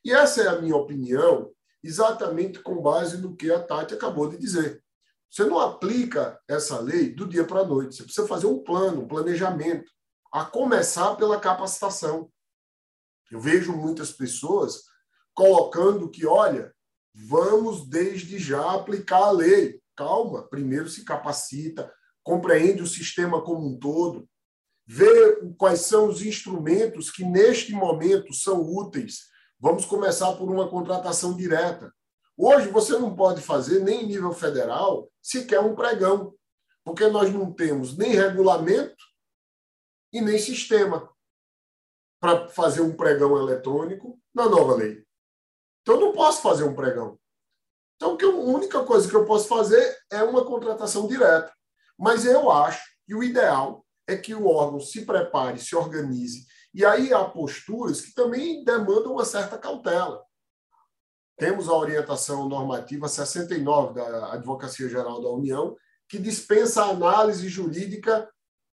E 0.06 0.14
essa 0.14 0.42
é 0.42 0.48
a 0.48 0.62
minha 0.62 0.76
opinião, 0.76 1.52
exatamente 1.84 2.60
com 2.60 2.82
base 2.82 3.18
no 3.18 3.36
que 3.36 3.52
a 3.52 3.62
Tati 3.62 3.94
acabou 3.94 4.30
de 4.30 4.38
dizer. 4.38 4.82
Você 5.30 5.44
não 5.44 5.60
aplica 5.60 6.40
essa 6.48 6.80
lei 6.80 7.14
do 7.14 7.28
dia 7.28 7.44
para 7.44 7.60
a 7.60 7.66
noite. 7.66 7.96
Você 7.96 8.04
precisa 8.04 8.26
fazer 8.26 8.48
um 8.48 8.64
plano, 8.64 9.02
um 9.02 9.08
planejamento, 9.08 9.92
a 10.32 10.46
começar 10.46 11.16
pela 11.16 11.40
capacitação. 11.40 12.32
Eu 13.30 13.42
vejo 13.42 13.76
muitas 13.76 14.14
pessoas 14.14 14.84
colocando 15.34 16.10
que, 16.10 16.26
olha, 16.26 16.74
vamos 17.14 17.86
desde 17.90 18.40
já 18.40 18.76
aplicar 18.76 19.24
a 19.24 19.32
lei. 19.32 19.82
Calma, 19.94 20.48
primeiro 20.48 20.88
se 20.88 21.04
capacita, 21.04 21.94
compreende 22.24 22.82
o 22.82 22.88
sistema 22.88 23.44
como 23.44 23.68
um 23.68 23.78
todo, 23.78 24.30
ver 24.86 25.54
quais 25.58 25.82
são 25.82 26.08
os 26.08 26.22
instrumentos 26.22 27.10
que, 27.10 27.24
neste 27.24 27.74
momento, 27.74 28.34
são 28.34 28.62
úteis. 28.62 29.30
Vamos 29.60 29.86
começar 29.86 30.34
por 30.34 30.50
uma 30.50 30.70
contratação 30.70 31.36
direta. 31.36 31.94
Hoje, 32.38 32.68
você 32.68 32.98
não 32.98 33.16
pode 33.16 33.42
fazer, 33.42 33.80
nem 33.80 34.04
em 34.04 34.08
nível 34.08 34.34
federal, 34.34 35.10
sequer 35.22 35.60
um 35.60 35.76
pregão, 35.76 36.34
porque 36.84 37.08
nós 37.08 37.32
não 37.32 37.54
temos 37.54 37.98
nem 37.98 38.12
regulamento 38.12 39.04
e 40.12 40.20
nem 40.20 40.38
sistema 40.38 41.10
para 42.20 42.48
fazer 42.50 42.82
um 42.82 42.96
pregão 42.96 43.38
eletrônico 43.38 44.20
na 44.34 44.50
nova 44.50 44.76
lei. 44.76 45.04
Então, 45.82 45.96
eu 45.96 46.02
não 46.02 46.14
posso 46.14 46.42
fazer 46.42 46.64
um 46.64 46.76
pregão. 46.76 47.20
Então, 47.96 48.18
a 48.20 48.36
única 48.36 48.84
coisa 48.84 49.10
que 49.10 49.16
eu 49.16 49.26
posso 49.26 49.48
fazer 49.48 49.98
é 50.12 50.24
uma 50.24 50.44
contratação 50.44 51.08
direta. 51.08 51.54
Mas 51.98 52.26
eu 52.26 52.52
acho 52.52 52.84
que 53.06 53.16
o 53.16 53.24
ideal 53.24 53.86
é 54.08 54.18
que 54.18 54.34
o 54.34 54.48
órgão 54.48 54.80
se 54.80 55.06
prepare, 55.06 55.60
se 55.60 55.76
organize 55.76 56.46
E 56.74 56.86
aí 56.86 57.14
há 57.14 57.24
posturas 57.24 58.02
que 58.02 58.14
também 58.14 58.64
demandam 58.64 59.14
uma 59.14 59.26
certa 59.26 59.58
cautela. 59.58 60.24
Temos 61.38 61.68
a 61.68 61.74
orientação 61.74 62.48
normativa 62.48 63.08
69 63.08 63.94
da 63.94 64.34
Advocacia 64.34 64.90
Geral 64.90 65.22
da 65.22 65.30
União, 65.30 65.76
que 66.08 66.20
dispensa 66.20 66.84
a 66.84 66.90
análise 66.90 67.48
jurídica 67.48 68.30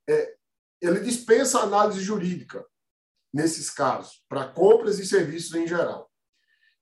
É, 0.09 0.35
ele 0.81 0.99
dispensa 0.99 1.59
análise 1.59 2.01
jurídica 2.01 2.65
nesses 3.33 3.69
casos, 3.69 4.23
para 4.29 4.47
compras 4.47 4.97
e 4.99 5.05
serviços 5.05 5.53
em 5.55 5.67
geral. 5.67 6.09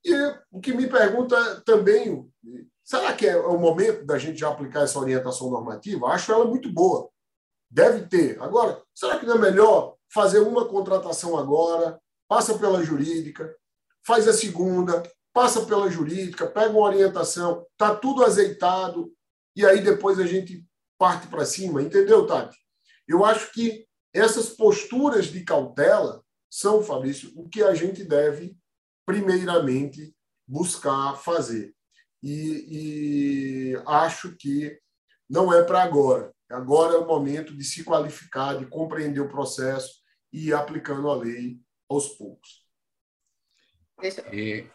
E 0.06 0.14
o 0.52 0.60
que 0.60 0.74
me 0.74 0.88
pergunta 0.88 1.62
também, 1.62 2.30
será 2.84 3.14
que 3.14 3.26
é 3.26 3.38
o 3.38 3.58
momento 3.58 4.06
da 4.06 4.18
gente 4.18 4.40
já 4.40 4.50
aplicar 4.50 4.82
essa 4.82 5.00
orientação 5.00 5.50
normativa? 5.50 6.08
Acho 6.08 6.32
ela 6.32 6.46
muito 6.46 6.72
boa. 6.72 7.10
Deve 7.72 8.06
ter. 8.08 8.40
Agora, 8.42 8.84
será 8.94 9.18
que 9.18 9.26
não 9.26 9.36
é 9.36 9.40
melhor 9.40 9.96
fazer 10.14 10.40
uma 10.40 10.68
contratação 10.68 11.38
agora, 11.38 12.00
passa 12.28 12.58
pela 12.60 12.84
jurídica, 12.84 13.56
faz 14.06 14.28
a 14.28 14.34
segunda, 14.34 15.02
passa 15.34 15.66
pela 15.66 15.90
jurídica, 15.90 16.46
pega 16.46 16.70
uma 16.70 16.86
orientação, 16.86 17.66
está 17.72 17.96
tudo 17.96 18.24
azeitado, 18.24 19.12
e 19.56 19.66
aí 19.66 19.82
depois 19.82 20.20
a 20.20 20.26
gente 20.26 20.66
parte 20.98 21.28
para 21.28 21.46
cima, 21.46 21.82
entendeu, 21.82 22.26
Tati? 22.26 22.58
Eu 23.08 23.26
acho 23.26 23.52
que 23.52 23.86
essas 24.14 24.50
posturas 24.50 25.26
de 25.26 25.44
cautela 25.44 26.24
são, 26.50 26.84
Fabrício, 26.84 27.32
o 27.36 27.50
que 27.50 27.64
a 27.64 27.74
gente 27.74 28.04
deve, 28.04 28.56
primeiramente, 29.06 30.16
buscar 30.48 31.16
fazer. 31.16 31.76
E, 32.22 33.74
e 33.74 33.84
acho 33.86 34.36
que 34.38 34.80
não 35.30 35.54
é 35.54 35.64
para 35.64 35.84
agora. 35.84 36.34
Agora 36.50 36.94
é 36.94 36.98
o 36.98 37.08
momento 37.08 37.58
de 37.58 37.64
se 37.64 37.84
qualificar, 37.84 38.58
de 38.58 38.68
compreender 38.68 39.20
o 39.20 39.30
processo 39.30 40.02
e 40.32 40.50
ir 40.50 40.54
aplicando 40.54 41.10
a 41.10 41.16
lei 41.16 41.60
aos 41.90 42.10
poucos. 42.10 42.64
E, 44.32 44.70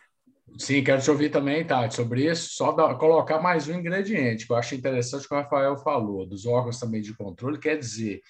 sim, 0.56 0.82
quero 0.82 1.02
te 1.02 1.10
ouvir 1.10 1.30
também, 1.30 1.64
Tati, 1.64 1.94
sobre 1.94 2.30
isso. 2.30 2.50
Só 2.52 2.72
dar, 2.72 2.94
colocar 2.96 3.40
mais 3.40 3.68
um 3.68 3.74
ingrediente 3.74 4.46
que 4.46 4.52
eu 4.52 4.56
acho 4.56 4.74
interessante 4.74 5.26
que 5.26 5.34
o 5.34 5.36
Rafael 5.36 5.76
falou, 5.76 6.26
dos 6.26 6.46
órgãos 6.46 6.78
também 6.78 7.00
de 7.00 7.14
controle, 7.14 7.58
quer 7.58 7.76
dizer, 7.76 8.22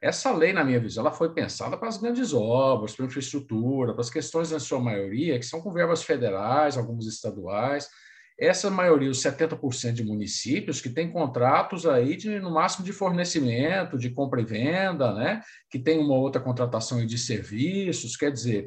essa 0.00 0.32
lei, 0.32 0.52
na 0.52 0.62
minha 0.62 0.78
visão, 0.78 1.04
ela 1.04 1.14
foi 1.14 1.32
pensada 1.32 1.76
para 1.76 1.88
as 1.88 1.96
grandes 1.96 2.32
obras, 2.32 2.94
para 2.94 3.04
a 3.04 3.08
infraestrutura, 3.08 3.92
para 3.92 4.02
as 4.02 4.10
questões, 4.10 4.50
na 4.50 4.60
sua 4.60 4.78
maioria, 4.78 5.38
que 5.38 5.46
são 5.46 5.60
com 5.60 5.72
verbas 5.72 6.02
federais, 6.02 6.76
algumas 6.76 7.06
estaduais, 7.06 7.88
essa 8.38 8.70
maioria, 8.70 9.10
os 9.10 9.22
70% 9.22 9.92
de 9.92 10.04
municípios, 10.04 10.80
que 10.80 10.90
tem 10.90 11.10
contratos 11.10 11.86
aí 11.86 12.16
de, 12.16 12.38
no 12.38 12.50
máximo 12.50 12.84
de 12.84 12.92
fornecimento, 12.92 13.96
de 13.96 14.10
compra 14.10 14.42
e 14.42 14.44
venda, 14.44 15.14
né? 15.14 15.40
que 15.70 15.78
tem 15.78 15.98
uma 15.98 16.14
outra 16.14 16.40
contratação 16.40 17.04
de 17.04 17.16
serviços, 17.16 18.14
quer 18.14 18.30
dizer, 18.30 18.66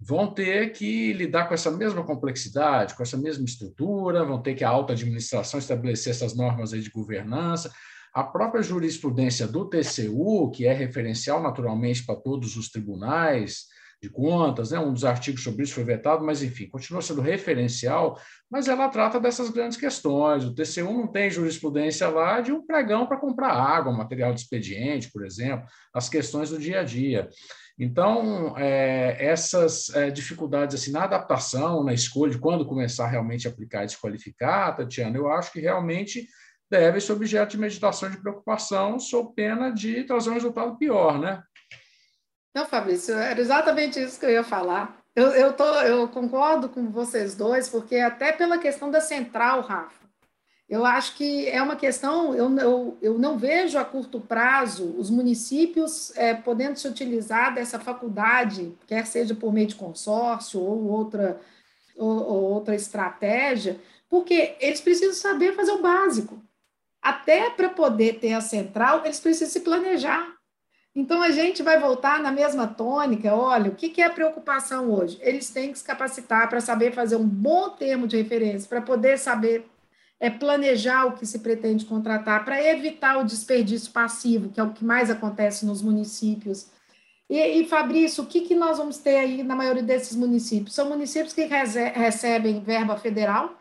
vão 0.00 0.32
ter 0.32 0.72
que 0.72 1.12
lidar 1.12 1.48
com 1.48 1.54
essa 1.54 1.70
mesma 1.70 2.04
complexidade, 2.04 2.94
com 2.94 3.02
essa 3.02 3.16
mesma 3.16 3.44
estrutura, 3.44 4.24
vão 4.24 4.40
ter 4.40 4.54
que 4.54 4.64
a 4.64 4.68
alta 4.68 4.92
administração 4.92 5.58
estabelecer 5.58 6.12
essas 6.12 6.36
normas 6.36 6.70
de 6.70 6.90
governança. 6.90 7.72
A 8.14 8.22
própria 8.22 8.62
jurisprudência 8.62 9.46
do 9.46 9.68
TCU, 9.68 10.50
que 10.50 10.66
é 10.66 10.72
referencial 10.72 11.42
naturalmente 11.42 12.04
para 12.04 12.16
todos 12.16 12.56
os 12.56 12.68
tribunais, 12.68 13.66
de 14.00 14.08
contas, 14.08 14.70
né? 14.70 14.78
um 14.78 14.92
dos 14.92 15.04
artigos 15.04 15.42
sobre 15.42 15.64
isso 15.64 15.74
foi 15.74 15.82
vetado, 15.82 16.24
mas 16.24 16.40
enfim, 16.40 16.68
continua 16.68 17.02
sendo 17.02 17.20
referencial, 17.20 18.16
mas 18.48 18.68
ela 18.68 18.88
trata 18.88 19.18
dessas 19.18 19.50
grandes 19.50 19.76
questões. 19.76 20.44
O 20.44 20.54
TCU 20.54 20.92
não 20.92 21.08
tem 21.08 21.28
jurisprudência 21.28 22.08
lá 22.08 22.40
de 22.40 22.52
um 22.52 22.64
pregão 22.64 23.06
para 23.06 23.16
comprar 23.16 23.52
água, 23.52 23.92
material 23.92 24.32
de 24.32 24.40
expediente, 24.40 25.10
por 25.10 25.26
exemplo, 25.26 25.66
as 25.92 26.08
questões 26.08 26.50
do 26.50 26.58
dia 26.58 26.80
a 26.80 26.84
dia. 26.84 27.28
Então, 27.78 28.54
é, 28.58 29.16
essas 29.24 29.88
é, 29.94 30.10
dificuldades 30.10 30.80
assim, 30.80 30.90
na 30.90 31.04
adaptação, 31.04 31.84
na 31.84 31.94
escolha 31.94 32.32
de 32.32 32.38
quando 32.38 32.66
começar 32.66 33.06
realmente 33.06 33.46
a 33.46 33.50
aplicar 33.50 33.84
e 33.84 33.86
desqualificar, 33.86 34.76
Tatiana, 34.76 35.16
eu 35.16 35.30
acho 35.30 35.52
que 35.52 35.60
realmente 35.60 36.26
deve 36.68 37.00
ser 37.00 37.12
objeto 37.12 37.52
de 37.52 37.58
meditação 37.58 38.10
de 38.10 38.20
preocupação, 38.20 38.98
sob 38.98 39.32
pena 39.34 39.70
de 39.70 40.02
trazer 40.04 40.30
um 40.30 40.34
resultado 40.34 40.76
pior, 40.76 41.20
né? 41.20 41.42
Não, 42.54 42.66
Fabrício, 42.66 43.14
era 43.14 43.40
exatamente 43.40 44.00
isso 44.00 44.18
que 44.18 44.26
eu 44.26 44.30
ia 44.30 44.44
falar. 44.44 44.98
Eu, 45.14 45.28
eu, 45.28 45.52
tô, 45.52 45.64
eu 45.80 46.08
concordo 46.08 46.68
com 46.68 46.90
vocês 46.90 47.36
dois, 47.36 47.68
porque 47.68 47.96
até 47.96 48.32
pela 48.32 48.58
questão 48.58 48.90
da 48.90 49.00
central, 49.00 49.62
Rafa, 49.62 49.97
eu 50.68 50.84
acho 50.84 51.14
que 51.14 51.48
é 51.48 51.62
uma 51.62 51.76
questão, 51.76 52.34
eu, 52.34 52.54
eu, 52.58 52.98
eu 53.00 53.18
não 53.18 53.38
vejo 53.38 53.78
a 53.78 53.84
curto 53.84 54.20
prazo 54.20 54.94
os 54.98 55.08
municípios 55.08 56.14
é, 56.14 56.34
podendo 56.34 56.78
se 56.78 56.86
utilizar 56.86 57.54
dessa 57.54 57.78
faculdade, 57.78 58.74
quer 58.86 59.06
seja 59.06 59.34
por 59.34 59.50
meio 59.50 59.66
de 59.66 59.76
consórcio 59.76 60.60
ou 60.60 60.86
outra, 60.88 61.40
ou, 61.96 62.22
ou 62.22 62.42
outra 62.52 62.74
estratégia, 62.74 63.80
porque 64.10 64.56
eles 64.60 64.80
precisam 64.80 65.14
saber 65.14 65.54
fazer 65.54 65.72
o 65.72 65.80
básico. 65.80 66.38
Até 67.00 67.48
para 67.48 67.70
poder 67.70 68.18
ter 68.18 68.34
a 68.34 68.40
central, 68.42 69.04
eles 69.04 69.20
precisam 69.20 69.48
se 69.48 69.60
planejar. 69.60 70.36
Então, 70.94 71.22
a 71.22 71.30
gente 71.30 71.62
vai 71.62 71.78
voltar 71.78 72.20
na 72.20 72.32
mesma 72.32 72.66
tônica. 72.66 73.32
Olha, 73.32 73.70
o 73.70 73.74
que 73.74 74.02
é 74.02 74.06
a 74.06 74.10
preocupação 74.10 74.90
hoje? 74.90 75.16
Eles 75.22 75.48
têm 75.48 75.70
que 75.70 75.78
se 75.78 75.84
capacitar 75.84 76.48
para 76.48 76.60
saber 76.60 76.92
fazer 76.92 77.16
um 77.16 77.26
bom 77.26 77.70
termo 77.70 78.06
de 78.06 78.16
referência, 78.16 78.68
para 78.68 78.82
poder 78.82 79.16
saber 79.16 79.64
é, 80.20 80.28
planejar 80.28 81.06
o 81.06 81.12
que 81.12 81.26
se 81.26 81.38
pretende 81.38 81.84
contratar, 81.84 82.44
para 82.44 82.62
evitar 82.62 83.18
o 83.18 83.24
desperdício 83.24 83.92
passivo, 83.92 84.48
que 84.50 84.58
é 84.58 84.62
o 84.62 84.72
que 84.72 84.84
mais 84.84 85.10
acontece 85.10 85.64
nos 85.64 85.82
municípios. 85.82 86.68
E, 87.28 87.38
e 87.38 87.68
Fabrício, 87.68 88.24
o 88.24 88.26
que, 88.26 88.40
que 88.40 88.54
nós 88.54 88.78
vamos 88.78 88.98
ter 88.98 89.16
aí 89.16 89.42
na 89.42 89.54
maioria 89.54 89.82
desses 89.82 90.16
municípios? 90.16 90.74
São 90.74 90.88
municípios 90.88 91.32
que 91.32 91.44
recebem 91.44 92.60
verba 92.60 92.96
federal, 92.96 93.56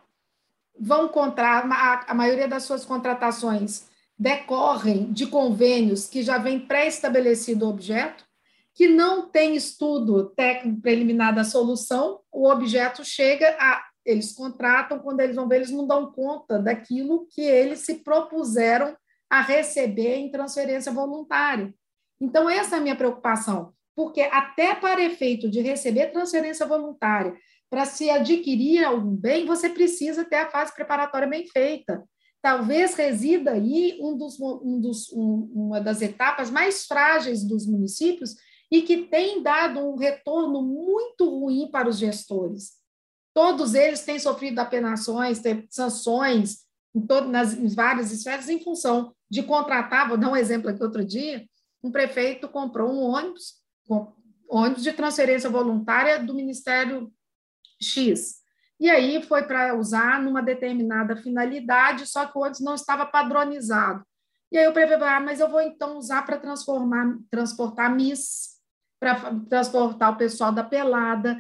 vão 0.79 1.07
contratar, 1.07 1.69
a, 1.71 2.11
a 2.11 2.13
maioria 2.13 2.47
das 2.47 2.63
suas 2.63 2.85
contratações 2.85 3.87
decorrem 4.17 5.11
de 5.11 5.27
convênios 5.27 6.07
que 6.07 6.23
já 6.23 6.37
vem 6.37 6.59
pré-estabelecido 6.59 7.65
o 7.65 7.69
objeto, 7.69 8.25
que 8.73 8.87
não 8.87 9.27
tem 9.27 9.55
estudo 9.55 10.25
técnico 10.29 10.81
preliminar 10.81 11.33
da 11.33 11.43
solução, 11.43 12.21
o 12.31 12.49
objeto 12.49 13.03
chega 13.03 13.55
a. 13.59 13.86
Eles 14.07 14.33
contratam, 14.33 14.99
quando 14.99 15.19
eles 15.19 15.35
vão 15.35 15.47
ver, 15.47 15.57
eles 15.57 15.71
não 15.71 15.85
dão 15.85 16.11
conta 16.11 16.57
daquilo 16.57 17.27
que 17.29 17.41
eles 17.41 17.79
se 17.79 17.95
propuseram 17.95 18.95
a 19.29 19.41
receber 19.41 20.15
em 20.15 20.31
transferência 20.31 20.91
voluntária. 20.91 21.73
Então, 22.19 22.49
essa 22.49 22.75
é 22.75 22.79
a 22.79 22.81
minha 22.81 22.95
preocupação, 22.95 23.73
porque 23.95 24.21
até 24.21 24.73
para 24.73 25.03
efeito 25.03 25.49
de 25.49 25.61
receber 25.61 26.07
transferência 26.07 26.65
voluntária, 26.65 27.35
para 27.69 27.85
se 27.85 28.09
adquirir 28.09 28.85
algum 28.85 29.13
bem, 29.15 29.45
você 29.45 29.69
precisa 29.69 30.23
ter 30.23 30.37
a 30.37 30.49
fase 30.49 30.73
preparatória 30.73 31.27
bem 31.27 31.45
feita 31.45 32.03
talvez 32.47 32.95
resida 32.95 33.51
aí 33.51 33.97
um 34.01 34.17
dos, 34.17 34.39
um 34.39 34.79
dos, 34.79 35.11
um, 35.11 35.51
uma 35.53 35.81
das 35.81 36.01
etapas 36.01 36.49
mais 36.49 36.85
frágeis 36.85 37.43
dos 37.43 37.67
municípios 37.67 38.35
e 38.71 38.81
que 38.83 39.05
tem 39.07 39.43
dado 39.43 39.81
um 39.81 39.97
retorno 39.97 40.61
muito 40.61 41.29
ruim 41.29 41.69
para 41.69 41.89
os 41.89 41.97
gestores. 41.97 42.76
Todos 43.37 43.75
eles 43.75 44.03
têm 44.03 44.17
sofrido 44.17 44.57
apenações, 44.57 45.39
sanções 45.69 46.65
em 46.95 46.99
todo, 46.99 47.29
nas 47.29 47.53
em 47.53 47.67
várias 47.67 48.11
esferas 48.11 48.49
em 48.49 48.63
função 48.63 49.13
de 49.29 49.43
contratar, 49.43 50.07
vou 50.07 50.17
dar 50.17 50.31
um 50.31 50.35
exemplo 50.35 50.71
aqui 50.71 50.81
outro 50.81 51.05
dia, 51.05 51.45
um 51.83 51.91
prefeito 51.91 52.49
comprou 52.49 52.91
um 52.91 52.99
ônibus, 52.99 53.61
ônibus 54.49 54.81
de 54.81 54.91
transferência 54.91 55.51
voluntária 55.51 56.17
do 56.17 56.33
Ministério 56.33 57.13
X. 57.79 58.37
E 58.79 58.89
aí 58.89 59.21
foi 59.21 59.43
para 59.43 59.75
usar 59.77 60.19
numa 60.19 60.41
determinada 60.41 61.15
finalidade, 61.15 62.07
só 62.07 62.25
que 62.25 62.35
o 62.35 62.41
ônibus 62.41 62.61
não 62.61 62.73
estava 62.73 63.05
padronizado. 63.05 64.03
E 64.51 64.57
aí 64.57 64.67
o 64.67 64.73
prefeito 64.73 65.01
falou, 65.01 65.13
ah, 65.13 65.19
mas 65.19 65.39
eu 65.39 65.47
vou 65.47 65.61
então 65.61 65.99
usar 65.99 66.25
para 66.25 66.39
transformar, 66.39 67.15
transportar 67.29 67.95
MIS, 67.95 68.56
para 68.99 69.35
transportar 69.49 70.13
o 70.13 70.17
pessoal 70.17 70.51
da 70.51 70.63
pelada. 70.63 71.39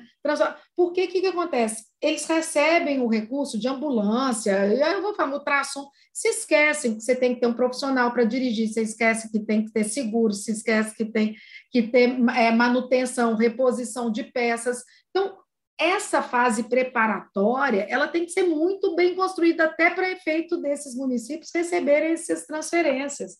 Por 0.75 0.91
que 0.91 1.07
que 1.07 1.25
acontece? 1.25 1.85
Eles 2.01 2.25
recebem 2.25 3.01
o 3.01 3.07
recurso 3.07 3.59
de 3.59 3.67
ambulância, 3.67 4.51
eu 4.67 5.01
vou 5.01 5.15
falar, 5.15 5.39
traço, 5.39 5.87
se 6.13 6.29
esquecem 6.29 6.95
que 6.95 7.03
você 7.03 7.15
tem 7.15 7.33
que 7.33 7.41
ter 7.41 7.47
um 7.47 7.53
profissional 7.53 8.11
para 8.11 8.23
dirigir, 8.23 8.67
se 8.67 8.81
esquece 8.81 9.31
que 9.31 9.39
tem 9.39 9.65
que 9.65 9.71
ter 9.71 9.83
seguro, 9.83 10.33
se 10.33 10.51
esquece 10.51 10.95
que 10.95 11.05
tem 11.05 11.35
que 11.71 11.83
ter 11.83 12.09
é, 12.35 12.51
manutenção, 12.51 13.35
reposição 13.35 14.11
de 14.11 14.23
peças. 14.23 14.83
Então, 15.09 15.37
essa 15.79 16.23
fase 16.23 16.63
preparatória 16.63 17.85
ela 17.87 18.07
tem 18.07 18.25
que 18.25 18.31
ser 18.31 18.43
muito 18.43 18.95
bem 18.95 19.15
construída 19.15 19.65
até 19.65 19.91
para 19.91 20.11
efeito 20.11 20.57
desses 20.57 20.95
municípios 20.95 21.51
receberem 21.53 22.13
essas 22.13 22.45
transferências. 22.45 23.37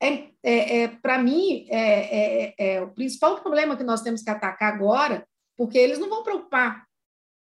É, 0.00 0.28
é, 0.42 0.82
é 0.82 0.88
para 0.88 1.18
mim, 1.18 1.66
é, 1.68 2.48
é, 2.48 2.54
é, 2.58 2.82
o 2.82 2.92
principal 2.92 3.40
problema 3.40 3.76
que 3.76 3.84
nós 3.84 4.02
temos 4.02 4.22
que 4.22 4.30
atacar 4.30 4.72
agora, 4.72 5.26
porque 5.56 5.78
eles 5.78 5.98
não 5.98 6.08
vão 6.08 6.22
preocupar 6.22 6.84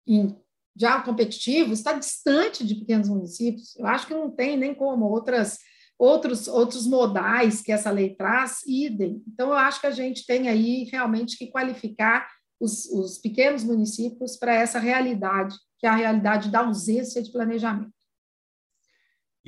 em 0.07 0.37
já 0.77 1.03
competitivo, 1.03 1.73
está 1.73 1.93
distante 1.93 2.65
de 2.65 2.77
pequenos 2.77 3.09
municípios. 3.09 3.75
Eu 3.77 3.87
acho 3.87 4.07
que 4.07 4.15
não 4.15 4.31
tem 4.31 4.57
nem 4.57 4.73
como 4.75 5.07
outras 5.07 5.59
outros 5.99 6.47
outros 6.47 6.87
modais 6.87 7.61
que 7.61 7.73
essa 7.73 7.91
lei 7.91 8.15
traz, 8.15 8.61
idem. 8.65 9.21
Então, 9.27 9.49
eu 9.49 9.55
acho 9.55 9.81
que 9.81 9.89
a 9.89 9.91
gente 9.91 10.25
tem 10.25 10.49
aí 10.49 10.85
realmente 10.85 11.37
que 11.37 11.49
qualificar 11.49 12.29
os, 12.61 12.87
os 12.87 13.19
pequenos 13.19 13.65
municípios 13.65 14.37
para 14.37 14.55
essa 14.55 14.79
realidade, 14.79 15.57
que 15.79 15.87
é 15.87 15.91
a 15.91 15.97
realidade 15.97 16.51
da 16.51 16.61
ausência 16.61 17.21
de 17.21 17.33
planejamento. 17.33 17.98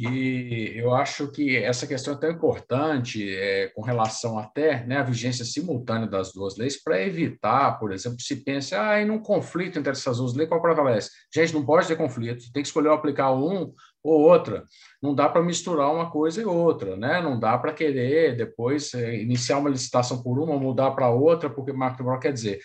E 0.02 0.72
eu 0.76 0.94
acho 0.94 1.30
que 1.30 1.56
essa 1.56 1.86
questão 1.86 2.14
é 2.14 2.16
tão 2.16 2.30
importante 2.30 3.30
é, 3.36 3.68
com 3.74 3.82
relação 3.82 4.38
até 4.38 4.82
né, 4.86 4.96
à 4.96 5.02
vigência 5.02 5.44
simultânea 5.44 6.08
das 6.08 6.32
duas 6.32 6.56
leis, 6.56 6.82
para 6.82 7.02
evitar, 7.02 7.78
por 7.78 7.92
exemplo, 7.92 8.18
se 8.18 8.36
pense 8.36 8.74
ah, 8.74 8.98
em 8.98 9.10
um 9.10 9.18
conflito 9.18 9.78
entre 9.78 9.92
essas 9.92 10.16
duas 10.16 10.34
leis, 10.34 10.48
qual 10.48 10.62
prevalece? 10.62 11.10
Gente, 11.34 11.52
não 11.52 11.66
pode 11.66 11.86
ter 11.86 11.96
conflito, 11.96 12.50
tem 12.50 12.62
que 12.62 12.68
escolher 12.68 12.88
aplicar 12.88 13.30
um 13.32 13.74
ou 14.02 14.20
outra. 14.22 14.64
Não 15.02 15.14
dá 15.14 15.28
para 15.28 15.42
misturar 15.42 15.92
uma 15.92 16.10
coisa 16.10 16.40
e 16.40 16.46
outra, 16.46 16.96
né? 16.96 17.20
não 17.20 17.38
dá 17.38 17.58
para 17.58 17.74
querer 17.74 18.34
depois 18.36 18.94
é, 18.94 19.16
iniciar 19.20 19.58
uma 19.58 19.68
licitação 19.68 20.22
por 20.22 20.38
uma, 20.38 20.58
mudar 20.58 20.92
para 20.92 21.10
outra, 21.10 21.50
porque 21.50 21.74
Marco 21.74 22.18
quer 22.18 22.32
dizer 22.32 22.58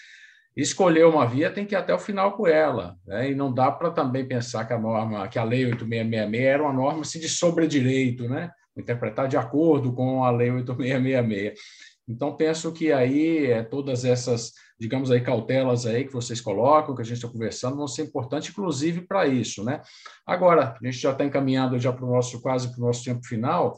escolher 0.55 1.05
uma 1.05 1.25
via 1.25 1.51
tem 1.51 1.65
que 1.65 1.75
ir 1.75 1.77
até 1.77 1.93
o 1.93 1.99
final 1.99 2.33
com 2.33 2.47
ela, 2.47 2.95
né? 3.05 3.31
e 3.31 3.35
não 3.35 3.53
dá 3.53 3.71
para 3.71 3.91
também 3.91 4.25
pensar 4.25 4.65
que 4.65 4.73
a 4.73 4.79
norma, 4.79 5.27
que 5.27 5.37
a 5.37 5.43
lei 5.43 5.65
8666 5.65 6.45
era 6.45 6.63
uma 6.63 6.73
norma 6.73 7.01
assim, 7.01 7.19
de 7.19 7.27
sobredireito, 7.27 8.29
né? 8.29 8.51
interpretar 8.77 9.27
de 9.27 9.37
acordo 9.37 9.93
com 9.93 10.23
a 10.23 10.31
lei 10.31 10.51
8666. 10.51 11.59
Então 12.07 12.35
penso 12.35 12.71
que 12.71 12.91
aí 12.91 13.47
é, 13.47 13.63
todas 13.63 14.05
essas, 14.05 14.51
digamos 14.79 15.09
aí 15.09 15.21
cautelas 15.21 15.85
aí 15.85 16.05
que 16.05 16.13
vocês 16.13 16.39
colocam, 16.39 16.95
que 16.95 17.01
a 17.01 17.05
gente 17.05 17.17
está 17.17 17.27
conversando, 17.27 17.77
vão 17.77 17.87
ser 17.87 18.03
importantes, 18.03 18.49
inclusive 18.49 19.01
para 19.01 19.25
isso, 19.27 19.63
né? 19.63 19.81
Agora 20.25 20.75
a 20.79 20.85
gente 20.85 20.99
já 20.99 21.11
está 21.11 21.25
encaminhando 21.25 21.79
já 21.79 21.91
para 21.91 22.05
o 22.05 22.11
nosso 22.11 22.41
quase 22.41 22.69
para 22.69 22.79
o 22.79 22.85
nosso 22.85 23.03
tempo 23.03 23.25
final. 23.25 23.75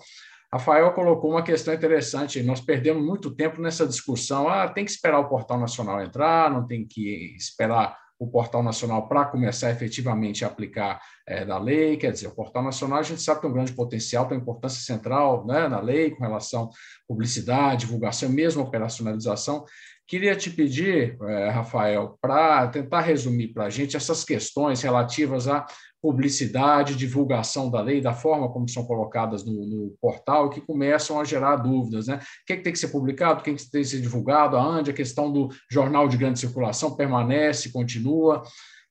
Rafael 0.51 0.93
colocou 0.93 1.31
uma 1.31 1.43
questão 1.43 1.73
interessante. 1.73 2.41
Nós 2.41 2.61
perdemos 2.61 3.05
muito 3.05 3.35
tempo 3.35 3.61
nessa 3.61 3.85
discussão. 3.85 4.47
Ah, 4.47 4.67
tem 4.67 4.85
que 4.85 4.91
esperar 4.91 5.19
o 5.19 5.27
portal 5.27 5.59
nacional 5.59 6.01
entrar, 6.01 6.49
não 6.49 6.65
tem 6.65 6.85
que 6.87 7.35
esperar 7.35 7.97
o 8.19 8.27
portal 8.27 8.63
nacional 8.63 9.07
para 9.07 9.25
começar 9.25 9.69
efetivamente 9.69 10.43
a 10.43 10.47
aplicar 10.47 10.99
é, 11.27 11.45
da 11.45 11.59
lei. 11.59 11.97
Quer 11.97 12.11
dizer, 12.11 12.27
o 12.27 12.35
portal 12.35 12.63
nacional 12.63 12.99
a 12.99 13.03
gente 13.03 13.21
sabe 13.21 13.37
que 13.37 13.41
tem 13.43 13.51
um 13.51 13.53
grande 13.53 13.73
potencial, 13.73 14.27
tem 14.27 14.37
importância 14.37 14.81
central 14.81 15.45
né, 15.45 15.67
na 15.67 15.79
lei 15.79 16.11
com 16.11 16.23
relação 16.23 16.63
à 16.63 16.69
publicidade, 17.07 17.85
divulgação, 17.85 18.29
mesmo 18.29 18.63
operacionalização. 18.63 19.65
Queria 20.07 20.37
te 20.37 20.49
pedir, 20.49 21.17
é, 21.21 21.49
Rafael, 21.49 22.17
para 22.21 22.65
tentar 22.67 23.01
resumir 23.01 23.49
para 23.49 23.65
a 23.65 23.69
gente 23.69 23.97
essas 23.97 24.23
questões 24.23 24.81
relativas 24.81 25.49
a 25.49 25.65
publicidade, 26.01 26.95
divulgação 26.95 27.69
da 27.69 27.81
lei, 27.81 27.99
da 27.99 28.13
forma 28.13 28.49
como 28.49 28.69
são 28.69 28.85
colocadas 28.85 29.43
no, 29.43 29.65
no 29.65 29.97
portal, 29.99 30.49
que 30.49 30.61
começam 30.61 31.19
a 31.19 31.25
gerar 31.25 31.57
dúvidas. 31.57 32.07
Né? 32.07 32.15
O 32.15 32.45
que, 32.45 32.53
é 32.53 32.55
que 32.55 32.63
tem 32.63 32.71
que 32.71 32.79
ser 32.79 32.87
publicado, 32.87 33.41
o 33.41 33.43
que, 33.43 33.49
é 33.49 33.53
que 33.53 33.69
tem 33.69 33.81
que 33.81 33.87
ser 33.87 33.99
divulgado, 33.99 34.55
aonde 34.55 34.91
a 34.91 34.93
questão 34.93 35.29
do 35.29 35.49
jornal 35.69 36.07
de 36.07 36.15
grande 36.15 36.39
circulação 36.39 36.95
permanece, 36.95 37.73
continua. 37.73 38.43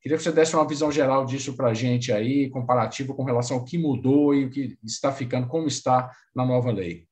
Queria 0.02 0.18
que 0.18 0.22
você 0.22 0.30
desse 0.30 0.54
uma 0.54 0.68
visão 0.68 0.92
geral 0.92 1.24
disso 1.24 1.56
para 1.56 1.68
a 1.68 1.74
gente 1.74 2.12
aí, 2.12 2.50
comparativo 2.50 3.14
com 3.14 3.24
relação 3.24 3.56
ao 3.56 3.64
que 3.64 3.78
mudou 3.78 4.34
e 4.34 4.44
o 4.44 4.50
que 4.50 4.76
está 4.84 5.10
ficando, 5.10 5.48
como 5.48 5.66
está 5.66 6.10
na 6.34 6.44
nova 6.44 6.70
lei. 6.70 7.06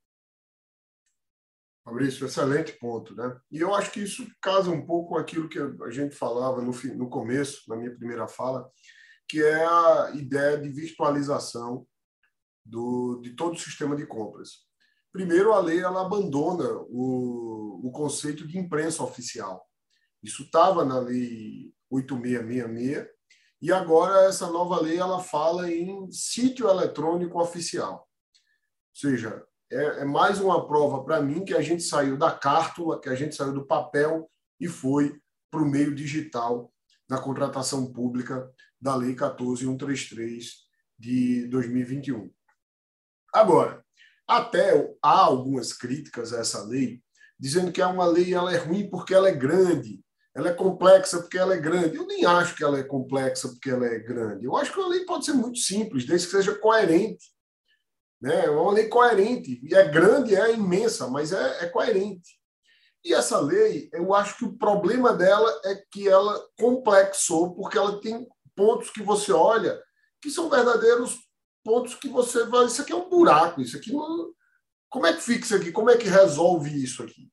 Fabrício, 1.84 2.26
excelente 2.26 2.72
ponto, 2.78 3.14
né? 3.14 3.38
E 3.52 3.60
eu 3.60 3.74
acho 3.74 3.90
que 3.90 4.00
isso 4.00 4.26
casa 4.40 4.70
um 4.70 4.86
pouco 4.86 5.10
com 5.10 5.18
aquilo 5.18 5.48
que 5.48 5.58
a 5.58 5.90
gente 5.90 6.14
falava 6.14 6.62
no, 6.62 6.72
no 6.96 7.10
começo, 7.10 7.68
na 7.68 7.76
minha 7.76 7.94
primeira 7.94 8.26
fala, 8.26 8.66
que 9.28 9.42
é 9.42 9.64
a 9.66 10.12
ideia 10.14 10.56
de 10.56 10.70
virtualização 10.70 11.86
do, 12.64 13.20
de 13.22 13.36
todo 13.36 13.54
o 13.54 13.58
sistema 13.58 13.94
de 13.94 14.06
compras. 14.06 14.64
Primeiro, 15.12 15.52
a 15.52 15.60
lei 15.60 15.80
ela 15.80 16.00
abandona 16.00 16.70
o, 16.88 17.86
o 17.86 17.92
conceito 17.92 18.46
de 18.46 18.58
imprensa 18.58 19.02
oficial. 19.02 19.64
Isso 20.22 20.44
estava 20.44 20.84
na 20.86 20.98
lei 20.98 21.70
8666 21.90 23.06
e 23.60 23.72
agora 23.72 24.26
essa 24.26 24.50
nova 24.50 24.80
lei 24.80 24.98
ela 24.98 25.22
fala 25.22 25.70
em 25.70 26.10
sítio 26.10 26.68
eletrônico 26.68 27.40
oficial. 27.40 28.08
Ou 28.08 29.10
seja, 29.10 29.44
é, 29.74 30.02
é 30.02 30.04
mais 30.04 30.40
uma 30.40 30.66
prova 30.66 31.02
para 31.04 31.20
mim 31.20 31.44
que 31.44 31.54
a 31.54 31.60
gente 31.60 31.82
saiu 31.82 32.16
da 32.16 32.30
cártula, 32.30 33.00
que 33.00 33.08
a 33.08 33.14
gente 33.14 33.34
saiu 33.34 33.52
do 33.52 33.66
papel 33.66 34.30
e 34.60 34.68
foi 34.68 35.18
para 35.50 35.62
o 35.62 35.68
meio 35.68 35.94
digital 35.94 36.72
da 37.08 37.18
contratação 37.18 37.92
pública 37.92 38.48
da 38.80 38.94
Lei 38.94 39.14
14133 39.14 40.64
de 40.98 41.46
2021. 41.48 42.30
Agora, 43.32 43.84
até 44.26 44.94
há 45.02 45.20
algumas 45.20 45.72
críticas 45.72 46.32
a 46.32 46.40
essa 46.40 46.62
lei, 46.62 47.02
dizendo 47.38 47.72
que 47.72 47.82
é 47.82 47.86
uma 47.86 48.06
lei 48.06 48.32
ela 48.32 48.54
é 48.54 48.56
ruim 48.56 48.88
porque 48.88 49.12
ela 49.12 49.28
é 49.28 49.34
grande, 49.34 50.00
ela 50.34 50.48
é 50.48 50.54
complexa 50.54 51.20
porque 51.20 51.38
ela 51.38 51.54
é 51.54 51.60
grande. 51.60 51.96
Eu 51.96 52.06
nem 52.06 52.24
acho 52.24 52.54
que 52.56 52.64
ela 52.64 52.78
é 52.78 52.82
complexa 52.82 53.48
porque 53.48 53.70
ela 53.70 53.86
é 53.86 53.98
grande. 53.98 54.44
Eu 54.44 54.56
acho 54.56 54.72
que 54.72 54.80
a 54.80 54.86
lei 54.86 55.04
pode 55.04 55.24
ser 55.24 55.32
muito 55.32 55.58
simples, 55.58 56.06
desde 56.06 56.26
que 56.26 56.32
seja 56.32 56.54
coerente. 56.58 57.33
Né? 58.24 58.46
É 58.46 58.50
uma 58.50 58.72
lei 58.72 58.88
coerente. 58.88 59.60
E 59.62 59.74
é 59.74 59.86
grande, 59.86 60.34
é 60.34 60.54
imensa, 60.54 61.08
mas 61.08 61.30
é, 61.30 61.64
é 61.64 61.68
coerente. 61.68 62.40
E 63.04 63.12
essa 63.12 63.38
lei, 63.38 63.90
eu 63.92 64.14
acho 64.14 64.38
que 64.38 64.46
o 64.46 64.56
problema 64.56 65.12
dela 65.12 65.60
é 65.66 65.74
que 65.92 66.08
ela 66.08 66.42
complexou, 66.58 67.54
porque 67.54 67.76
ela 67.76 68.00
tem 68.00 68.26
pontos 68.56 68.88
que 68.88 69.02
você 69.02 69.30
olha 69.30 69.78
que 70.22 70.30
são 70.30 70.48
verdadeiros 70.48 71.18
pontos 71.62 71.94
que 71.96 72.08
você 72.08 72.46
vai. 72.46 72.64
Isso 72.64 72.80
aqui 72.80 72.92
é 72.92 72.96
um 72.96 73.10
buraco, 73.10 73.60
isso 73.60 73.76
aqui 73.76 73.92
não. 73.92 74.32
Como 74.88 75.06
é 75.06 75.12
que 75.12 75.20
fica 75.20 75.44
isso 75.44 75.56
aqui? 75.56 75.70
Como 75.70 75.90
é 75.90 75.98
que 75.98 76.08
resolve 76.08 76.82
isso 76.82 77.02
aqui? 77.02 77.30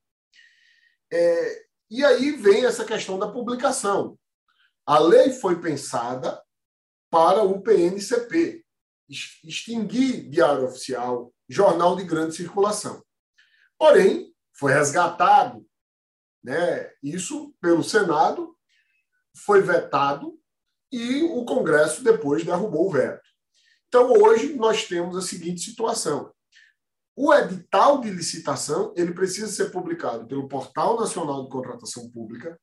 É, 1.10 1.64
e 1.89 2.04
aí 2.04 2.32
vem 2.32 2.66
essa 2.66 2.84
questão 2.84 3.18
da 3.18 3.32
publicação. 3.32 4.20
A 4.86 5.00
lei 5.00 5.32
foi 5.32 5.62
pensada 5.62 6.44
para 7.10 7.44
o 7.44 7.62
PNCP, 7.62 8.61
extinguir 9.43 10.30
diário 10.30 10.66
oficial, 10.66 11.34
jornal 11.49 11.95
de 11.95 12.03
grande 12.03 12.36
circulação. 12.36 13.03
Porém, 13.78 14.34
foi 14.53 14.74
resgatado, 14.74 15.66
né, 16.43 16.91
isso 17.03 17.53
pelo 17.59 17.84
Senado, 17.84 18.55
foi 19.36 19.62
vetado 19.62 20.39
e 20.91 21.24
o 21.24 21.45
Congresso 21.45 22.03
depois 22.03 22.43
derrubou 22.43 22.88
o 22.88 22.91
veto. 22.91 23.22
Então, 23.88 24.12
hoje, 24.14 24.55
nós 24.55 24.86
temos 24.86 25.18
a 25.18 25.22
seguinte 25.22 25.62
situação. 25.62 26.34
O 27.16 27.34
edital 27.34 27.99
de 27.99 28.09
licitação 28.09 28.93
ele 28.95 29.14
precisa 29.14 29.47
ser 29.47 29.70
publicado 29.70 30.26
pelo 30.28 30.47
Portal 30.47 30.99
Nacional 30.99 31.43
de 31.43 31.49
Contratação 31.49 32.09
Pública, 32.09 32.59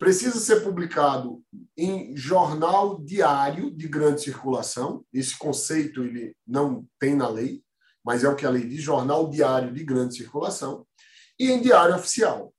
precisa 0.00 0.40
ser 0.40 0.62
publicado 0.62 1.42
em 1.76 2.16
jornal 2.16 2.98
diário 2.98 3.70
de 3.70 3.86
grande 3.86 4.22
circulação. 4.22 5.04
Esse 5.12 5.36
conceito 5.36 6.02
ele 6.02 6.34
não 6.46 6.86
tem 6.98 7.14
na 7.14 7.28
lei, 7.28 7.62
mas 8.02 8.24
é 8.24 8.28
o 8.28 8.34
que 8.34 8.46
a 8.46 8.50
lei 8.50 8.66
diz, 8.66 8.82
jornal 8.82 9.28
diário 9.28 9.70
de 9.74 9.84
grande 9.84 10.16
circulação, 10.16 10.86
e 11.38 11.50
em 11.50 11.60
diário 11.60 11.94
oficial. 11.94 12.50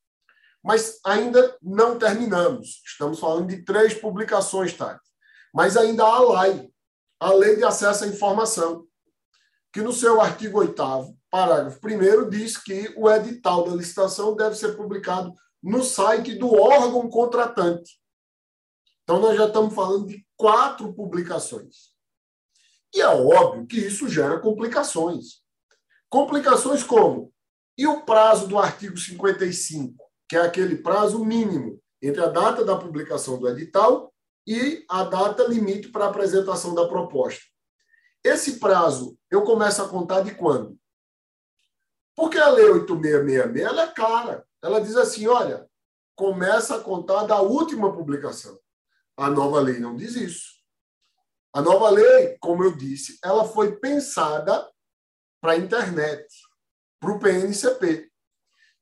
Mas 0.64 1.00
ainda 1.04 1.58
não 1.64 1.98
terminamos. 1.98 2.84
Estamos 2.86 3.20
falando 3.20 3.48
de 3.48 3.64
três 3.64 3.96
publicações, 3.96 4.74
Tati. 4.74 5.02
Mas 5.52 5.76
ainda 5.76 6.04
há 6.04 6.18
a 6.18 6.20
LAI, 6.20 6.70
a 7.20 7.34
Lei 7.34 7.56
de 7.56 7.64
Acesso 7.64 8.04
à 8.04 8.08
Informação, 8.08 8.86
que 9.74 9.82
no 9.82 9.92
seu 9.92 10.22
artigo 10.22 10.60
8 10.60 10.76
parágrafo 11.32 11.80
1 11.84 12.30
diz 12.30 12.56
que 12.56 12.94
o 12.96 13.10
edital 13.10 13.68
da 13.68 13.76
licitação 13.76 14.36
deve 14.36 14.56
ser 14.56 14.78
publicado 14.78 15.34
no 15.62 15.84
site 15.84 16.36
do 16.36 16.53
órgão 16.53 17.09
contratante. 17.09 17.99
Então, 19.03 19.20
nós 19.20 19.38
já 19.38 19.47
estamos 19.47 19.74
falando 19.74 20.07
de 20.07 20.26
quatro 20.36 20.93
publicações. 20.93 21.91
E 22.93 23.01
é 23.01 23.07
óbvio 23.07 23.66
que 23.68 23.78
isso 23.78 24.07
gera 24.07 24.39
complicações. 24.39 25.41
Complicações 26.09 26.84
como? 26.84 27.34
E 27.78 27.88
o 27.88 28.03
prazo 28.03 28.47
do 28.47 28.59
artigo 28.59 28.97
55? 28.97 30.12
que 30.32 30.38
é 30.38 30.41
aquele 30.43 30.78
prazo 30.78 31.26
mínimo 31.26 31.78
entre 32.01 32.24
a 32.24 32.28
data 32.28 32.64
da 32.64 32.78
publicação 32.78 33.38
do 33.38 33.49
edital 33.49 34.14
e 34.47 34.86
a 34.89 35.03
data 35.03 35.43
limite 35.43 35.89
para 35.89 36.07
apresentação 36.07 36.74
da 36.74 36.88
proposta. 36.88 37.43
Esse 38.24 38.57
prazo 38.57 39.18
eu 39.30 39.43
começo 39.43 39.82
a 39.82 39.89
contar 39.89 40.22
de 40.22 40.34
quando? 40.34 40.80
Porque 42.16 42.38
a 42.38 42.47
Lei 42.47 42.70
8666 42.70 43.62
ela 43.62 43.84
é 43.84 43.88
clara. 43.93 44.47
Ela 44.62 44.82
diz 44.82 44.95
assim: 44.95 45.28
olha, 45.28 45.68
começa 46.16 46.76
a 46.76 46.82
contar 46.82 47.24
da 47.24 47.41
última 47.41 47.91
publicação. 47.93 48.59
A 49.18 49.30
nova 49.30 49.59
lei 49.59 49.80
não 49.80 49.95
diz 49.95 50.16
isso. 50.16 50.62
A 51.53 51.62
nova 51.62 51.89
lei, 51.89 52.38
como 52.39 52.64
eu 52.64 52.76
disse, 52.76 53.20
ela 53.24 53.45
foi 53.45 53.76
pensada 53.78 54.70
para 55.41 55.53
a 55.53 55.57
internet. 55.57 56.28
para 56.99 57.12
o 57.12 57.20
PNCP. 57.20 58.12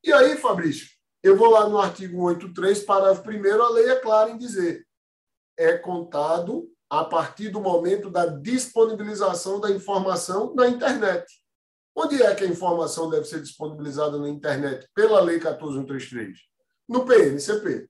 E 0.03 0.11
aí, 0.11 0.37
Fabrício, 0.37 0.89
eu 1.23 1.37
vou 1.37 1.49
lá 1.49 1.67
no 1.69 1.79
artigo 1.79 2.21
83, 2.23 2.83
parágrafo 2.83 3.29
1, 3.29 3.61
a 3.63 3.69
lei 3.69 3.89
é 3.89 3.95
clara 3.95 4.29
em 4.29 4.37
dizer: 4.37 4.85
é 5.57 5.77
contado 5.77 6.69
a 6.89 7.05
partir 7.05 7.49
do 7.49 7.61
momento 7.61 8.09
da 8.09 8.25
disponibilização 8.25 9.59
da 9.59 9.71
informação 9.71 10.53
na 10.55 10.67
internet. 10.67 11.25
Onde 11.95 12.21
é 12.21 12.33
que 12.33 12.43
a 12.43 12.47
informação 12.47 13.09
deve 13.09 13.25
ser 13.25 13.41
disponibilizada 13.41 14.17
na 14.17 14.29
internet 14.29 14.87
pela 14.93 15.19
Lei 15.19 15.39
14133? 15.39 16.37
No 16.87 17.05
PNCP. 17.05 17.89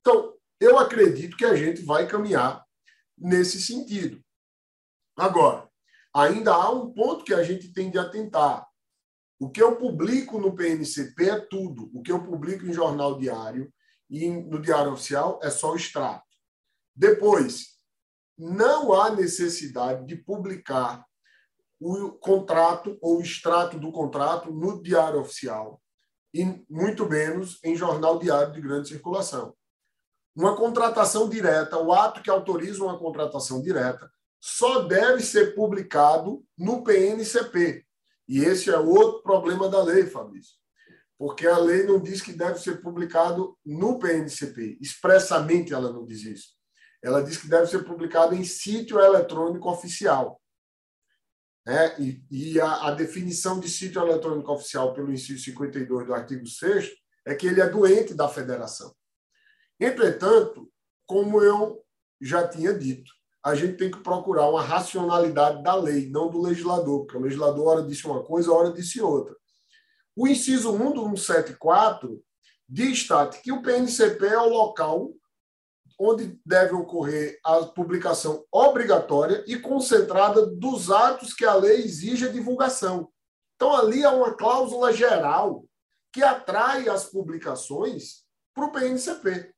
Então, 0.00 0.34
eu 0.58 0.78
acredito 0.78 1.36
que 1.36 1.44
a 1.44 1.54
gente 1.54 1.82
vai 1.82 2.06
caminhar 2.06 2.64
nesse 3.16 3.60
sentido. 3.60 4.20
Agora, 5.16 5.68
ainda 6.14 6.52
há 6.52 6.70
um 6.70 6.92
ponto 6.92 7.24
que 7.24 7.34
a 7.34 7.42
gente 7.42 7.72
tem 7.72 7.90
de 7.90 7.98
atentar. 7.98 8.66
O 9.38 9.48
que 9.48 9.62
eu 9.62 9.76
publico 9.76 10.38
no 10.38 10.54
PNCP 10.54 11.30
é 11.30 11.40
tudo. 11.40 11.90
O 11.94 12.02
que 12.02 12.12
eu 12.12 12.22
publico 12.22 12.66
em 12.66 12.72
jornal 12.72 13.18
diário 13.18 13.72
e 14.08 14.28
no 14.28 14.60
Diário 14.60 14.92
Oficial 14.92 15.38
é 15.42 15.50
só 15.50 15.72
o 15.72 15.76
extrato. 15.76 16.26
Depois, 16.94 17.78
não 18.36 18.92
há 18.92 19.14
necessidade 19.14 20.06
de 20.06 20.16
publicar 20.16 21.06
o 21.80 22.10
contrato 22.12 22.98
ou 23.00 23.18
o 23.18 23.22
extrato 23.22 23.78
do 23.78 23.90
contrato 23.90 24.52
no 24.52 24.82
Diário 24.82 25.20
Oficial 25.20 25.80
e 26.32 26.44
muito 26.68 27.08
menos 27.08 27.58
em 27.64 27.74
jornal 27.74 28.18
diário 28.18 28.52
de 28.52 28.60
grande 28.60 28.88
circulação. 28.88 29.54
Uma 30.36 30.56
contratação 30.56 31.28
direta, 31.28 31.78
o 31.78 31.92
ato 31.92 32.22
que 32.22 32.30
autoriza 32.30 32.84
uma 32.84 32.98
contratação 32.98 33.60
direta, 33.60 34.10
só 34.40 34.82
deve 34.82 35.22
ser 35.22 35.54
publicado 35.54 36.44
no 36.56 36.84
PNCP. 36.84 37.84
E 38.28 38.38
esse 38.38 38.70
é 38.70 38.78
outro 38.78 39.22
problema 39.22 39.68
da 39.68 39.82
lei, 39.82 40.06
Fabrício. 40.06 40.54
Porque 41.18 41.46
a 41.46 41.58
lei 41.58 41.82
não 41.82 42.00
diz 42.00 42.22
que 42.22 42.32
deve 42.32 42.58
ser 42.60 42.80
publicado 42.80 43.58
no 43.66 43.98
PNCP. 43.98 44.78
Expressamente 44.80 45.74
ela 45.74 45.92
não 45.92 46.06
diz 46.06 46.22
isso. 46.22 46.48
Ela 47.02 47.22
diz 47.22 47.36
que 47.36 47.48
deve 47.48 47.66
ser 47.66 47.84
publicado 47.84 48.34
em 48.34 48.44
sítio 48.44 49.00
eletrônico 49.00 49.68
oficial. 49.68 50.40
É, 51.66 52.00
e, 52.00 52.24
e 52.30 52.60
a, 52.60 52.88
a, 52.88 52.90
definição 52.92 53.60
de 53.60 53.68
sítio 53.68 54.00
eletrônico 54.00 54.50
oficial 54.50 54.94
pelo 54.94 55.12
inciso 55.12 55.44
52 55.44 56.06
do 56.06 56.14
artigo 56.14 56.46
6 56.46 56.90
é 57.26 57.34
que 57.34 57.46
ele 57.46 57.60
é 57.60 57.68
doente 57.68 58.14
da 58.14 58.28
federação. 58.28 58.94
Entretanto, 59.78 60.70
como 61.06 61.42
eu 61.42 61.84
já 62.20 62.48
tinha 62.48 62.72
dito, 62.72 63.10
a 63.42 63.54
gente 63.54 63.76
tem 63.76 63.90
que 63.90 64.02
procurar 64.02 64.48
uma 64.48 64.62
racionalidade 64.62 65.62
da 65.62 65.74
lei, 65.74 66.10
não 66.10 66.30
do 66.30 66.40
legislador, 66.40 67.00
porque 67.00 67.18
o 67.18 67.22
legislador, 67.22 67.66
hora 67.66 67.86
disse 67.86 68.06
uma 68.06 68.22
coisa, 68.22 68.52
hora 68.52 68.72
disse 68.72 69.00
outra. 69.00 69.34
O 70.16 70.26
inciso 70.28 70.72
1 70.72 70.92
do 70.92 71.16
174 71.16 72.22
diz, 72.68 73.08
que 73.42 73.52
o 73.52 73.62
PNCP 73.62 74.26
é 74.26 74.38
o 74.38 74.48
local 74.48 75.12
onde 76.00 76.40
deve 76.46 76.74
ocorrer 76.74 77.38
a 77.44 77.66
publicação 77.66 78.46
obrigatória 78.50 79.44
e 79.46 79.58
concentrada 79.58 80.46
dos 80.46 80.90
atos 80.90 81.34
que 81.34 81.44
a 81.44 81.54
lei 81.54 81.82
exige 81.82 82.26
a 82.26 82.32
divulgação. 82.32 83.12
Então, 83.54 83.76
ali 83.76 84.02
há 84.02 84.10
uma 84.10 84.34
cláusula 84.34 84.94
geral 84.94 85.62
que 86.10 86.22
atrai 86.22 86.88
as 86.88 87.04
publicações 87.04 88.24
para 88.54 88.64
o 88.64 88.72
PNCP. 88.72 89.54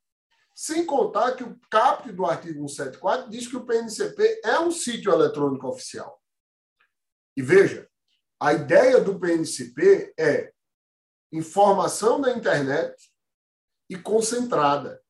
Sem 0.54 0.84
contar 0.84 1.36
que 1.36 1.44
o 1.44 1.58
caput 1.70 2.12
do 2.12 2.26
artigo 2.26 2.68
174 2.68 3.30
diz 3.30 3.46
que 3.46 3.56
o 3.56 3.64
PNCP 3.64 4.40
é 4.44 4.58
um 4.58 4.72
sítio 4.72 5.12
eletrônico 5.12 5.68
oficial. 5.68 6.20
E 7.36 7.40
veja, 7.40 7.88
a 8.40 8.52
ideia 8.52 9.00
do 9.00 9.18
PNCP 9.18 10.12
é 10.18 10.52
informação 11.32 12.18
na 12.18 12.32
internet 12.32 12.94
e 13.88 13.96
concentrada. 13.96 15.01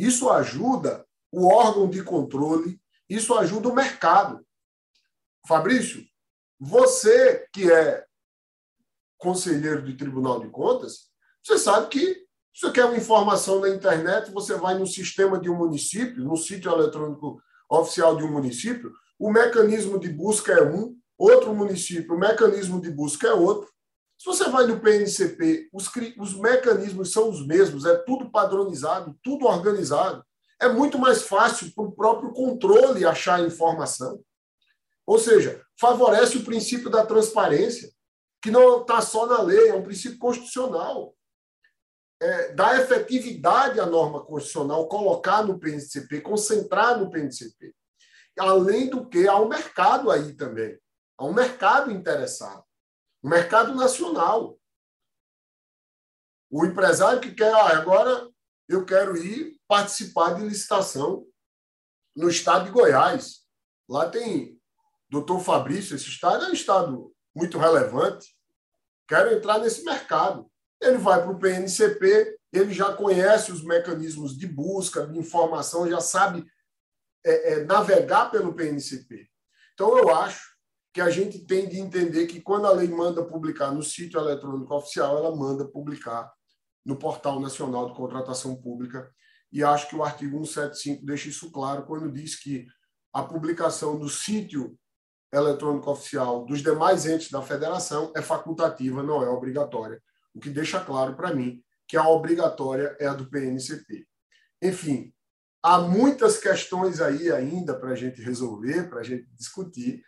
Isso 0.00 0.30
ajuda 0.30 1.06
o 1.30 1.46
órgão 1.46 1.86
de 1.86 2.02
controle, 2.02 2.80
isso 3.06 3.34
ajuda 3.34 3.68
o 3.68 3.74
mercado. 3.74 4.42
Fabrício, 5.46 6.02
você 6.58 7.46
que 7.52 7.70
é 7.70 8.06
conselheiro 9.18 9.84
do 9.84 9.94
Tribunal 9.94 10.40
de 10.40 10.48
Contas, 10.48 11.10
você 11.44 11.58
sabe 11.58 11.88
que 11.88 12.14
se 12.54 12.66
você 12.66 12.72
quer 12.72 12.86
uma 12.86 12.96
informação 12.96 13.60
na 13.60 13.68
internet, 13.68 14.30
você 14.30 14.54
vai 14.54 14.74
no 14.78 14.86
sistema 14.86 15.38
de 15.38 15.50
um 15.50 15.56
município, 15.56 16.24
no 16.24 16.34
sítio 16.34 16.72
eletrônico 16.72 17.38
oficial 17.70 18.16
de 18.16 18.24
um 18.24 18.32
município, 18.32 18.90
o 19.18 19.30
mecanismo 19.30 20.00
de 20.00 20.08
busca 20.08 20.52
é 20.52 20.62
um, 20.62 20.96
outro 21.18 21.54
município, 21.54 22.14
o 22.14 22.18
mecanismo 22.18 22.80
de 22.80 22.90
busca 22.90 23.28
é 23.28 23.34
outro. 23.34 23.70
Se 24.20 24.26
você 24.26 24.50
vai 24.50 24.66
no 24.66 24.78
PNCP, 24.78 25.70
os, 25.72 25.90
os 26.18 26.34
mecanismos 26.38 27.10
são 27.10 27.30
os 27.30 27.46
mesmos, 27.46 27.86
é 27.86 27.96
tudo 27.96 28.30
padronizado, 28.30 29.18
tudo 29.22 29.46
organizado. 29.46 30.22
É 30.60 30.68
muito 30.68 30.98
mais 30.98 31.22
fácil 31.22 31.72
para 31.72 31.84
o 31.84 31.92
próprio 31.92 32.30
controle 32.34 33.06
achar 33.06 33.40
informação. 33.40 34.22
Ou 35.06 35.18
seja, 35.18 35.64
favorece 35.80 36.36
o 36.36 36.44
princípio 36.44 36.90
da 36.90 37.06
transparência, 37.06 37.90
que 38.42 38.50
não 38.50 38.82
está 38.82 39.00
só 39.00 39.24
na 39.24 39.40
lei, 39.40 39.70
é 39.70 39.74
um 39.74 39.82
princípio 39.82 40.18
constitucional 40.18 41.14
é, 42.20 42.52
dar 42.52 42.78
efetividade 42.78 43.80
à 43.80 43.86
norma 43.86 44.22
constitucional, 44.22 44.86
colocar 44.86 45.42
no 45.42 45.58
PNCP, 45.58 46.20
concentrar 46.20 46.98
no 46.98 47.08
PNCP. 47.10 47.74
Além 48.38 48.90
do 48.90 49.08
que, 49.08 49.26
há 49.26 49.40
um 49.40 49.48
mercado 49.48 50.10
aí 50.10 50.34
também. 50.34 50.78
Há 51.16 51.24
um 51.24 51.32
mercado 51.32 51.90
interessado. 51.90 52.62
Um 53.22 53.28
mercado 53.28 53.74
nacional. 53.74 54.58
O 56.50 56.64
empresário 56.64 57.20
que 57.20 57.32
quer, 57.32 57.52
ah, 57.54 57.78
agora 57.78 58.28
eu 58.68 58.84
quero 58.84 59.16
ir 59.16 59.58
participar 59.68 60.34
de 60.34 60.42
licitação 60.42 61.26
no 62.16 62.28
estado 62.28 62.64
de 62.64 62.70
Goiás. 62.70 63.46
Lá 63.88 64.08
tem 64.08 64.60
doutor 65.08 65.40
Fabrício, 65.40 65.94
esse 65.96 66.08
estado 66.08 66.44
é 66.44 66.48
um 66.48 66.52
estado 66.52 67.14
muito 67.34 67.58
relevante. 67.58 68.36
Quero 69.08 69.32
entrar 69.32 69.58
nesse 69.58 69.84
mercado 69.84 70.50
ele 70.80 70.96
vai 70.96 71.22
para 71.22 71.30
o 71.30 71.38
PNCP, 71.38 72.38
ele 72.52 72.72
já 72.72 72.92
conhece 72.94 73.52
os 73.52 73.62
mecanismos 73.62 74.36
de 74.36 74.46
busca, 74.46 75.06
de 75.06 75.18
informação, 75.18 75.88
já 75.88 76.00
sabe 76.00 76.44
é, 77.24 77.52
é, 77.52 77.64
navegar 77.64 78.30
pelo 78.30 78.54
PNCP. 78.54 79.28
Então, 79.74 79.96
eu 79.98 80.08
acho 80.14 80.49
que 80.92 81.00
a 81.00 81.10
gente 81.10 81.44
tem 81.46 81.68
de 81.68 81.78
entender 81.78 82.26
que 82.26 82.40
quando 82.40 82.66
a 82.66 82.72
lei 82.72 82.88
manda 82.88 83.24
publicar 83.24 83.70
no 83.70 83.82
sítio 83.82 84.18
eletrônico 84.18 84.74
oficial, 84.74 85.18
ela 85.18 85.34
manda 85.34 85.66
publicar 85.66 86.32
no 86.84 86.96
Portal 86.96 87.38
Nacional 87.38 87.88
de 87.88 87.94
Contratação 87.94 88.56
Pública. 88.56 89.08
E 89.52 89.62
acho 89.62 89.88
que 89.88 89.96
o 89.96 90.02
artigo 90.02 90.36
175 90.36 91.04
deixa 91.04 91.28
isso 91.28 91.50
claro 91.50 91.84
quando 91.84 92.10
diz 92.10 92.40
que 92.40 92.66
a 93.12 93.22
publicação 93.22 93.98
no 93.98 94.08
sítio 94.08 94.76
eletrônico 95.32 95.90
oficial 95.90 96.44
dos 96.44 96.60
demais 96.60 97.06
entes 97.06 97.30
da 97.30 97.42
federação 97.42 98.12
é 98.16 98.22
facultativa, 98.22 99.02
não 99.02 99.22
é 99.22 99.28
obrigatória 99.28 100.00
o 100.34 100.40
que 100.40 100.50
deixa 100.50 100.80
claro 100.80 101.14
para 101.14 101.34
mim 101.34 101.62
que 101.86 101.96
a 101.96 102.08
obrigatória 102.08 102.96
é 103.00 103.06
a 103.06 103.14
do 103.14 103.28
PNCP. 103.28 104.06
Enfim, 104.62 105.12
há 105.62 105.78
muitas 105.78 106.38
questões 106.38 107.00
aí 107.00 107.32
ainda 107.32 107.78
para 107.78 107.90
a 107.90 107.96
gente 107.96 108.22
resolver, 108.22 108.88
para 108.88 109.00
a 109.00 109.02
gente 109.02 109.26
discutir, 109.32 110.02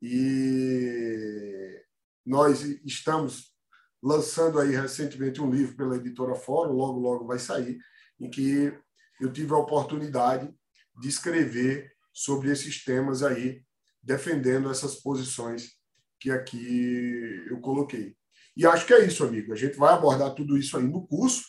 e 0.00 1.82
nós 2.24 2.62
estamos 2.84 3.54
lançando 4.02 4.60
aí 4.60 4.70
recentemente 4.70 5.40
um 5.40 5.50
livro 5.50 5.76
pela 5.76 5.96
editora 5.96 6.34
Fórum, 6.34 6.72
logo, 6.72 7.00
logo 7.00 7.26
vai 7.26 7.38
sair, 7.38 7.78
em 8.20 8.30
que 8.30 8.72
eu 9.20 9.32
tive 9.32 9.52
a 9.52 9.58
oportunidade 9.58 10.52
de 10.98 11.08
escrever 11.08 11.92
sobre 12.12 12.50
esses 12.50 12.84
temas 12.84 13.22
aí, 13.22 13.62
defendendo 14.02 14.70
essas 14.70 14.96
posições 14.96 15.72
que 16.20 16.30
aqui 16.30 17.44
eu 17.48 17.60
coloquei. 17.60 18.16
E 18.56 18.64
acho 18.66 18.86
que 18.86 18.94
é 18.94 19.04
isso, 19.04 19.22
amigo. 19.22 19.52
A 19.52 19.56
gente 19.56 19.76
vai 19.76 19.92
abordar 19.92 20.34
tudo 20.34 20.56
isso 20.56 20.76
aí 20.76 20.84
no 20.84 21.06
curso 21.06 21.44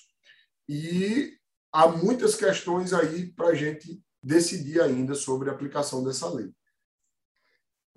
e 0.67 1.33
há 1.71 1.87
muitas 1.87 2.35
questões 2.35 2.91
aí 2.91 3.31
para 3.31 3.49
a 3.49 3.55
gente 3.55 4.01
decidir 4.21 4.81
ainda 4.81 5.15
sobre 5.15 5.49
a 5.49 5.53
aplicação 5.53 6.03
dessa 6.03 6.29
lei. 6.29 6.51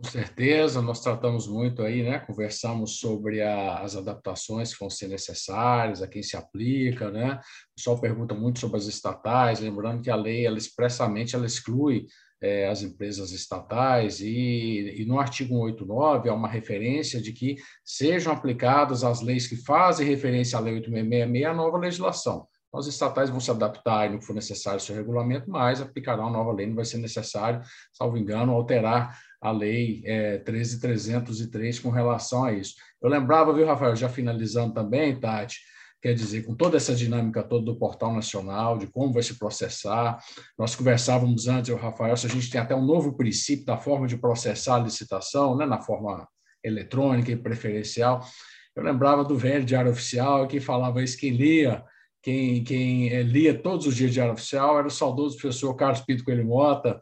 Com 0.01 0.09
certeza, 0.09 0.80
nós 0.80 1.03
tratamos 1.03 1.46
muito 1.46 1.82
aí, 1.82 2.03
né? 2.03 2.20
Conversamos 2.20 2.98
sobre 2.98 3.42
a, 3.42 3.80
as 3.80 3.94
adaptações 3.94 4.72
que 4.72 4.80
vão 4.80 4.88
ser 4.88 5.09
necessárias, 5.09 6.01
a 6.01 6.09
quem 6.09 6.22
se 6.22 6.38
aplica, 6.38 7.11
né? 7.11 7.34
O 7.34 7.74
pessoal 7.76 8.01
pergunta 8.01 8.34
muito 8.34 8.61
sobre 8.61 8.78
as 8.78 8.86
estatais, 8.86 9.61
lembrando 9.61 10.01
que 10.01 10.09
a 10.09 10.16
lei, 10.16 10.46
ela 10.46 10.57
expressamente, 10.57 11.36
ela 11.36 11.44
exclui 11.44 12.07
é, 12.42 12.66
as 12.66 12.80
empresas 12.80 13.30
estatais, 13.30 14.20
e, 14.20 15.03
e, 15.03 15.05
no 15.05 15.20
artigo 15.20 15.51
189 15.51 16.30
há 16.30 16.34
uma 16.34 16.48
referência 16.48 17.20
de 17.20 17.34
que 17.34 17.57
sejam 17.84 18.32
aplicadas 18.32 19.05
as 19.05 19.20
leis 19.20 19.46
que 19.46 19.57
fazem 19.57 20.09
referência 20.09 20.59
à 20.59 20.62
Lei 20.62 20.76
8666, 20.76 21.44
a 21.44 21.55
nova 21.55 21.76
legislação. 21.76 22.46
As 22.72 22.86
estatais 22.86 23.28
vão 23.28 23.40
se 23.40 23.51
adaptar 23.51 24.14
e, 24.14 24.18
que 24.18 24.24
for 24.24 24.32
necessário, 24.32 24.80
seu 24.80 24.94
regulamento, 24.96 25.51
mas 25.51 25.82
aplicarão 25.82 26.28
a 26.28 26.30
nova 26.30 26.53
lei, 26.53 26.66
não 26.66 26.76
vai 26.76 26.84
ser 26.86 26.98
necessário, 26.98 27.61
salvo 27.92 28.16
engano, 28.16 28.53
alterar 28.53 29.18
a 29.41 29.51
lei 29.51 30.03
é, 30.05 30.38
13.303 30.38 31.80
com 31.80 31.91
relação 31.91 32.45
a 32.45 32.53
isso. 32.53 32.74
Eu 33.01 33.09
lembrava, 33.09 33.53
viu, 33.53 33.66
Rafael, 33.66 33.97
já 33.97 34.09
finalizando 34.09 34.74
também, 34.74 35.18
Tati, 35.18 35.59
quer 36.03 36.14
dizer, 36.14 36.45
com 36.45 36.55
toda 36.55 36.76
essa 36.76 36.95
dinâmica 36.95 37.43
toda 37.43 37.64
do 37.64 37.76
portal 37.76 38.12
nacional, 38.12 38.78
de 38.78 38.86
como 38.86 39.12
vai 39.12 39.22
se 39.22 39.38
processar. 39.38 40.18
Nós 40.59 40.74
conversávamos 40.74 41.49
antes, 41.49 41.70
o 41.70 41.76
Rafael, 41.76 42.16
se 42.16 42.26
a 42.26 42.30
gente 42.30 42.51
tem 42.51 42.61
até 42.61 42.74
um 42.74 42.84
novo 42.84 43.16
princípio 43.16 43.64
da 43.64 43.76
forma 43.76 44.07
de 44.07 44.16
processar 44.16 44.76
a 44.76 44.80
licitação, 44.80 45.57
né, 45.57 45.64
na 45.64 45.80
forma 45.80 46.28
eletrônica 46.62 47.30
e 47.30 47.36
preferencial. 47.36 48.24
Eu 48.76 48.82
lembrava 48.82 49.24
do 49.24 49.36
velho 49.36 49.64
Diário 49.64 49.91
Oficial, 49.91 50.47
que 50.47 50.61
falava 50.61 51.03
isso, 51.03 51.18
quem 51.18 51.30
lia, 51.32 51.82
quem, 52.22 52.62
quem 52.62 53.09
eh, 53.09 53.22
lia 53.22 53.55
todos 53.55 53.86
os 53.86 53.97
dias 53.97 54.12
Diário 54.12 54.34
Oficial 54.34 54.78
era 54.78 54.86
o 54.86 54.91
saudoso 54.91 55.38
professor 55.38 55.74
Carlos 55.74 56.03
Pinto 56.03 56.22
Coelho 56.22 56.47
Mota, 56.47 57.01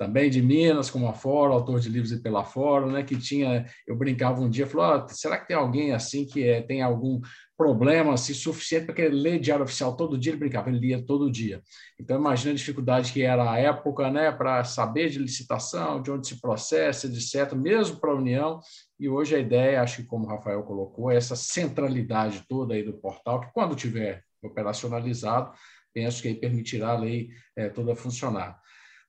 também 0.00 0.30
de 0.30 0.40
Minas, 0.40 0.88
como 0.88 1.06
a 1.06 1.12
Fórum, 1.12 1.52
autor 1.52 1.78
de 1.78 1.90
livros 1.90 2.10
e 2.10 2.22
pela 2.22 2.42
Fórum, 2.42 2.90
né, 2.90 3.02
que 3.02 3.14
tinha, 3.14 3.66
eu 3.86 3.94
brincava 3.94 4.40
um 4.40 4.48
dia, 4.48 4.66
falou, 4.66 5.04
oh, 5.04 5.08
será 5.10 5.36
que 5.36 5.46
tem 5.46 5.54
alguém 5.54 5.92
assim 5.92 6.24
que 6.24 6.42
é, 6.42 6.62
tem 6.62 6.80
algum 6.80 7.20
problema 7.54 8.14
assim, 8.14 8.32
suficiente 8.32 8.86
para 8.86 8.94
querer 8.94 9.10
ler 9.10 9.38
diário 9.38 9.62
oficial 9.62 9.94
todo 9.94 10.16
dia? 10.16 10.32
Ele 10.32 10.38
brincava, 10.38 10.70
ele 10.70 10.78
lia 10.78 11.04
todo 11.04 11.30
dia. 11.30 11.60
Então, 12.00 12.18
imagina 12.18 12.52
a 12.52 12.56
dificuldade 12.56 13.12
que 13.12 13.20
era 13.20 13.52
a 13.52 13.58
época, 13.58 14.10
né, 14.10 14.32
para 14.32 14.64
saber 14.64 15.10
de 15.10 15.18
licitação, 15.18 16.00
de 16.00 16.10
onde 16.10 16.26
se 16.26 16.40
processa, 16.40 17.06
etc., 17.06 17.52
mesmo 17.52 18.00
para 18.00 18.12
a 18.12 18.16
União, 18.16 18.58
e 18.98 19.06
hoje 19.06 19.36
a 19.36 19.38
ideia, 19.38 19.82
acho 19.82 19.98
que 19.98 20.08
como 20.08 20.24
o 20.24 20.28
Rafael 20.30 20.62
colocou, 20.62 21.10
é 21.10 21.16
essa 21.16 21.36
centralidade 21.36 22.42
toda 22.48 22.72
aí 22.72 22.82
do 22.82 22.94
portal, 22.94 23.42
que 23.42 23.52
quando 23.52 23.76
tiver 23.76 24.24
operacionalizado, 24.42 25.52
penso 25.92 26.22
que 26.22 26.28
aí 26.28 26.34
permitirá 26.34 26.92
a 26.92 26.98
lei 26.98 27.28
é, 27.54 27.68
toda 27.68 27.94
funcionar. 27.94 28.58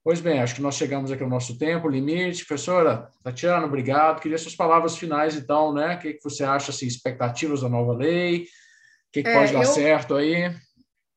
Pois 0.03 0.19
bem, 0.19 0.41
acho 0.41 0.55
que 0.55 0.61
nós 0.63 0.75
chegamos 0.75 1.11
aqui 1.11 1.21
ao 1.21 1.29
nosso 1.29 1.59
tempo, 1.59 1.87
limite. 1.87 2.45
Professora 2.45 3.07
Tatiana, 3.23 3.67
obrigado. 3.67 4.19
Queria 4.19 4.37
suas 4.37 4.55
palavras 4.55 4.97
finais, 4.97 5.35
então, 5.35 5.71
né? 5.71 5.95
O 5.95 5.99
que, 5.99 6.13
que 6.13 6.23
você 6.23 6.43
acha, 6.43 6.71
assim, 6.71 6.87
expectativas 6.87 7.61
da 7.61 7.69
nova 7.69 7.93
lei? 7.93 8.43
O 8.43 9.11
que, 9.11 9.21
que 9.21 9.29
é, 9.29 9.37
pode 9.37 9.53
dar 9.53 9.59
eu, 9.59 9.65
certo 9.65 10.15
aí? 10.15 10.55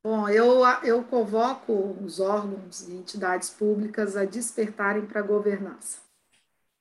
Bom, 0.03 0.29
eu, 0.29 0.63
eu 0.83 1.03
convoco 1.03 1.97
os 2.05 2.21
órgãos 2.21 2.87
e 2.87 2.93
entidades 2.93 3.49
públicas 3.49 4.19
a 4.19 4.27
despertarem 4.27 5.07
para 5.07 5.21
a 5.21 5.25
governança, 5.25 6.01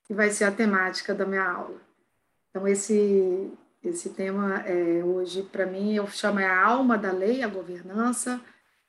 que 0.05 0.13
vai 0.13 0.29
ser 0.29 0.43
a 0.43 0.51
temática 0.51 1.15
da 1.15 1.25
minha 1.25 1.49
aula. 1.49 1.79
Então, 2.49 2.67
esse, 2.67 3.49
esse 3.81 4.09
tema 4.09 4.59
é, 4.65 5.01
hoje, 5.01 5.41
para 5.43 5.65
mim, 5.65 5.95
eu 5.95 6.05
chamo 6.07 6.41
é 6.41 6.45
a 6.45 6.65
alma 6.65 6.97
da 6.97 7.13
lei, 7.13 7.43
a 7.43 7.47
governança. 7.47 8.41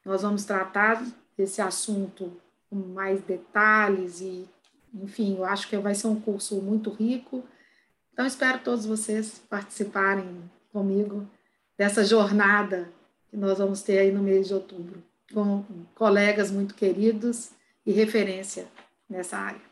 Nós 0.04 0.22
vamos 0.22 0.44
tratar 0.44 1.00
desse 1.38 1.62
assunto 1.62 2.36
com 2.74 2.88
mais 2.92 3.22
detalhes 3.22 4.20
e, 4.20 4.48
enfim, 4.92 5.36
eu 5.36 5.44
acho 5.44 5.68
que 5.68 5.76
vai 5.76 5.94
ser 5.94 6.08
um 6.08 6.20
curso 6.20 6.60
muito 6.60 6.90
rico. 6.90 7.44
Então, 8.12 8.26
espero 8.26 8.58
todos 8.64 8.84
vocês 8.84 9.40
participarem 9.48 10.50
comigo 10.72 11.24
dessa 11.78 12.04
jornada 12.04 12.90
que 13.28 13.36
nós 13.36 13.58
vamos 13.58 13.82
ter 13.82 13.98
aí 13.98 14.10
no 14.10 14.22
mês 14.22 14.48
de 14.48 14.54
outubro, 14.54 15.00
com 15.32 15.64
colegas 15.94 16.50
muito 16.50 16.74
queridos 16.74 17.52
e 17.86 17.92
referência 17.92 18.66
nessa 19.08 19.36
área. 19.36 19.62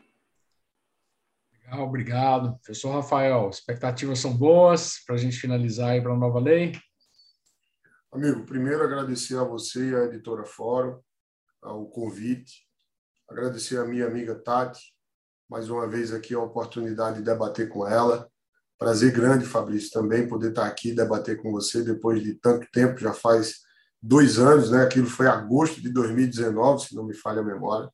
Legal, 1.51 1.85
obrigado. 1.85 2.55
Professor 2.55 2.91
Rafael, 2.91 3.49
expectativas 3.49 4.19
são 4.19 4.33
boas 4.33 5.03
para 5.05 5.15
a 5.15 5.17
gente 5.17 5.37
finalizar 5.37 5.91
aí 5.91 6.01
para 6.01 6.13
a 6.13 6.17
nova 6.17 6.39
lei? 6.39 6.73
Amigo, 8.11 8.45
primeiro 8.45 8.83
agradecer 8.83 9.37
a 9.37 9.43
você 9.43 9.89
e 9.89 9.95
a 9.95 10.03
editora 10.05 10.45
Fórum 10.45 11.01
o 11.61 11.85
convite 11.85 12.65
agradecer 13.33 13.77
a 13.79 13.85
minha 13.85 14.05
amiga 14.05 14.35
Tati, 14.35 14.93
mais 15.49 15.67
uma 15.67 15.87
vez 15.87 16.13
aqui 16.13 16.35
a 16.35 16.39
oportunidade 16.39 17.17
de 17.17 17.23
debater 17.23 17.67
com 17.67 17.87
ela. 17.87 18.29
Prazer 18.77 19.11
grande, 19.11 19.45
Fabrício, 19.45 19.89
também 19.91 20.27
poder 20.27 20.49
estar 20.49 20.67
aqui 20.67 20.93
debater 20.93 21.41
com 21.41 21.51
você 21.51 21.83
depois 21.83 22.21
de 22.21 22.35
tanto 22.35 22.67
tempo, 22.71 22.99
já 22.99 23.11
faz 23.11 23.61
dois 23.99 24.37
anos, 24.37 24.69
né? 24.69 24.83
Aquilo 24.83 25.07
foi 25.07 25.25
agosto 25.27 25.81
de 25.81 25.89
2019, 25.89 26.87
se 26.87 26.95
não 26.95 27.05
me 27.05 27.15
falha 27.15 27.41
a 27.41 27.45
memória. 27.45 27.89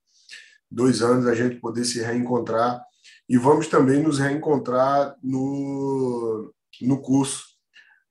Dois 0.70 1.02
anos 1.02 1.26
a 1.26 1.34
gente 1.34 1.56
poder 1.60 1.86
se 1.86 2.02
reencontrar 2.02 2.84
e 3.28 3.38
vamos 3.38 3.68
também 3.68 4.04
nos 4.04 4.20
reencontrar 4.20 5.16
no, 5.24 6.54
no 6.82 7.02
curso 7.02 7.46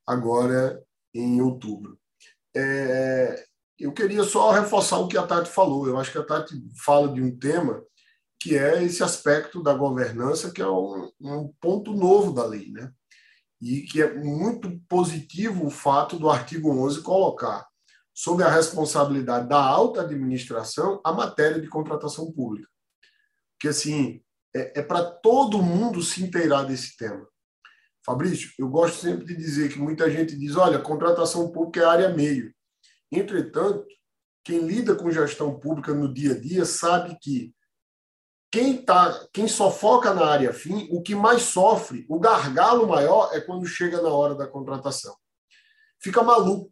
agora 0.07 0.83
em 1.13 1.43
outubro. 1.43 1.99
É, 2.57 3.45
eu 3.79 3.93
queria 3.93 4.25
só 4.25 4.51
reforçar 4.51 4.99
o 4.99 5.09
que 5.09 5.17
a 5.17 5.27
Tati 5.27 5.49
falou. 5.49 5.87
Eu 5.87 5.99
acho 5.99 6.11
que 6.11 6.19
a 6.19 6.25
Tati 6.25 6.55
fala 6.85 7.13
de 7.13 7.23
um 7.23 7.37
tema 7.37 7.83
que 8.41 8.57
é 8.57 8.83
esse 8.83 9.03
aspecto 9.03 9.63
da 9.63 9.75
governança, 9.75 10.51
que 10.51 10.63
é 10.63 10.69
um, 10.69 11.11
um 11.21 11.53
ponto 11.61 11.93
novo 11.93 12.33
da 12.33 12.45
lei, 12.45 12.71
né? 12.71 12.93
E 13.61 13.83
que 13.83 14.01
é 14.01 14.15
muito 14.15 14.81
positivo 14.89 15.67
o 15.67 15.71
fato 15.71 16.19
do 16.19 16.31
artigo 16.31 16.71
11 16.71 17.03
colocar 17.03 17.67
sob 18.15 18.43
a 18.43 18.49
responsabilidade 18.49 19.49
da 19.49 19.61
alta 19.61 20.03
administração 20.03 21.01
a 21.05 21.13
matéria 21.13 21.61
de 21.61 21.69
contratação 21.69 22.33
pública. 22.33 22.69
Porque, 23.53 23.69
assim, 23.69 24.21
é, 24.55 24.81
é 24.81 24.83
para 24.83 25.05
todo 25.05 25.63
mundo 25.63 26.03
se 26.03 26.23
inteirar 26.23 26.65
desse 26.65 26.97
tema. 26.97 27.27
Fabrício, 28.05 28.51
eu 28.59 28.69
gosto 28.69 29.01
sempre 29.01 29.27
de 29.27 29.37
dizer 29.37 29.73
que 29.73 29.79
muita 29.79 30.11
gente 30.11 30.37
diz: 30.37 30.57
olha, 30.57 30.79
contratação 30.79 31.51
pública 31.51 31.81
é 31.81 31.85
área 31.85 32.09
meio. 32.09 32.53
Entretanto, 33.11 33.87
quem 34.45 34.61
lida 34.61 34.95
com 34.95 35.11
gestão 35.11 35.59
pública 35.59 35.93
no 35.93 36.13
dia 36.13 36.33
a 36.33 36.41
dia 36.41 36.65
sabe 36.65 37.19
que 37.21 37.55
quem, 38.51 38.83
tá, 38.83 39.27
quem 39.33 39.47
só 39.47 39.71
foca 39.71 40.15
na 40.15 40.25
área 40.25 40.55
fim, 40.55 40.89
o 40.91 41.03
que 41.03 41.15
mais 41.15 41.43
sofre, 41.43 42.07
o 42.09 42.19
gargalo 42.19 42.87
maior 42.87 43.31
é 43.35 43.41
quando 43.41 43.67
chega 43.67 44.01
na 44.01 44.09
hora 44.09 44.35
da 44.35 44.47
contratação. 44.47 45.15
Fica 46.01 46.23
maluco, 46.23 46.71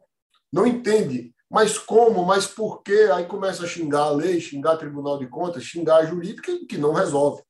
não 0.53 0.67
entende. 0.67 1.35
Mas 1.51 1.79
como? 1.79 2.25
Mas 2.25 2.47
por 2.47 2.83
quê? 2.83 3.09
Aí 3.13 3.27
começa 3.27 3.65
a 3.65 3.69
xingar 3.69 4.05
a 4.05 4.11
lei, 4.11 4.41
xingar 4.41 4.75
o 4.75 4.79
Tribunal 4.79 5.19
de 5.19 5.29
Contas, 5.29 5.65
xingar 5.65 5.99
a 5.99 6.07
jurídica, 6.07 6.53
que 6.67 6.79
não 6.79 6.93
resolve. 6.93 7.43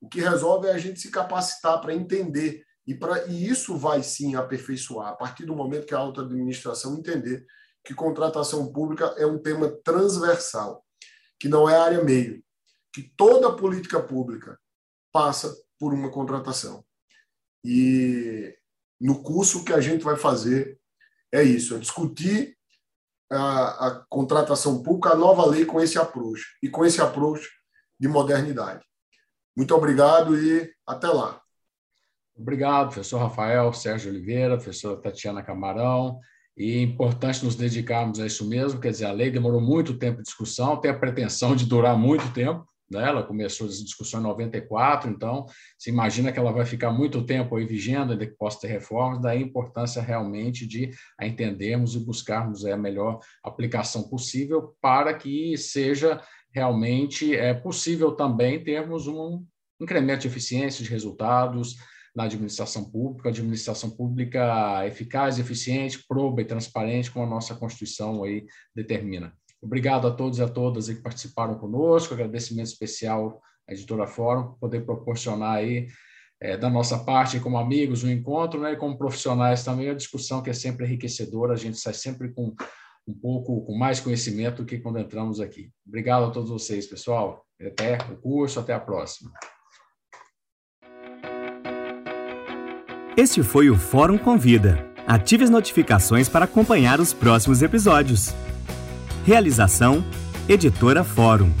O 0.00 0.08
que 0.08 0.20
resolve 0.20 0.68
é 0.68 0.72
a 0.72 0.78
gente 0.78 1.00
se 1.00 1.10
capacitar 1.10 1.80
para 1.80 1.94
entender. 1.94 2.64
E, 2.86 2.94
pra, 2.94 3.24
e 3.26 3.48
isso 3.48 3.78
vai 3.78 4.02
sim 4.02 4.34
aperfeiçoar, 4.34 5.08
a 5.08 5.16
partir 5.16 5.46
do 5.46 5.56
momento 5.56 5.86
que 5.86 5.94
a 5.94 5.98
alta 5.98 6.20
administração 6.20 6.98
entender 6.98 7.46
que 7.84 7.94
contratação 7.94 8.72
pública 8.72 9.14
é 9.18 9.26
um 9.26 9.38
tema 9.38 9.68
transversal, 9.84 10.84
que 11.38 11.48
não 11.48 11.68
é 11.68 11.76
área 11.76 12.02
meio, 12.02 12.42
que 12.92 13.02
toda 13.16 13.54
política 13.54 14.02
pública 14.02 14.58
passa 15.12 15.54
por 15.78 15.92
uma 15.92 16.10
contratação. 16.10 16.84
E 17.62 18.56
no 19.00 19.22
curso 19.22 19.64
que 19.64 19.72
a 19.72 19.80
gente 19.80 20.02
vai 20.02 20.16
fazer 20.16 20.78
é 21.32 21.42
isso, 21.42 21.74
é 21.74 21.78
discutir 21.78 22.56
a, 23.30 23.88
a 23.88 24.04
contratação 24.08 24.82
pública, 24.82 25.10
a 25.10 25.16
nova 25.16 25.44
lei 25.46 25.64
com 25.64 25.80
esse 25.80 25.98
approach 25.98 26.42
e 26.62 26.68
com 26.68 26.84
esse 26.84 27.00
approach 27.00 27.48
de 27.98 28.08
modernidade. 28.08 28.84
Muito 29.56 29.74
obrigado 29.74 30.38
e 30.38 30.72
até 30.86 31.08
lá. 31.08 31.40
Obrigado, 32.36 32.86
professor 32.86 33.18
Rafael 33.18 33.72
Sérgio 33.72 34.10
Oliveira, 34.10 34.56
professora 34.56 35.00
Tatiana 35.00 35.42
Camarão, 35.42 36.18
e 36.56 36.78
é 36.78 36.82
importante 36.82 37.44
nos 37.44 37.56
dedicarmos 37.56 38.20
a 38.20 38.26
isso 38.26 38.46
mesmo, 38.46 38.80
quer 38.80 38.90
dizer, 38.90 39.06
a 39.06 39.12
lei 39.12 39.30
demorou 39.30 39.60
muito 39.60 39.98
tempo 39.98 40.18
de 40.18 40.24
discussão, 40.24 40.76
tem 40.76 40.90
a 40.90 40.98
pretensão 40.98 41.56
de 41.56 41.66
durar 41.66 41.98
muito 41.98 42.32
tempo, 42.32 42.64
né? 42.88 43.08
ela 43.08 43.22
começou 43.24 43.66
essa 43.66 43.82
discussão 43.82 44.20
em 44.20 44.22
94, 44.22 45.10
então 45.10 45.46
se 45.76 45.90
imagina 45.90 46.30
que 46.30 46.38
ela 46.38 46.52
vai 46.52 46.64
ficar 46.64 46.92
muito 46.92 47.24
tempo 47.24 47.56
aí 47.56 47.66
vigendo, 47.66 48.12
ainda 48.12 48.26
que 48.26 48.36
possa 48.36 48.60
ter 48.60 48.68
reformas, 48.68 49.20
daí 49.20 49.38
a 49.38 49.46
importância 49.46 50.00
realmente 50.00 50.66
de 50.66 50.90
a 51.18 51.26
entendermos 51.26 51.96
e 51.96 52.04
buscarmos 52.04 52.64
a 52.64 52.76
melhor 52.76 53.18
aplicação 53.42 54.08
possível 54.08 54.76
para 54.80 55.12
que 55.14 55.56
seja 55.56 56.20
realmente 56.54 57.34
é 57.34 57.52
possível 57.52 58.12
também 58.12 58.62
termos 58.62 59.08
um 59.08 59.44
incremento 59.80 60.22
de 60.22 60.28
eficiência 60.28 60.84
de 60.84 60.90
resultados, 60.90 61.76
na 62.14 62.24
administração 62.24 62.84
pública, 62.84 63.28
administração 63.28 63.90
pública 63.90 64.86
eficaz, 64.86 65.38
eficiente, 65.38 66.04
proba 66.06 66.42
e 66.42 66.44
transparente, 66.44 67.10
como 67.10 67.24
a 67.24 67.28
nossa 67.28 67.54
Constituição 67.54 68.22
aí 68.22 68.46
determina. 68.74 69.32
Obrigado 69.60 70.06
a 70.06 70.10
todos 70.10 70.38
e 70.38 70.42
a 70.42 70.48
todas 70.48 70.88
que 70.88 71.02
participaram 71.02 71.58
conosco, 71.58 72.14
agradecimento 72.14 72.66
especial 72.66 73.40
à 73.68 73.72
Editora 73.72 74.06
Fórum, 74.06 74.44
por 74.44 74.58
poder 74.58 74.84
proporcionar 74.84 75.56
aí, 75.56 75.88
é, 76.40 76.56
da 76.56 76.68
nossa 76.68 76.98
parte, 76.98 77.40
como 77.40 77.56
amigos, 77.56 78.04
um 78.04 78.10
encontro, 78.10 78.60
né, 78.60 78.72
e 78.72 78.76
como 78.76 78.98
profissionais 78.98 79.64
também, 79.64 79.88
a 79.88 79.94
discussão 79.94 80.42
que 80.42 80.50
é 80.50 80.52
sempre 80.52 80.84
enriquecedora, 80.84 81.54
a 81.54 81.56
gente 81.56 81.78
sai 81.78 81.94
sempre 81.94 82.32
com 82.32 82.54
um 83.06 83.14
pouco 83.14 83.64
com 83.64 83.76
mais 83.76 84.00
conhecimento 84.00 84.62
do 84.62 84.66
que 84.66 84.78
quando 84.78 84.98
entramos 84.98 85.40
aqui. 85.40 85.70
Obrigado 85.86 86.24
a 86.24 86.30
todos 86.30 86.50
vocês, 86.50 86.86
pessoal. 86.86 87.44
Até 87.60 87.98
o 88.10 88.16
curso, 88.16 88.60
até 88.60 88.72
a 88.72 88.80
próxima. 88.80 89.32
Este 93.16 93.44
foi 93.44 93.70
o 93.70 93.76
Fórum 93.76 94.18
Convida. 94.18 94.84
Ative 95.06 95.44
as 95.44 95.50
notificações 95.50 96.28
para 96.28 96.46
acompanhar 96.46 96.98
os 96.98 97.12
próximos 97.12 97.62
episódios. 97.62 98.34
Realização: 99.24 100.04
Editora 100.48 101.04
Fórum. 101.04 101.52